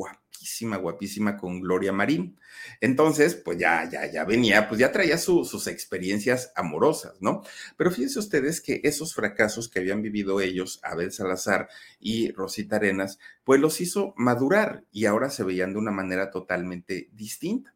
guapísima, 0.47 0.77
guapísima 0.77 1.37
con 1.37 1.59
Gloria 1.59 1.91
Marín. 1.91 2.39
Entonces, 2.79 3.35
pues 3.35 3.57
ya, 3.57 3.89
ya, 3.89 4.09
ya 4.09 4.23
venía, 4.23 4.67
pues 4.67 4.79
ya 4.79 4.91
traía 4.91 5.17
sus 5.17 5.67
experiencias 5.67 6.51
amorosas, 6.55 7.21
¿no? 7.21 7.43
Pero 7.75 7.91
fíjense 7.91 8.19
ustedes 8.19 8.61
que 8.61 8.81
esos 8.83 9.13
fracasos 9.13 9.69
que 9.69 9.79
habían 9.79 10.01
vivido 10.01 10.39
ellos, 10.39 10.79
Abel 10.83 11.11
Salazar 11.11 11.67
y 11.99 12.31
Rosita 12.31 12.77
Arenas, 12.77 13.19
pues 13.43 13.59
los 13.59 13.81
hizo 13.81 14.13
madurar 14.15 14.85
y 14.91 15.05
ahora 15.05 15.29
se 15.29 15.43
veían 15.43 15.73
de 15.73 15.79
una 15.79 15.91
manera 15.91 16.31
totalmente 16.31 17.09
distinta. 17.13 17.73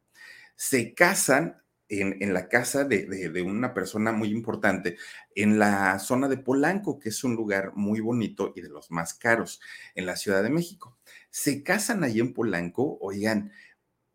Se 0.56 0.94
casan 0.94 1.61
en, 2.00 2.34
la 2.34 2.48
casa 2.48 2.86
de, 2.86 3.06
de, 3.06 3.42
una 3.42 3.74
persona 3.74 4.12
muy 4.12 4.30
importante 4.30 4.98
en 5.36 5.60
la 5.60 6.00
zona 6.00 6.28
de 6.28 6.38
Polanco, 6.38 7.00
que 7.00 7.10
es 7.10 7.24
un 7.24 7.36
lugar 7.36 7.74
muy 7.76 8.00
bonito 8.00 8.54
y 8.56 8.62
de 8.62 8.70
los 8.70 8.92
más 8.92 9.14
caros 9.14 9.60
en 9.96 10.06
la 10.06 10.16
Ciudad 10.16 10.42
de 10.42 10.50
México 10.50 10.98
se 11.32 11.64
casan 11.64 12.04
ahí 12.04 12.20
en 12.20 12.34
Polanco, 12.34 12.98
oigan, 13.02 13.52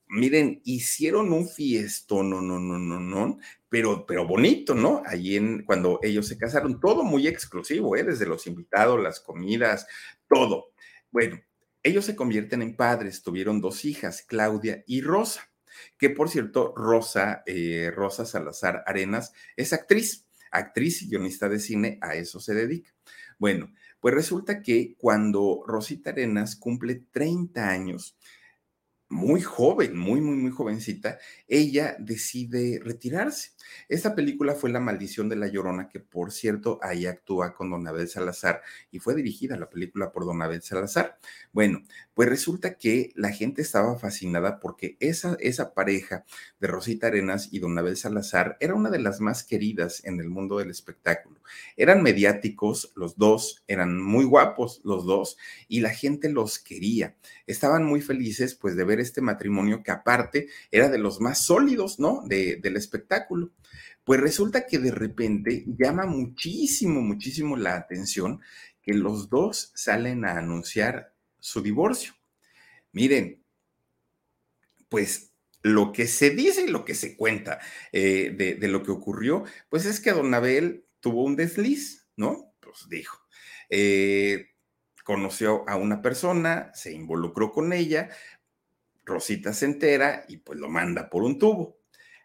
miren, 0.07 0.61
hicieron 0.65 1.33
un 1.33 1.49
fiesto, 1.49 2.23
no, 2.23 2.41
no, 2.41 2.61
no, 2.61 2.79
no, 2.79 3.01
no, 3.01 3.39
pero, 3.69 4.07
pero 4.07 4.27
bonito, 4.27 4.75
¿no? 4.75 5.03
Allí 5.05 5.37
en, 5.37 5.65
cuando 5.65 5.99
ellos 6.03 6.29
se 6.29 6.39
casaron, 6.39 6.79
todo 6.79 7.03
muy 7.03 7.27
exclusivo, 7.27 7.97
¿eh? 7.97 8.05
Desde 8.05 8.27
los 8.27 8.47
invitados, 8.47 9.03
las 9.03 9.19
comidas, 9.21 9.87
todo. 10.29 10.73
Bueno, 11.11 11.41
ellos 11.83 12.05
se 12.05 12.15
convierten 12.15 12.63
en 12.63 12.77
padres, 12.77 13.23
tuvieron 13.23 13.61
dos 13.61 13.85
hijas, 13.85 14.23
Claudia 14.23 14.85
y 14.87 15.01
Rosa, 15.01 15.51
que 15.99 16.11
por 16.11 16.29
cierto, 16.29 16.75
Rosa, 16.77 17.43
eh, 17.47 17.91
Rosa 17.95 18.25
Salazar 18.25 18.83
Arenas 18.87 19.33
es 19.57 19.73
actriz, 19.73 20.27
actriz 20.51 21.03
y 21.03 21.09
guionista 21.09 21.49
de 21.49 21.61
cine, 21.61 21.99
a 22.03 22.15
eso 22.15 22.41
se 22.41 22.55
dedica. 22.55 22.95
Bueno, 23.39 23.73
pues 24.01 24.15
resulta 24.15 24.63
que 24.63 24.95
cuando 24.99 25.63
Rosita 25.67 26.11
Arenas 26.11 26.57
cumple 26.57 27.03
30 27.11 27.69
años, 27.69 28.17
muy 29.09 29.41
joven, 29.41 29.97
muy, 29.97 30.21
muy, 30.21 30.37
muy 30.37 30.51
jovencita, 30.51 31.19
ella 31.47 31.97
decide 31.99 32.81
retirarse. 32.83 33.51
Esta 33.89 34.15
película 34.15 34.55
fue 34.55 34.71
La 34.71 34.81
maldición 34.81 35.29
de 35.29 35.37
la 35.37 35.47
Llorona, 35.47 35.89
que 35.89 36.01
por 36.01 36.33
cierto 36.33 36.79
ahí 36.83 37.07
actúa 37.07 37.55
con 37.55 37.71
Don 37.71 37.87
Abel 37.87 38.09
Salazar 38.09 38.63
y 38.91 38.99
fue 38.99 39.15
dirigida 39.15 39.57
la 39.57 39.71
película 39.71 40.13
por 40.13 40.25
Don 40.25 40.43
Abel 40.43 40.63
Salazar. 40.63 41.19
Bueno, 41.53 41.83
pues 42.15 42.29
resulta 42.29 42.79
que 42.79 43.13
la 43.15 43.31
gente 43.31 43.63
estaba 43.63 43.99
fascinada 43.99 44.61
porque 44.61 44.97
esa, 45.01 45.37
esa 45.41 45.75
pareja 45.75 46.25
de 46.61 46.67
Rosita 46.67 47.07
Arenas 47.09 47.49
y 47.53 47.61
Don 47.61 47.79
Abel 47.79 47.97
Salazar 47.97 48.57
era 48.61 48.75
una 48.75 48.91
de 48.91 48.99
las 48.99 49.21
más 49.21 49.45
queridas 49.45 50.05
en 50.05 50.21
el 50.21 50.29
mundo 50.29 50.59
del 50.59 50.71
espectáculo. 50.71 51.36
Eran 51.77 52.03
mediáticos 52.03 52.93
los 52.97 53.17
dos, 53.17 53.63
eran 53.67 54.01
muy 54.01 54.25
guapos 54.25 54.81
los 54.85 55.05
dos 55.05 55.37
y 55.69 55.81
la 55.81 55.91
gente 55.91 56.29
los 56.31 56.59
quería. 56.59 57.17
Estaban 57.47 57.85
muy 57.85 58.01
felices 58.01 58.55
pues 58.55 58.77
de 58.77 58.85
ver 58.85 59.01
este 59.01 59.21
matrimonio 59.21 59.83
que 59.83 59.91
aparte 59.91 60.49
era 60.71 60.89
de 60.89 60.99
los 60.99 61.21
más 61.21 61.45
sólidos, 61.45 61.99
¿no? 61.99 62.23
del 62.27 62.77
espectáculo. 62.77 63.51
Pues 64.05 64.21
resulta 64.21 64.67
que 64.67 64.79
de 64.79 64.93
repente 64.93 65.65
llama 65.67 66.07
muchísimo, 66.07 67.01
muchísimo 67.01 67.57
la 67.57 67.75
atención 67.75 68.41
que 68.81 68.95
los 68.95 69.29
dos 69.29 69.73
salen 69.75 70.25
a 70.25 70.39
anunciar 70.39 71.13
su 71.41 71.61
divorcio. 71.61 72.15
Miren, 72.93 73.43
pues 74.89 75.33
lo 75.63 75.93
que 75.93 76.07
se 76.07 76.31
dice 76.31 76.63
y 76.63 76.69
lo 76.69 76.85
que 76.85 76.95
se 76.95 77.17
cuenta 77.17 77.59
eh, 77.93 78.57
de, 78.59 78.69
lo 78.69 78.85
que 78.85 78.93
ocurrió, 78.93 79.45
pues 79.69 79.85
es 79.85 80.01
que 80.01 80.13
don 80.13 80.33
Abel 80.33 80.86
tuvo 81.01 81.25
un 81.25 81.37
desliz, 81.37 82.09
¿no? 82.17 82.55
Pues 82.61 82.89
dijo, 82.89 83.19
eh, 83.71 84.51
conoció 85.05 85.69
a 85.69 85.77
una 85.77 86.03
persona, 86.03 86.71
se 86.75 86.93
involucró 86.93 87.53
con 87.53 87.73
ella, 87.73 88.11
Rosita 89.05 89.53
se 89.53 89.67
entera 89.67 90.25
y 90.29 90.39
pues 90.39 90.59
lo 90.59 90.69
manda 90.69 91.09
por 91.09 91.23
un 91.23 91.39
tubo. 91.39 91.79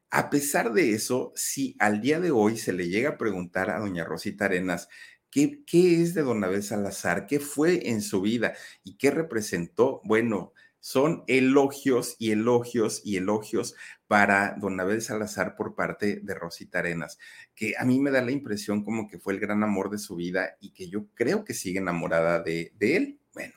A 0.09 0.29
pesar 0.29 0.73
de 0.73 0.91
eso, 0.91 1.31
si 1.35 1.75
al 1.79 2.01
día 2.01 2.19
de 2.19 2.31
hoy 2.31 2.57
se 2.57 2.73
le 2.73 2.89
llega 2.89 3.11
a 3.11 3.17
preguntar 3.17 3.69
a 3.69 3.79
doña 3.79 4.03
Rosita 4.03 4.45
Arenas 4.45 4.89
qué, 5.29 5.63
qué 5.65 6.01
es 6.01 6.13
de 6.13 6.23
don 6.23 6.43
Abel 6.43 6.63
Salazar, 6.63 7.27
qué 7.27 7.39
fue 7.39 7.89
en 7.89 8.01
su 8.01 8.21
vida 8.21 8.53
y 8.83 8.97
qué 8.97 9.11
representó, 9.11 10.01
bueno, 10.03 10.53
son 10.81 11.23
elogios 11.27 12.17
y 12.19 12.31
elogios 12.31 13.01
y 13.05 13.15
elogios 13.17 13.75
para 14.07 14.57
don 14.59 14.79
Abel 14.81 15.01
Salazar 15.01 15.55
por 15.55 15.75
parte 15.75 16.19
de 16.21 16.33
Rosita 16.35 16.79
Arenas, 16.79 17.17
que 17.55 17.75
a 17.79 17.85
mí 17.85 17.99
me 17.99 18.11
da 18.11 18.21
la 18.21 18.31
impresión 18.31 18.83
como 18.83 19.07
que 19.07 19.19
fue 19.19 19.33
el 19.33 19.39
gran 19.39 19.63
amor 19.63 19.89
de 19.89 19.99
su 19.99 20.17
vida 20.17 20.57
y 20.59 20.71
que 20.73 20.89
yo 20.89 21.07
creo 21.15 21.45
que 21.45 21.53
sigue 21.53 21.79
enamorada 21.79 22.41
de, 22.43 22.73
de 22.77 22.97
él. 22.97 23.19
Bueno, 23.33 23.53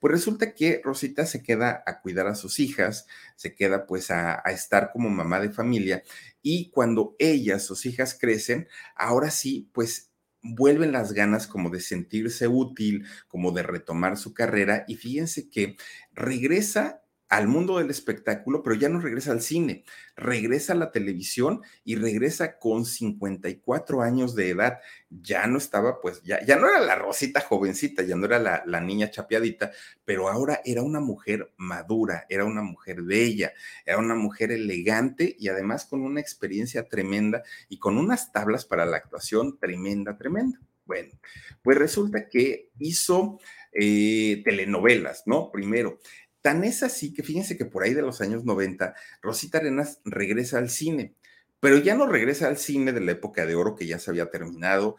Pues 0.00 0.12
resulta 0.12 0.54
que 0.54 0.80
Rosita 0.84 1.26
se 1.26 1.42
queda 1.42 1.82
a 1.86 2.00
cuidar 2.00 2.26
a 2.26 2.34
sus 2.34 2.60
hijas, 2.60 3.06
se 3.36 3.54
queda 3.54 3.86
pues 3.86 4.10
a, 4.10 4.42
a 4.44 4.52
estar 4.52 4.90
como 4.92 5.08
mamá 5.10 5.40
de 5.40 5.50
familia 5.50 6.02
y 6.42 6.70
cuando 6.70 7.16
ellas, 7.18 7.64
sus 7.64 7.86
hijas 7.86 8.16
crecen, 8.18 8.68
ahora 8.94 9.30
sí, 9.30 9.70
pues 9.72 10.05
vuelven 10.54 10.92
las 10.92 11.12
ganas 11.12 11.46
como 11.46 11.70
de 11.70 11.80
sentirse 11.80 12.48
útil, 12.48 13.06
como 13.28 13.52
de 13.52 13.62
retomar 13.62 14.16
su 14.16 14.34
carrera 14.34 14.84
y 14.88 14.96
fíjense 14.96 15.48
que 15.50 15.76
regresa 16.12 17.02
al 17.28 17.48
mundo 17.48 17.78
del 17.78 17.90
espectáculo, 17.90 18.62
pero 18.62 18.76
ya 18.76 18.88
no 18.88 19.00
regresa 19.00 19.32
al 19.32 19.42
cine, 19.42 19.84
regresa 20.14 20.72
a 20.72 20.76
la 20.76 20.92
televisión 20.92 21.60
y 21.84 21.96
regresa 21.96 22.58
con 22.58 22.84
54 22.84 24.02
años 24.02 24.34
de 24.34 24.50
edad. 24.50 24.78
Ya 25.10 25.46
no 25.46 25.58
estaba, 25.58 26.00
pues, 26.00 26.22
ya, 26.22 26.44
ya 26.44 26.56
no 26.56 26.68
era 26.68 26.80
la 26.80 26.94
rosita 26.94 27.40
jovencita, 27.40 28.02
ya 28.04 28.14
no 28.14 28.26
era 28.26 28.38
la, 28.38 28.62
la 28.66 28.80
niña 28.80 29.10
chapeadita, 29.10 29.72
pero 30.04 30.28
ahora 30.28 30.60
era 30.64 30.82
una 30.82 31.00
mujer 31.00 31.52
madura, 31.56 32.26
era 32.28 32.44
una 32.44 32.62
mujer 32.62 33.02
bella, 33.02 33.52
era 33.84 33.98
una 33.98 34.14
mujer 34.14 34.52
elegante 34.52 35.34
y 35.38 35.48
además 35.48 35.86
con 35.86 36.02
una 36.02 36.20
experiencia 36.20 36.88
tremenda 36.88 37.42
y 37.68 37.78
con 37.78 37.98
unas 37.98 38.32
tablas 38.32 38.64
para 38.64 38.86
la 38.86 38.98
actuación 38.98 39.58
tremenda, 39.58 40.16
tremenda. 40.16 40.60
Bueno, 40.84 41.18
pues 41.62 41.76
resulta 41.76 42.28
que 42.28 42.70
hizo 42.78 43.40
eh, 43.72 44.40
telenovelas, 44.44 45.24
¿no? 45.26 45.50
Primero, 45.50 45.98
Tan 46.46 46.62
es 46.62 46.84
así 46.84 47.12
que 47.12 47.24
fíjense 47.24 47.56
que 47.56 47.64
por 47.64 47.82
ahí 47.82 47.92
de 47.92 48.02
los 48.02 48.20
años 48.20 48.44
90, 48.44 48.94
Rosita 49.20 49.58
Arenas 49.58 50.00
regresa 50.04 50.58
al 50.58 50.70
cine, 50.70 51.16
pero 51.58 51.76
ya 51.78 51.96
no 51.96 52.06
regresa 52.06 52.46
al 52.46 52.56
cine 52.56 52.92
de 52.92 53.00
la 53.00 53.10
época 53.10 53.44
de 53.46 53.56
oro 53.56 53.74
que 53.74 53.84
ya 53.84 53.98
se 53.98 54.12
había 54.12 54.30
terminado. 54.30 54.94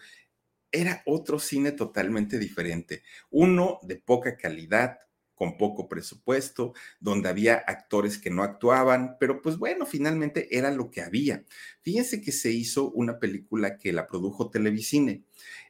Era 0.74 1.04
otro 1.06 1.40
cine 1.40 1.72
totalmente 1.72 2.38
diferente, 2.38 3.02
uno 3.30 3.80
de 3.84 3.96
poca 3.96 4.36
calidad, 4.36 4.98
con 5.36 5.56
poco 5.58 5.88
presupuesto, 5.88 6.74
donde 7.00 7.30
había 7.30 7.56
actores 7.56 8.18
que 8.18 8.30
no 8.30 8.44
actuaban, 8.44 9.16
pero 9.18 9.42
pues 9.42 9.58
bueno, 9.58 9.86
finalmente 9.86 10.58
era 10.58 10.70
lo 10.72 10.92
que 10.92 11.00
había. 11.00 11.46
Fíjense 11.80 12.22
que 12.22 12.34
se 12.34 12.52
hizo 12.52 12.92
una 12.92 13.20
película 13.20 13.78
que 13.78 13.94
la 13.94 14.06
produjo 14.06 14.50
Televisine. 14.50 15.24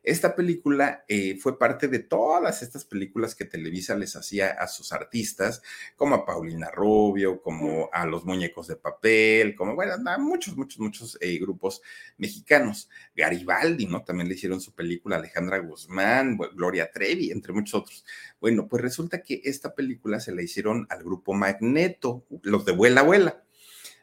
Esta 0.03 0.36
película 0.36 1.03
eh, 1.07 1.38
fue 1.38 1.59
parte 1.59 1.88
de 1.88 1.99
todas 1.99 2.61
estas 2.61 2.86
películas 2.86 3.36
que 3.36 3.45
Televisa 3.45 3.95
les 3.95 4.15
hacía 4.15 4.51
a 4.51 4.68
sus 4.68 4.93
artistas, 4.93 5.61
como 5.95 6.15
a 6.15 6.26
Paulina 6.26 6.72
Rubio, 6.72 7.41
como 7.41 7.89
a 7.91 8.05
los 8.05 8.24
muñecos 8.24 8.68
de 8.68 8.76
papel, 8.76 9.55
como, 9.55 9.76
bueno, 9.76 9.93
a 9.93 10.18
muchos, 10.18 10.55
muchos, 10.55 10.80
muchos 10.80 11.18
eh, 11.22 11.38
grupos 11.39 11.82
mexicanos. 12.18 12.89
Garibaldi, 13.15 13.86
¿no? 13.88 14.03
También 14.03 14.30
le 14.30 14.36
hicieron 14.36 14.61
su 14.61 14.74
película, 14.74 15.18
Alejandra 15.18 15.59
Guzmán, 15.59 16.38
Gloria 16.53 16.91
Trevi, 16.91 17.32
entre 17.32 17.53
muchos 17.53 17.82
otros. 17.82 18.05
Bueno, 18.39 18.68
pues 18.68 18.82
resulta 18.82 19.22
que 19.22 19.41
esta 19.43 19.76
película 19.76 20.20
se 20.20 20.34
la 20.34 20.41
hicieron 20.41 20.88
al 20.89 21.03
grupo 21.03 21.34
Magneto, 21.34 22.26
los 22.43 22.65
de 22.65 22.72
Vuela 22.72 23.01
Abuela 23.01 23.43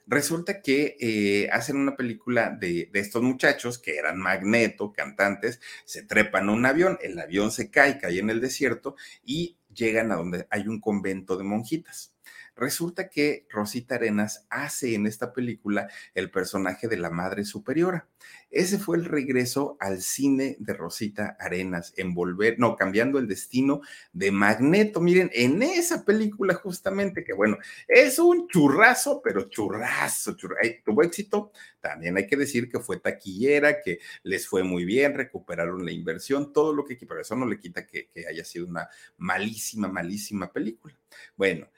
resulta 0.07 0.63
que 0.63 0.97
eh, 1.01 1.49
hacen 1.51 1.77
una 1.77 1.97
película 1.97 2.51
de, 2.51 2.89
de, 2.93 3.01
estos 3.01 3.23
muchachos 3.23 3.79
que 3.79 3.97
eran 3.97 4.19
magneto, 4.19 4.93
cantantes, 4.93 5.61
se 5.85 6.03
trepan 6.03 6.49
a 6.49 6.53
un 6.53 6.67
avión, 6.67 6.99
el 7.03 7.19
avión 7.19 7.51
se 7.51 7.71
cae, 7.71 7.99
cae 7.99 8.19
en 8.19 8.31
el 8.31 8.41
desierto 8.41 8.97
y 9.25 9.57
llegan 9.75 10.13
a 10.13 10.17
donde 10.17 10.47
hay 10.51 10.69
un 10.69 10.81
convento 10.81 11.37
de 11.37 11.45
monjitas. 11.45 12.14
Resulta 12.57 13.09
que 13.09 13.47
Rosita 13.51 13.97
Arenas 13.97 14.47
hace 14.49 14.95
en 14.95 15.07
esta 15.07 15.33
película 15.33 15.89
el 16.15 16.31
personaje 16.31 16.87
de 16.87 16.97
la 16.97 17.11
Madre 17.11 17.45
Superiora. 17.45 18.09
Ese 18.51 18.79
fue 18.79 18.97
el 18.97 19.05
regreso 19.05 19.77
al 19.81 20.01
cine 20.01 20.57
de 20.61 20.75
Rosita 20.75 21.37
Arenas, 21.41 21.93
en 21.97 22.15
volver, 22.15 22.57
no, 22.59 22.77
cambiando 22.77 23.19
el 23.19 23.27
destino 23.27 23.81
de 24.13 24.31
Magneto. 24.31 25.01
Miren, 25.01 25.31
en 25.35 25.61
esa 25.63 26.05
película 26.05 26.55
justamente, 26.55 27.25
que 27.25 27.33
bueno, 27.33 27.59
es 27.89 28.21
un 28.21 28.47
churrazo, 28.47 29.21
pero 29.23 29.49
churrazo, 29.49 30.37
churrazo. 30.37 30.71
Tuvo 30.85 31.03
éxito, 31.03 31.51
también 31.81 32.17
hay 32.17 32.29
que 32.29 32.37
decir 32.37 32.69
que 32.69 32.79
fue 32.79 33.01
taquillera, 33.01 33.81
que 33.83 33.99
les 34.23 34.47
fue 34.47 34.63
muy 34.63 34.85
bien, 34.85 35.15
recuperaron 35.15 35.85
la 35.85 35.91
inversión, 35.91 36.53
todo 36.53 36.73
lo 36.73 36.85
que, 36.85 36.97
pero 36.97 37.21
eso 37.21 37.35
no 37.35 37.47
le 37.47 37.59
quita 37.59 37.85
que 37.85 38.11
haya 38.29 38.45
sido 38.45 38.67
una 38.67 38.89
malísima, 39.17 39.89
malísima 39.89 40.53
película. 40.53 40.97
Bueno, 41.37 41.69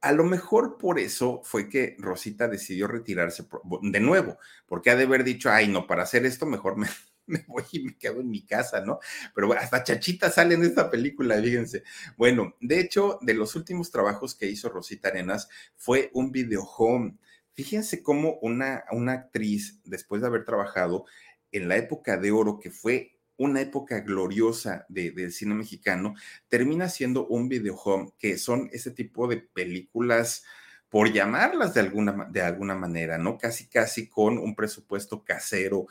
a 0.00 0.12
lo 0.12 0.24
mejor 0.24 0.78
por 0.78 0.98
eso 0.98 1.42
fue 1.44 1.68
que 1.68 1.96
Rosita 1.98 2.48
decidió 2.48 2.86
retirarse 2.86 3.46
de 3.82 4.00
nuevo, 4.00 4.38
porque 4.66 4.90
ha 4.90 4.96
de 4.96 5.04
haber 5.04 5.24
dicho, 5.24 5.50
ay, 5.50 5.68
no, 5.68 5.86
para 5.86 6.04
hacer 6.04 6.24
esto 6.24 6.46
mejor 6.46 6.76
me, 6.76 6.88
voy 7.46 7.64
y 7.72 7.84
me 7.84 7.96
quedo 7.96 8.20
en 8.20 8.30
mi 8.30 8.44
casa, 8.44 8.80
¿no? 8.80 8.98
Pero 9.34 9.52
hasta 9.52 9.84
Chachita 9.84 10.30
sale 10.30 10.54
en 10.54 10.64
esta 10.64 10.90
película, 10.90 11.40
fíjense. 11.40 11.82
Bueno, 12.16 12.56
de 12.60 12.80
hecho, 12.80 13.18
de 13.22 13.34
los 13.34 13.54
últimos 13.56 13.90
trabajos 13.90 14.34
que 14.34 14.46
hizo 14.46 14.68
Rosita 14.68 15.08
Arenas 15.08 15.48
fue 15.76 16.10
un 16.14 16.32
video 16.32 16.62
home. 16.62 17.16
Fíjense 17.52 18.02
cómo 18.02 18.38
una, 18.42 18.84
una 18.92 19.12
actriz, 19.12 19.80
después 19.84 20.22
de 20.22 20.28
haber 20.28 20.44
trabajado 20.44 21.04
en 21.52 21.68
la 21.68 21.76
época 21.76 22.16
de 22.16 22.30
oro, 22.30 22.58
que 22.58 22.70
fue 22.70 23.19
una 23.40 23.62
época 23.62 24.00
gloriosa 24.00 24.84
del 24.90 25.32
cine 25.32 25.54
mexicano, 25.54 26.14
termina 26.48 26.90
siendo 26.90 27.26
un 27.26 27.48
video 27.48 27.74
home, 27.74 28.12
que 28.18 28.36
son 28.36 28.68
ese 28.70 28.90
tipo 28.90 29.28
de 29.28 29.38
películas, 29.38 30.44
por 30.90 31.10
llamarlas 31.10 31.72
de 31.72 31.80
alguna, 31.80 32.28
de 32.30 32.42
alguna 32.42 32.74
manera, 32.74 33.16
¿no? 33.16 33.38
Casi, 33.38 33.66
casi 33.66 34.08
con 34.08 34.36
un 34.36 34.54
presupuesto 34.54 35.24
casero, 35.24 35.86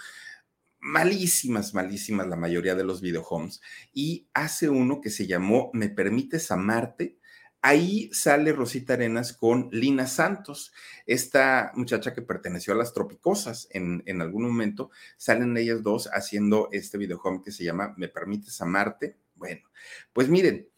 malísimas, 0.79 1.73
malísimas 1.73 2.27
la 2.27 2.35
mayoría 2.35 2.75
de 2.75 2.83
los 2.83 3.01
videohomes. 3.01 3.61
Y 3.93 4.27
hace 4.35 4.69
uno 4.69 5.01
que 5.01 5.09
se 5.09 5.25
llamó 5.25 5.71
Me 5.73 5.89
Permites 5.89 6.51
Amarte, 6.51 7.17
Ahí 7.61 8.09
sale 8.13 8.53
Rosita 8.53 8.93
Arenas 8.93 9.33
con 9.33 9.67
Lina 9.71 10.07
Santos, 10.07 10.71
esta 11.05 11.73
muchacha 11.75 12.13
que 12.13 12.21
perteneció 12.21 12.73
a 12.73 12.77
las 12.77 12.93
Tropicosas 12.93 13.67
en, 13.71 14.21
algún 14.21 14.43
momento. 14.43 14.91
Salen 15.17 15.57
ellas 15.57 15.83
dos 15.83 16.09
haciendo 16.13 16.69
este 16.71 16.97
videojuego 16.97 17.43
que 17.43 17.51
se 17.51 17.65
llama 17.65 17.93
¿Me 17.97 18.07
permites 18.07 18.61
amarte? 18.61 19.17
Bueno, 19.35 19.67
pues 20.13 20.29
miren, 20.29 20.69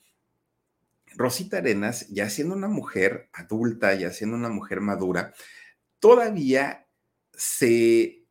Rosita 1.13 1.57
Arenas, 1.57 2.07
ya 2.09 2.29
siendo 2.32 2.55
una 2.55 2.67
mujer 2.67 3.29
adulta, 3.34 3.93
ya 3.93 4.11
siendo 4.11 4.36
una 4.36 4.49
mujer 4.49 4.82
madura, 4.82 5.34
todavía 5.99 6.88
se, 7.32 8.25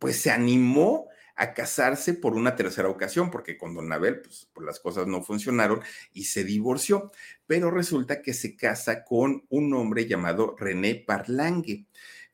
pues 0.00 0.20
se 0.20 0.32
animó 0.32 1.08
a 1.36 1.54
casarse 1.54 2.14
por 2.14 2.34
una 2.34 2.56
tercera 2.56 2.88
ocasión, 2.88 3.30
porque 3.30 3.56
con 3.56 3.74
Don 3.74 3.92
Abel, 3.92 4.20
pues, 4.20 4.48
pues, 4.52 4.66
las 4.66 4.80
cosas 4.80 5.06
no 5.06 5.22
funcionaron 5.22 5.80
y 6.12 6.24
se 6.24 6.44
divorció. 6.44 7.10
Pero 7.46 7.70
resulta 7.70 8.22
que 8.22 8.34
se 8.34 8.56
casa 8.56 9.04
con 9.04 9.44
un 9.48 9.74
hombre 9.74 10.06
llamado 10.06 10.56
René 10.58 10.94
Parlangue. 10.94 11.86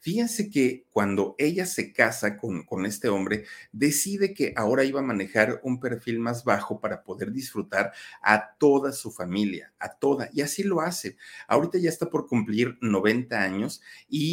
Fíjense 0.03 0.49
que 0.49 0.87
cuando 0.93 1.35
ella 1.37 1.67
se 1.67 1.93
casa 1.93 2.39
con, 2.39 2.63
con, 2.65 2.87
este 2.87 3.11
hombre, 3.11 3.45
decide 3.71 4.33
que 4.33 4.55
ahora 4.57 4.85
iba 4.85 5.01
a 5.01 5.03
manejar 5.03 5.61
un 5.63 5.79
perfil 5.79 6.19
más 6.21 6.43
bajo 6.45 6.81
para 6.81 7.03
poder 7.03 7.33
disfrutar 7.33 7.93
a 8.23 8.55
toda 8.57 8.93
su 8.93 9.11
familia, 9.11 9.75
a 9.79 9.93
toda, 9.93 10.31
y 10.33 10.41
así 10.41 10.63
lo 10.63 10.81
hace. 10.81 11.19
Ahorita 11.49 11.77
ya 11.79 11.91
está 11.91 12.09
por 12.09 12.27
cumplir 12.27 12.79
90 12.81 13.43
años 13.43 13.83
y... 14.09 14.33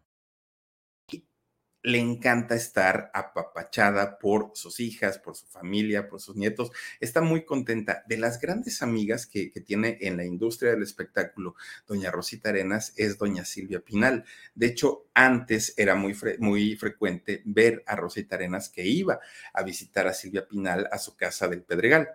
le 1.83 1.97
encanta 1.97 2.55
estar 2.55 3.09
apapachada 3.13 4.19
por 4.19 4.51
sus 4.53 4.79
hijas, 4.79 5.17
por 5.17 5.35
su 5.35 5.45
familia, 5.47 6.07
por 6.07 6.21
sus 6.21 6.35
nietos. 6.35 6.71
Está 6.99 7.21
muy 7.21 7.43
contenta. 7.43 8.03
De 8.07 8.17
las 8.17 8.39
grandes 8.39 8.81
amigas 8.81 9.25
que, 9.25 9.51
tiene 9.65 9.97
en 10.01 10.17
la 10.17 10.25
industria 10.25 10.71
del 10.71 10.83
espectáculo, 10.83 11.55
doña 11.87 12.11
Rosita 12.11 12.49
Arenas, 12.49 12.93
es 12.97 13.17
doña 13.17 13.45
Silvia 13.45 13.79
Pinal. 13.79 14.25
De 14.55 14.67
hecho, 14.67 15.07
antes 15.13 15.73
era 15.77 15.95
muy, 15.95 16.15
muy 16.39 16.75
frecuente 16.75 17.41
ver 17.45 17.83
a 17.87 17.95
Rosita 17.95 18.35
Arenas 18.35 18.69
que 18.69 18.85
iba 18.85 19.19
a 19.53 19.63
visitar 19.63 20.07
a 20.07 20.13
Silvia 20.13 20.47
Pinal 20.47 20.87
a 20.91 20.97
su 20.97 21.15
casa 21.15 21.47
del 21.47 21.63
Pedregal. 21.63 22.09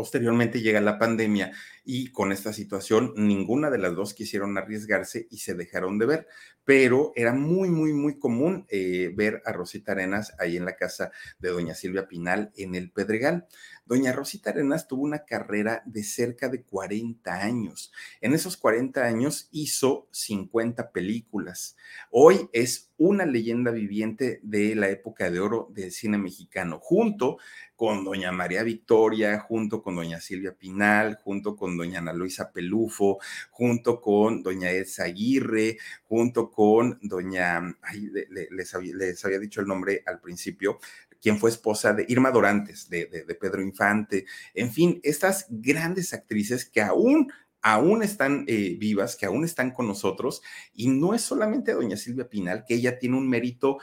Posteriormente 0.00 0.62
llega 0.62 0.80
la 0.80 0.98
pandemia 0.98 1.52
y 1.84 2.06
con 2.10 2.32
esta 2.32 2.54
situación 2.54 3.12
ninguna 3.18 3.68
de 3.68 3.76
las 3.76 3.94
dos 3.94 4.14
quisieron 4.14 4.56
arriesgarse 4.56 5.26
y 5.30 5.40
se 5.40 5.54
dejaron 5.54 5.98
de 5.98 6.06
ver, 6.06 6.28
pero 6.64 7.12
era 7.16 7.34
muy, 7.34 7.68
muy, 7.68 7.92
muy 7.92 8.18
común 8.18 8.64
eh, 8.70 9.12
ver 9.14 9.42
a 9.44 9.52
Rosita 9.52 9.92
Arenas 9.92 10.32
ahí 10.38 10.56
en 10.56 10.64
la 10.64 10.76
casa 10.76 11.10
de 11.38 11.50
doña 11.50 11.74
Silvia 11.74 12.08
Pinal 12.08 12.50
en 12.56 12.74
el 12.76 12.90
Pedregal. 12.90 13.46
Doña 13.84 14.12
Rosita 14.12 14.50
Arenas 14.50 14.88
tuvo 14.88 15.02
una 15.02 15.26
carrera 15.26 15.82
de 15.84 16.02
cerca 16.02 16.48
de 16.48 16.62
40 16.62 17.34
años. 17.34 17.92
En 18.22 18.32
esos 18.32 18.56
40 18.56 19.04
años 19.04 19.48
hizo 19.50 20.08
50 20.12 20.92
películas. 20.92 21.76
Hoy 22.10 22.48
es 22.52 22.90
una 22.96 23.26
leyenda 23.26 23.70
viviente 23.70 24.40
de 24.42 24.74
la 24.76 24.90
época 24.90 25.30
de 25.30 25.40
oro 25.40 25.68
del 25.74 25.90
cine 25.90 26.18
mexicano, 26.18 26.78
junto 26.80 27.38
con 27.80 28.04
doña 28.04 28.30
María 28.30 28.62
Victoria, 28.62 29.38
junto 29.38 29.82
con 29.82 29.96
doña 29.96 30.20
Silvia 30.20 30.52
Pinal, 30.52 31.18
junto 31.24 31.56
con 31.56 31.78
doña 31.78 32.00
Ana 32.00 32.12
Luisa 32.12 32.52
Pelufo, 32.52 33.20
junto 33.48 34.02
con 34.02 34.42
doña 34.42 34.70
Elsa 34.70 35.04
Aguirre, 35.04 35.78
junto 36.02 36.50
con 36.50 36.98
doña, 37.00 37.74
ay, 37.80 38.10
les, 38.50 38.74
había, 38.74 39.38
dicho 39.38 39.62
el 39.62 39.66
nombre 39.66 40.02
al 40.04 40.20
principio, 40.20 40.78
quien 41.22 41.38
fue 41.38 41.48
esposa 41.48 41.94
de 41.94 42.04
Irma 42.06 42.30
Dorantes, 42.30 42.90
de, 42.90 43.06
Pedro 43.40 43.62
Infante, 43.62 44.26
en 44.52 44.70
fin, 44.70 45.00
estas 45.02 45.46
grandes 45.48 46.12
actrices 46.12 46.66
que 46.66 46.82
aún 46.82 47.32
aún 47.62 48.02
están 48.02 48.44
eh, 48.46 48.76
vivas, 48.78 49.16
que 49.16 49.26
aún 49.26 49.44
están 49.44 49.70
con 49.70 49.86
nosotros, 49.86 50.42
y 50.74 50.88
no 50.88 51.14
es 51.14 51.22
solamente 51.22 51.72
doña 51.72 51.96
Silvia 51.96 52.28
Pinal, 52.28 52.64
que 52.66 52.74
ella 52.74 52.98
tiene 52.98 53.16
un 53.16 53.28
mérito 53.28 53.78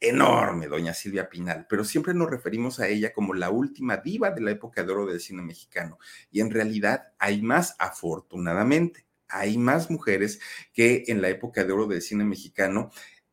enorme, 0.00 0.68
doña 0.68 0.94
Silvia 0.94 1.28
Pinal, 1.28 1.66
pero 1.68 1.84
siempre 1.84 2.14
nos 2.14 2.30
referimos 2.30 2.80
a 2.80 2.88
ella 2.88 3.12
como 3.12 3.34
la 3.34 3.50
última 3.50 3.96
diva 3.96 4.30
de 4.30 4.40
la 4.40 4.52
época 4.52 4.84
de 4.84 4.92
oro 4.92 5.06
del 5.06 5.20
cine 5.20 5.42
mexicano. 5.42 5.98
Y 6.30 6.40
en 6.40 6.50
realidad 6.50 7.12
hay 7.18 7.42
más, 7.42 7.74
afortunadamente, 7.78 9.06
hay 9.28 9.58
más 9.58 9.90
mujeres 9.90 10.40
que 10.72 11.04
en 11.08 11.20
la 11.20 11.28
época 11.28 11.64
de 11.64 11.72
oro 11.72 11.86
del 11.86 12.02
cine 12.02 12.24
mexicano 12.24 12.90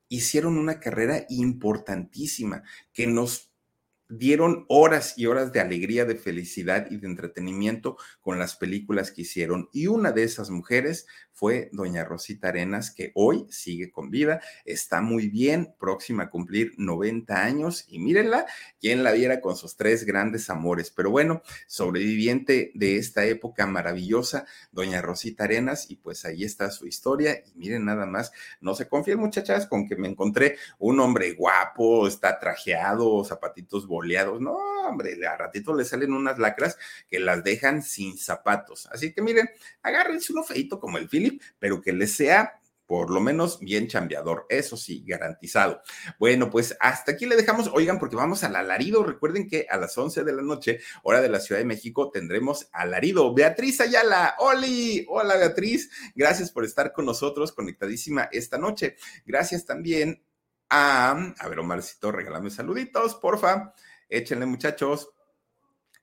hicieron 0.07 0.57
una 0.57 0.79
carrera 0.79 1.25
importantísima 1.29 2.63
que 2.93 3.07
nos 3.07 3.44
dieron 4.09 4.65
horas 4.67 5.17
y 5.17 5.25
horas 5.25 5.51
de 5.51 5.59
alegría, 5.59 6.05
de 6.05 6.15
felicidad 6.15 6.87
y 6.89 6.97
de 6.97 7.07
entretenimiento 7.07 7.97
con 8.21 8.39
las 8.39 8.55
películas 8.55 9.11
que 9.11 9.21
hicieron. 9.21 9.69
Y 9.73 9.87
una 9.87 10.11
de 10.11 10.23
esas 10.23 10.49
mujeres 10.49 11.07
fue 11.35 11.69
doña 11.73 12.05
Rosita 12.05 12.47
Arenas, 12.47 12.91
que 12.91 13.11
hoy 13.13 13.45
sigue 13.49 13.91
con 13.91 14.09
vida, 14.09 14.41
está 14.63 15.01
muy 15.01 15.27
bien, 15.27 15.75
próxima 15.77 16.23
a 16.23 16.29
cumplir 16.29 16.73
90 16.77 17.43
años 17.43 17.83
y 17.89 17.99
mírenla, 17.99 18.45
quien 18.79 19.03
la 19.03 19.11
viera 19.11 19.41
con 19.41 19.57
sus 19.57 19.75
tres 19.75 20.05
grandes 20.05 20.49
amores. 20.49 20.91
Pero 20.91 21.11
bueno, 21.11 21.41
sobreviviente 21.67 22.71
de 22.73 22.95
esta 22.95 23.25
época 23.25 23.65
maravillosa, 23.65 24.45
doña 24.71 25.01
Rosita 25.01 25.43
Arenas, 25.43 25.91
y 25.91 25.97
pues 25.97 26.23
ahí 26.23 26.45
está 26.45 26.71
su 26.71 26.87
historia. 26.87 27.43
Y 27.45 27.57
miren 27.57 27.83
nada 27.83 28.05
más, 28.05 28.31
no 28.61 28.73
se 28.73 28.87
confíen 28.87 29.19
muchachas 29.19 29.67
con 29.67 29.89
que 29.89 29.97
me 29.97 30.07
encontré 30.07 30.57
un 30.79 31.01
hombre 31.01 31.33
guapo, 31.33 32.07
está 32.07 32.39
trajeado, 32.39 33.25
zapatitos 33.25 33.87
boleados. 33.95 34.41
No, 34.41 34.55
hombre, 34.87 35.15
a 35.25 35.37
ratito 35.37 35.73
le 35.73 35.85
salen 35.85 36.13
unas 36.13 36.37
lacras 36.37 36.77
que 37.07 37.19
las 37.19 37.43
dejan 37.43 37.81
sin 37.81 38.17
zapatos. 38.17 38.87
Así 38.91 39.13
que 39.13 39.21
miren, 39.21 39.49
agárrense 39.81 40.33
uno 40.33 40.43
feito 40.43 40.79
como 40.79 40.97
el 40.97 41.09
Philip, 41.09 41.41
pero 41.59 41.81
que 41.81 41.93
les 41.93 42.13
sea 42.13 42.59
por 42.85 43.09
lo 43.09 43.19
menos 43.19 43.59
bien 43.59 43.87
chambeador, 43.87 44.45
eso 44.49 44.77
sí, 44.77 45.03
garantizado. 45.05 45.81
Bueno, 46.19 46.49
pues 46.49 46.77
hasta 46.79 47.13
aquí 47.13 47.25
le 47.25 47.35
dejamos, 47.35 47.69
oigan, 47.73 47.97
porque 47.97 48.15
vamos 48.15 48.43
al 48.43 48.55
alarido. 48.55 49.03
Recuerden 49.03 49.47
que 49.47 49.65
a 49.69 49.77
las 49.77 49.97
11 49.97 50.23
de 50.23 50.33
la 50.33 50.43
noche, 50.43 50.79
hora 51.03 51.21
de 51.21 51.29
la 51.29 51.39
Ciudad 51.39 51.59
de 51.59 51.65
México, 51.65 52.11
tendremos 52.11 52.69
alarido. 52.71 53.33
Beatriz 53.33 53.81
Ayala, 53.81 54.35
Oli, 54.37 55.05
hola 55.09 55.35
Beatriz, 55.35 55.89
gracias 56.13 56.51
por 56.51 56.63
estar 56.63 56.93
con 56.93 57.05
nosotros, 57.05 57.51
conectadísima 57.53 58.29
esta 58.31 58.57
noche. 58.57 58.97
Gracias 59.25 59.65
también 59.65 60.23
a, 60.69 61.11
a 61.37 61.47
ver, 61.47 61.59
Omarcito, 61.59 62.11
regálame 62.11 62.49
saluditos, 62.49 63.15
porfa. 63.15 63.73
Échenle, 64.09 64.45
muchachos. 64.45 65.09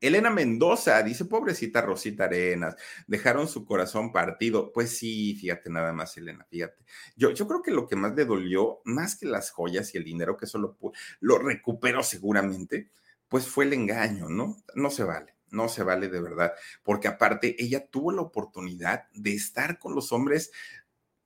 Elena 0.02 0.30
Mendoza 0.30 1.00
dice, 1.04 1.26
pobrecita 1.26 1.80
Rosita 1.80 2.24
Arenas, 2.24 2.74
dejaron 3.06 3.46
su 3.46 3.64
corazón 3.64 4.10
partido. 4.10 4.72
Pues 4.72 4.98
sí, 4.98 5.36
fíjate 5.36 5.70
nada 5.70 5.92
más, 5.92 6.16
Elena, 6.16 6.44
fíjate. 6.50 6.84
Yo, 7.14 7.30
yo 7.30 7.46
creo 7.46 7.62
que 7.62 7.70
lo 7.70 7.86
que 7.86 7.94
más 7.94 8.12
le 8.16 8.24
dolió, 8.24 8.80
más 8.84 9.16
que 9.16 9.26
las 9.26 9.52
joyas 9.52 9.94
y 9.94 9.98
el 9.98 10.04
dinero, 10.04 10.36
que 10.36 10.46
eso 10.46 10.58
lo, 10.58 10.76
lo 11.20 11.38
recuperó 11.38 12.02
seguramente, 12.02 12.90
pues 13.28 13.46
fue 13.46 13.64
el 13.64 13.74
engaño, 13.74 14.28
¿no? 14.28 14.56
No 14.74 14.90
se 14.90 15.04
vale. 15.04 15.36
No 15.52 15.68
se 15.68 15.82
vale 15.82 16.08
de 16.08 16.20
verdad, 16.20 16.54
porque 16.82 17.08
aparte 17.08 17.62
ella 17.62 17.86
tuvo 17.86 18.10
la 18.10 18.22
oportunidad 18.22 19.08
de 19.12 19.34
estar 19.34 19.78
con 19.78 19.94
los 19.94 20.10
hombres 20.10 20.50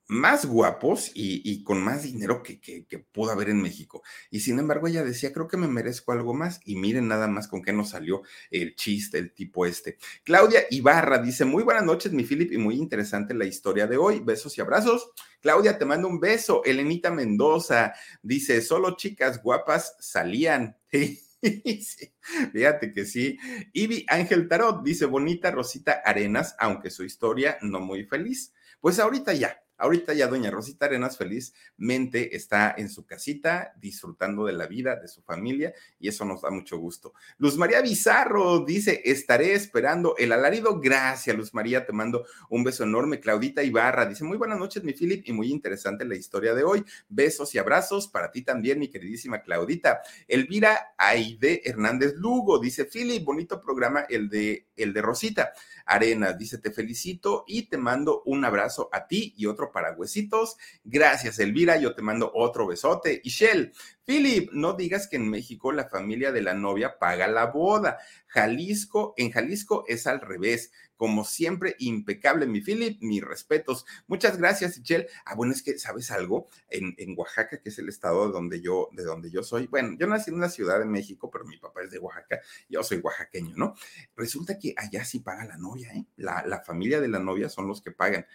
más 0.07 0.45
guapos 0.45 1.11
y, 1.13 1.63
con 1.63 1.83
más 1.83 2.03
dinero 2.03 2.41
que, 2.41 2.59
que, 2.59 2.99
pudo 2.99 3.31
haber 3.31 3.49
en 3.49 3.61
México. 3.61 4.03
Y 4.31 4.39
sin 4.39 4.57
embargo, 4.57 4.87
ella 4.87 5.03
decía, 5.03 5.33
creo 5.33 5.47
que 5.47 5.57
me 5.57 5.67
merezco 5.67 6.11
algo 6.11 6.33
más. 6.33 6.61
Y 6.65 6.77
miren 6.77 7.07
nada 7.07 7.27
más 7.27 7.47
con 7.47 7.61
qué 7.61 7.73
nos 7.73 7.89
salió 7.89 8.21
el 8.49 8.75
chiste, 8.75 9.17
el 9.17 9.33
tipo 9.33 9.65
este. 9.65 9.97
Claudia 10.23 10.61
Ibarra 10.69 11.19
dice, 11.19 11.45
muy 11.45 11.63
buenas 11.63 11.83
noches, 11.83 12.13
mi 12.13 12.23
Philip, 12.23 12.53
y 12.53 12.57
muy 12.57 12.75
interesante 12.75 13.33
la 13.33 13.45
historia 13.45 13.87
de 13.87 13.97
hoy. 13.97 14.21
Besos 14.21 14.57
y 14.57 14.61
abrazos. 14.61 15.11
Claudia, 15.41 15.77
te 15.77 15.85
mando 15.85 16.07
un 16.07 16.19
beso. 16.19 16.63
Elenita 16.63 17.11
Mendoza 17.11 17.93
dice, 18.21 18.61
solo 18.61 18.95
chicas 18.95 19.41
guapas 19.43 19.95
salían. 19.99 20.77
fíjate 22.53 22.93
que 22.93 23.05
sí. 23.05 23.37
Ivy 23.73 24.05
Ángel 24.07 24.47
Tarot 24.47 24.83
dice, 24.83 25.05
bonita 25.05 25.51
Rosita 25.51 26.01
Arenas, 26.05 26.55
aunque 26.59 26.89
su 26.89 27.03
historia 27.03 27.57
no 27.61 27.79
muy 27.79 28.05
feliz. 28.05 28.53
Pues 28.79 28.99
ahorita 28.99 29.33
ya, 29.33 29.59
Ahorita 29.77 30.13
ya 30.13 30.27
doña 30.27 30.51
Rosita 30.51 30.85
Arenas 30.85 31.17
felizmente 31.17 32.35
está 32.35 32.73
en 32.77 32.89
su 32.89 33.05
casita 33.05 33.73
disfrutando 33.79 34.45
de 34.45 34.53
la 34.53 34.67
vida, 34.67 34.95
de 34.95 35.07
su 35.07 35.21
familia, 35.21 35.73
y 35.99 36.07
eso 36.07 36.25
nos 36.25 36.41
da 36.41 36.49
mucho 36.49 36.77
gusto. 36.77 37.13
Luz 37.37 37.57
María 37.57 37.81
Bizarro 37.81 38.65
dice, 38.65 39.01
estaré 39.05 39.53
esperando 39.53 40.15
el 40.17 40.31
alarido. 40.31 40.79
Gracias, 40.79 41.35
Luz 41.35 41.53
María, 41.53 41.85
te 41.85 41.93
mando 41.93 42.25
un 42.49 42.63
beso 42.63 42.83
enorme. 42.83 43.19
Claudita 43.19 43.63
Ibarra 43.63 44.05
dice, 44.05 44.23
muy 44.23 44.37
buenas 44.37 44.59
noches, 44.59 44.83
mi 44.83 44.93
Philip, 44.93 45.27
y 45.27 45.33
muy 45.33 45.51
interesante 45.51 46.05
la 46.05 46.15
historia 46.15 46.53
de 46.53 46.63
hoy. 46.63 46.83
Besos 47.09 47.53
y 47.55 47.57
abrazos 47.57 48.07
para 48.07 48.31
ti 48.31 48.41
también, 48.41 48.79
mi 48.79 48.89
queridísima 48.89 49.41
Claudita. 49.41 50.01
Elvira 50.27 50.93
Aide 50.97 51.61
Hernández 51.65 52.15
Lugo 52.15 52.59
dice, 52.59 52.85
Philip, 52.85 53.23
bonito 53.23 53.61
programa 53.61 54.05
el 54.09 54.29
de, 54.29 54.67
el 54.75 54.93
de 54.93 55.01
Rosita. 55.01 55.53
Arenas 55.87 56.37
dice, 56.37 56.57
te 56.57 56.71
felicito 56.71 57.43
y 57.47 57.63
te 57.63 57.77
mando 57.77 58.21
un 58.25 58.45
abrazo 58.45 58.89
a 58.91 59.07
ti 59.07 59.33
y 59.37 59.45
otro 59.45 59.71
para 59.71 59.93
huesitos. 59.93 60.57
Gracias, 60.83 61.39
Elvira. 61.39 61.77
Yo 61.77 61.95
te 61.95 62.01
mando 62.01 62.31
otro 62.35 62.67
besote. 62.67 63.21
Y 63.23 63.29
Shell, 63.29 63.73
Philip, 64.07 64.53
no 64.53 64.71
digas 64.71 65.09
que 65.09 65.17
en 65.17 65.29
México 65.29 65.73
la 65.73 65.89
familia 65.89 66.31
de 66.31 66.41
la 66.41 66.53
novia 66.53 66.97
paga 66.97 67.27
la 67.27 67.47
boda. 67.47 67.97
Jalisco, 68.27 69.13
en 69.17 69.31
Jalisco 69.31 69.83
es 69.85 70.07
al 70.07 70.21
revés. 70.21 70.71
Como 70.95 71.25
siempre, 71.25 71.75
impecable, 71.77 72.45
mi 72.45 72.61
Philip, 72.61 73.01
mis 73.01 73.21
respetos. 73.21 73.85
Muchas 74.07 74.37
gracias, 74.37 74.79
Michelle. 74.79 75.07
Ah, 75.25 75.35
bueno, 75.35 75.51
es 75.51 75.61
que, 75.61 75.77
¿sabes 75.77 76.09
algo? 76.09 76.47
En, 76.69 76.95
Oaxaca, 77.17 77.59
que 77.61 77.67
es 77.67 77.79
el 77.79 77.89
estado 77.89 78.27
de 78.27 78.31
donde, 78.31 78.61
yo, 78.61 78.87
de 78.93 79.03
donde 79.03 79.29
yo 79.29 79.43
soy, 79.43 79.67
bueno, 79.67 79.97
yo 79.99 80.07
nací 80.07 80.29
en 80.29 80.37
una 80.37 80.47
ciudad 80.47 80.79
de 80.79 80.85
México, 80.85 81.29
pero 81.29 81.43
mi 81.43 81.57
papá 81.57 81.81
es 81.83 81.91
de 81.91 81.99
Oaxaca, 81.99 82.39
yo 82.69 82.83
soy 82.83 82.99
oaxaqueño, 82.99 83.55
¿no? 83.57 83.75
Resulta 84.15 84.57
que 84.57 84.73
allá 84.77 85.03
sí 85.03 85.19
paga 85.19 85.43
la 85.43 85.57
novia, 85.57 85.91
¿eh? 85.93 86.05
La, 86.15 86.45
la 86.47 86.61
familia 86.61 87.01
de 87.01 87.09
la 87.09 87.19
novia 87.19 87.49
son 87.49 87.67
los 87.67 87.81
que 87.81 87.91
pagan. 87.91 88.25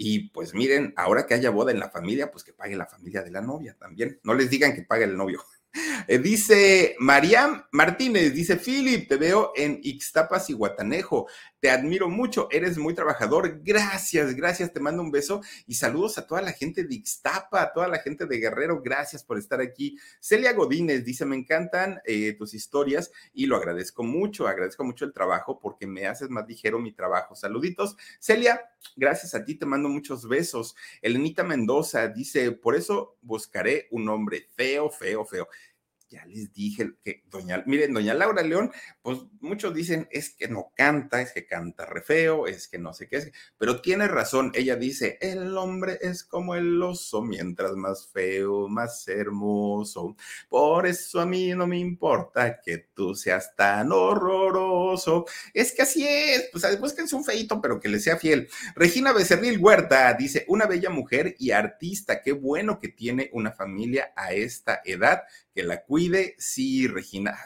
Y 0.00 0.28
pues 0.28 0.54
miren, 0.54 0.94
ahora 0.96 1.26
que 1.26 1.34
haya 1.34 1.50
boda 1.50 1.72
en 1.72 1.80
la 1.80 1.90
familia, 1.90 2.30
pues 2.30 2.44
que 2.44 2.52
pague 2.52 2.76
la 2.76 2.86
familia 2.86 3.20
de 3.22 3.32
la 3.32 3.40
novia 3.40 3.76
también. 3.76 4.20
No 4.22 4.32
les 4.32 4.48
digan 4.48 4.72
que 4.72 4.82
pague 4.82 5.02
el 5.02 5.16
novio. 5.18 5.44
Eh, 6.06 6.18
dice 6.18 6.96
Mariam 6.98 7.64
Martínez, 7.72 8.32
dice 8.32 8.56
Philip, 8.56 9.08
te 9.08 9.16
veo 9.16 9.52
en 9.56 9.80
Ixtapas 9.82 10.50
y 10.50 10.52
Guatanejo. 10.52 11.26
Te 11.60 11.70
admiro 11.70 12.08
mucho, 12.08 12.48
eres 12.52 12.78
muy 12.78 12.94
trabajador. 12.94 13.60
Gracias, 13.64 14.34
gracias, 14.34 14.72
te 14.72 14.78
mando 14.78 15.02
un 15.02 15.10
beso 15.10 15.40
y 15.66 15.74
saludos 15.74 16.16
a 16.16 16.26
toda 16.26 16.40
la 16.40 16.52
gente 16.52 16.84
de 16.84 16.94
Ixtapa, 16.94 17.60
a 17.60 17.72
toda 17.72 17.88
la 17.88 17.98
gente 17.98 18.26
de 18.26 18.38
Guerrero. 18.38 18.80
Gracias 18.80 19.24
por 19.24 19.38
estar 19.38 19.60
aquí. 19.60 19.98
Celia 20.20 20.52
Godínez 20.52 21.04
dice, 21.04 21.24
me 21.24 21.36
encantan 21.36 22.00
eh, 22.04 22.34
tus 22.34 22.54
historias 22.54 23.10
y 23.32 23.46
lo 23.46 23.56
agradezco 23.56 24.04
mucho, 24.04 24.46
agradezco 24.46 24.84
mucho 24.84 25.04
el 25.04 25.12
trabajo 25.12 25.58
porque 25.58 25.86
me 25.86 26.06
haces 26.06 26.30
más 26.30 26.46
ligero 26.46 26.78
mi 26.78 26.92
trabajo. 26.92 27.34
Saluditos. 27.34 27.96
Celia, 28.20 28.60
gracias 28.96 29.34
a 29.34 29.44
ti, 29.44 29.56
te 29.56 29.66
mando 29.66 29.88
muchos 29.88 30.28
besos. 30.28 30.76
Elenita 31.02 31.42
Mendoza 31.42 32.06
dice, 32.08 32.52
por 32.52 32.76
eso 32.76 33.16
buscaré 33.20 33.88
un 33.90 34.08
hombre 34.08 34.46
feo, 34.54 34.90
feo, 34.90 35.24
feo 35.24 35.48
ya 36.08 36.24
les 36.26 36.52
dije 36.52 36.92
que 37.04 37.22
doña, 37.30 37.62
miren, 37.66 37.92
doña 37.92 38.14
Laura 38.14 38.42
León, 38.42 38.72
pues 39.02 39.18
muchos 39.40 39.74
dicen 39.74 40.08
es 40.10 40.30
que 40.30 40.48
no 40.48 40.72
canta, 40.74 41.20
es 41.20 41.32
que 41.32 41.46
canta 41.46 41.86
re 41.86 42.02
feo, 42.02 42.46
es 42.46 42.68
que 42.68 42.78
no 42.78 42.94
sé 42.94 43.08
qué 43.08 43.16
es, 43.16 43.32
pero 43.58 43.80
tiene 43.80 44.08
razón, 44.08 44.52
ella 44.54 44.76
dice, 44.76 45.18
el 45.20 45.56
hombre 45.56 45.98
es 46.00 46.24
como 46.24 46.54
el 46.54 46.82
oso, 46.82 47.22
mientras 47.22 47.72
más 47.72 48.08
feo, 48.08 48.68
más 48.68 49.06
hermoso, 49.08 50.16
por 50.48 50.86
eso 50.86 51.20
a 51.20 51.26
mí 51.26 51.54
no 51.54 51.66
me 51.66 51.78
importa 51.78 52.60
que 52.60 52.78
tú 52.94 53.14
seas 53.14 53.54
tan 53.54 53.92
horroroso, 53.92 55.26
es 55.52 55.72
que 55.72 55.82
así 55.82 56.06
es, 56.06 56.48
pues 56.52 56.80
búsquense 56.80 57.16
un 57.16 57.24
feito, 57.24 57.60
pero 57.60 57.80
que 57.80 57.88
le 57.88 58.00
sea 58.00 58.16
fiel. 58.16 58.48
Regina 58.74 59.12
Becerril 59.12 59.58
Huerta 59.58 60.14
dice, 60.14 60.44
una 60.48 60.66
bella 60.66 60.90
mujer 60.90 61.34
y 61.38 61.50
artista, 61.50 62.22
qué 62.22 62.32
bueno 62.32 62.78
que 62.78 62.88
tiene 62.88 63.30
una 63.32 63.52
familia 63.52 64.12
a 64.16 64.32
esta 64.32 64.80
edad 64.84 65.22
que 65.58 65.64
la 65.64 65.82
cuide. 65.82 66.36
Sí, 66.38 66.86
Regina, 66.86 67.36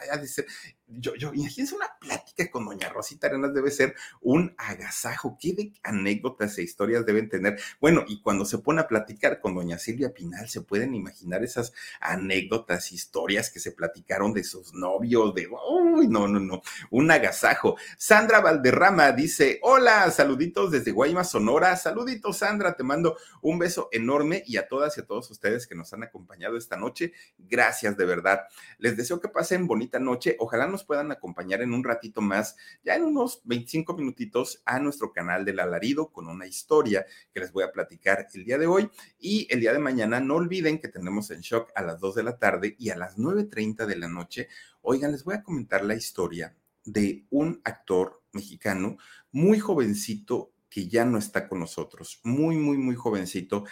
yo, 0.87 1.15
yo, 1.15 1.33
imagínense 1.33 1.75
una 1.75 1.89
plática 1.99 2.49
con 2.51 2.65
doña 2.65 2.89
Rosita 2.89 3.27
Arenas 3.27 3.53
debe 3.53 3.71
ser 3.71 3.95
un 4.21 4.53
agasajo. 4.57 5.37
¿Qué 5.39 5.53
de 5.53 5.73
anécdotas 5.83 6.57
e 6.57 6.63
historias 6.63 7.05
deben 7.05 7.29
tener? 7.29 7.59
Bueno, 7.79 8.03
y 8.07 8.21
cuando 8.21 8.45
se 8.45 8.57
pone 8.59 8.81
a 8.81 8.87
platicar 8.87 9.39
con 9.39 9.55
doña 9.55 9.79
Silvia 9.79 10.13
Pinal, 10.13 10.49
se 10.49 10.61
pueden 10.61 10.93
imaginar 10.93 11.43
esas 11.43 11.73
anécdotas, 11.99 12.91
historias 12.91 13.49
que 13.49 13.59
se 13.59 13.71
platicaron 13.71 14.33
de 14.33 14.43
sus 14.43 14.73
novios, 14.73 15.33
de, 15.33 15.47
uy, 15.47 16.07
no, 16.07 16.27
no, 16.27 16.39
no, 16.39 16.61
un 16.91 17.11
agasajo. 17.11 17.77
Sandra 17.97 18.41
Valderrama 18.41 19.11
dice, 19.11 19.59
hola, 19.61 20.09
saluditos 20.11 20.71
desde 20.71 20.91
Guaymas, 20.91 21.31
Sonora. 21.31 21.75
Saluditos, 21.75 22.37
Sandra, 22.37 22.75
te 22.75 22.83
mando 22.83 23.17
un 23.41 23.57
beso 23.59 23.89
enorme 23.91 24.43
y 24.45 24.57
a 24.57 24.67
todas 24.67 24.97
y 24.97 25.01
a 25.01 25.05
todos 25.05 25.29
ustedes 25.31 25.67
que 25.67 25.75
nos 25.75 25.93
han 25.93 26.03
acompañado 26.03 26.57
esta 26.57 26.77
noche. 26.77 27.13
Gracias 27.37 27.97
de 27.97 28.05
verdad. 28.05 28.41
Les 28.77 28.97
deseo 28.97 29.19
que 29.19 29.29
pasen 29.29 29.67
bonita 29.67 29.99
noche. 29.99 30.35
Ojalá 30.39 30.67
nos 30.67 30.82
puedan 30.83 31.11
acompañar 31.11 31.61
en 31.61 31.73
un 31.73 31.83
ratito 31.83 32.21
más, 32.21 32.55
ya 32.83 32.95
en 32.95 33.03
unos 33.03 33.41
25 33.45 33.95
minutitos, 33.95 34.61
a 34.65 34.79
nuestro 34.79 35.11
canal 35.11 35.45
del 35.45 35.59
alarido 35.59 36.11
con 36.11 36.27
una 36.27 36.45
historia 36.45 37.05
que 37.33 37.39
les 37.39 37.51
voy 37.51 37.63
a 37.63 37.71
platicar 37.71 38.27
el 38.33 38.45
día 38.45 38.57
de 38.57 38.67
hoy. 38.67 38.89
Y 39.19 39.47
el 39.49 39.59
día 39.59 39.73
de 39.73 39.79
mañana 39.79 40.19
no 40.19 40.35
olviden 40.35 40.79
que 40.79 40.87
tenemos 40.87 41.31
en 41.31 41.41
shock 41.41 41.71
a 41.75 41.81
las 41.81 41.99
2 41.99 42.15
de 42.15 42.23
la 42.23 42.37
tarde 42.37 42.75
y 42.77 42.89
a 42.89 42.97
las 42.97 43.17
9.30 43.17 43.85
de 43.85 43.95
la 43.95 44.07
noche. 44.07 44.49
Oigan, 44.81 45.11
les 45.11 45.23
voy 45.23 45.35
a 45.35 45.43
comentar 45.43 45.83
la 45.83 45.95
historia 45.95 46.55
de 46.85 47.25
un 47.29 47.61
actor 47.63 48.21
mexicano 48.33 48.97
muy 49.31 49.59
jovencito 49.59 50.51
que 50.69 50.87
ya 50.87 51.05
no 51.05 51.17
está 51.17 51.47
con 51.47 51.59
nosotros, 51.59 52.19
muy, 52.23 52.57
muy, 52.57 52.77
muy 52.77 52.95
jovencito, 52.95 53.65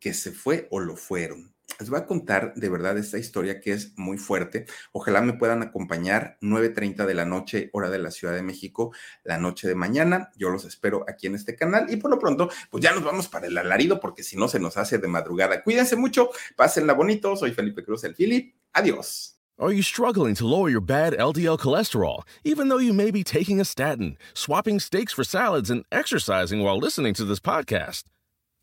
que 0.00 0.14
se 0.14 0.32
fue 0.32 0.66
o 0.70 0.80
lo 0.80 0.96
fueron 0.96 1.54
les 1.78 1.90
voy 1.90 1.98
a 1.98 2.06
contar 2.06 2.54
de 2.54 2.68
verdad 2.68 2.96
esta 2.98 3.18
historia 3.18 3.60
que 3.60 3.72
es 3.72 3.96
muy 3.96 4.18
fuerte. 4.18 4.66
Ojalá 4.92 5.20
me 5.20 5.32
puedan 5.34 5.62
acompañar 5.62 6.38
9.30 6.40 7.06
de 7.06 7.14
la 7.14 7.24
noche, 7.24 7.70
hora 7.72 7.90
de 7.90 7.98
la 7.98 8.10
Ciudad 8.10 8.34
de 8.34 8.42
México, 8.42 8.92
la 9.24 9.38
noche 9.38 9.68
de 9.68 9.74
mañana. 9.74 10.30
Yo 10.36 10.50
los 10.50 10.64
espero 10.64 11.04
aquí 11.08 11.26
en 11.26 11.34
este 11.34 11.56
canal 11.56 11.86
y 11.90 11.96
por 11.96 12.10
lo 12.10 12.18
pronto, 12.18 12.50
pues 12.70 12.82
ya 12.82 12.92
nos 12.92 13.04
vamos 13.04 13.28
para 13.28 13.46
el 13.46 13.58
alarido 13.58 14.00
porque 14.00 14.22
si 14.22 14.36
no 14.36 14.48
se 14.48 14.60
nos 14.60 14.76
hace 14.76 14.98
de 14.98 15.08
madrugada. 15.08 15.62
Cuídense 15.62 15.96
mucho, 15.96 16.30
pásenla 16.56 16.92
bonito. 16.92 17.36
Soy 17.36 17.52
Felipe 17.52 17.84
Cruz, 17.84 18.04
el 18.04 18.14
Philip. 18.14 18.54
Adiós. 18.72 19.38
Are 19.58 19.70
you 19.70 19.82
struggling 19.82 20.34
to 20.36 20.46
lower 20.46 20.70
your 20.70 20.80
bad 20.80 21.12
LDL 21.12 21.58
cholesterol, 21.58 22.22
even 22.42 22.68
though 22.68 22.78
you 22.78 22.92
may 22.92 23.10
be 23.10 23.22
taking 23.22 23.60
a 23.60 23.64
statin, 23.64 24.16
swapping 24.34 24.80
steaks 24.80 25.12
for 25.12 25.24
salads, 25.24 25.70
and 25.70 25.84
exercising 25.92 26.62
while 26.62 26.78
listening 26.78 27.14
to 27.14 27.24
this 27.24 27.38
podcast? 27.38 28.04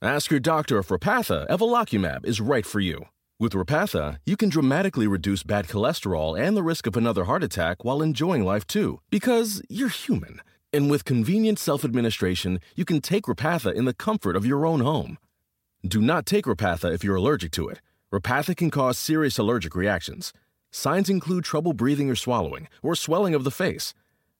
Ask 0.02 0.32
your 0.32 0.40
doctor 0.40 0.78
if 0.78 0.88
Repatha 0.88 1.46
Evolocumab 1.50 2.26
is 2.26 2.40
right 2.40 2.66
for 2.66 2.80
you. 2.80 3.08
With 3.38 3.52
Repatha, 3.52 4.20
you 4.26 4.38
can 4.38 4.48
dramatically 4.48 5.08
reduce 5.08 5.44
bad 5.44 5.68
cholesterol 5.68 6.40
and 6.40 6.56
the 6.56 6.64
risk 6.64 6.88
of 6.88 6.96
another 6.96 7.26
heart 7.26 7.44
attack 7.44 7.84
while 7.84 8.02
enjoying 8.02 8.46
life 8.46 8.66
too, 8.66 9.02
because 9.10 9.62
you're 9.68 9.90
human. 9.90 10.40
And 10.72 10.90
with 10.90 11.04
convenient 11.04 11.60
self 11.60 11.84
administration, 11.84 12.62
you 12.78 12.86
can 12.86 13.02
take 13.02 13.26
Repatha 13.26 13.74
in 13.74 13.84
the 13.84 13.94
comfort 13.94 14.38
of 14.38 14.46
your 14.46 14.66
own 14.66 14.80
home. 14.80 15.18
Do 15.86 16.00
not 16.00 16.26
take 16.26 16.46
Repatha 16.46 16.94
if 16.94 17.04
you're 17.04 17.18
allergic 17.18 17.52
to 17.52 17.68
it. 17.68 17.82
Repatha 18.10 18.56
can 18.56 18.72
cause 18.72 18.98
serious 18.98 19.38
allergic 19.38 19.76
reactions. 19.76 20.32
Signs 20.72 21.10
include 21.10 21.44
trouble 21.44 21.74
breathing 21.74 22.10
or 22.10 22.16
swallowing, 22.16 22.70
or 22.82 22.96
swelling 22.96 23.36
of 23.36 23.44
the 23.44 23.52
face. 23.52 23.94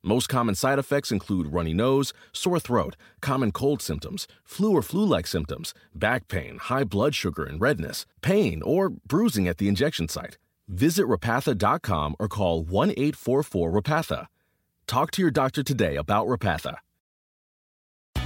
Most 0.04 0.28
common 0.28 0.56
side 0.56 0.80
effects 0.80 1.12
include 1.12 1.54
runny 1.54 1.74
nose, 1.74 2.14
sore 2.32 2.60
throat, 2.60 2.96
common 3.22 3.52
cold 3.52 3.82
symptoms, 3.82 4.28
flu 4.46 4.72
or 4.72 4.82
flu 4.82 5.06
like 5.06 5.28
symptoms, 5.28 5.74
back 5.94 6.30
pain, 6.30 6.58
high 6.58 6.86
blood 6.86 7.14
sugar 7.14 7.44
and 7.44 7.60
redness, 7.60 8.06
pain, 8.22 8.62
or 8.62 8.90
bruising 8.90 9.48
at 9.48 9.58
the 9.58 9.68
injection 9.68 10.08
site. 10.08 10.38
Visit 10.70 11.06
repatha.com 11.06 12.16
or 12.18 12.30
call 12.30 12.64
1 12.64 12.92
844 12.92 13.72
Rapatha. 13.72 14.28
Talk 14.88 15.12
to 15.12 15.22
your 15.22 15.32
doctor 15.32 15.64
today 15.64 15.98
about 15.98 16.28
Repatha. 16.28 16.78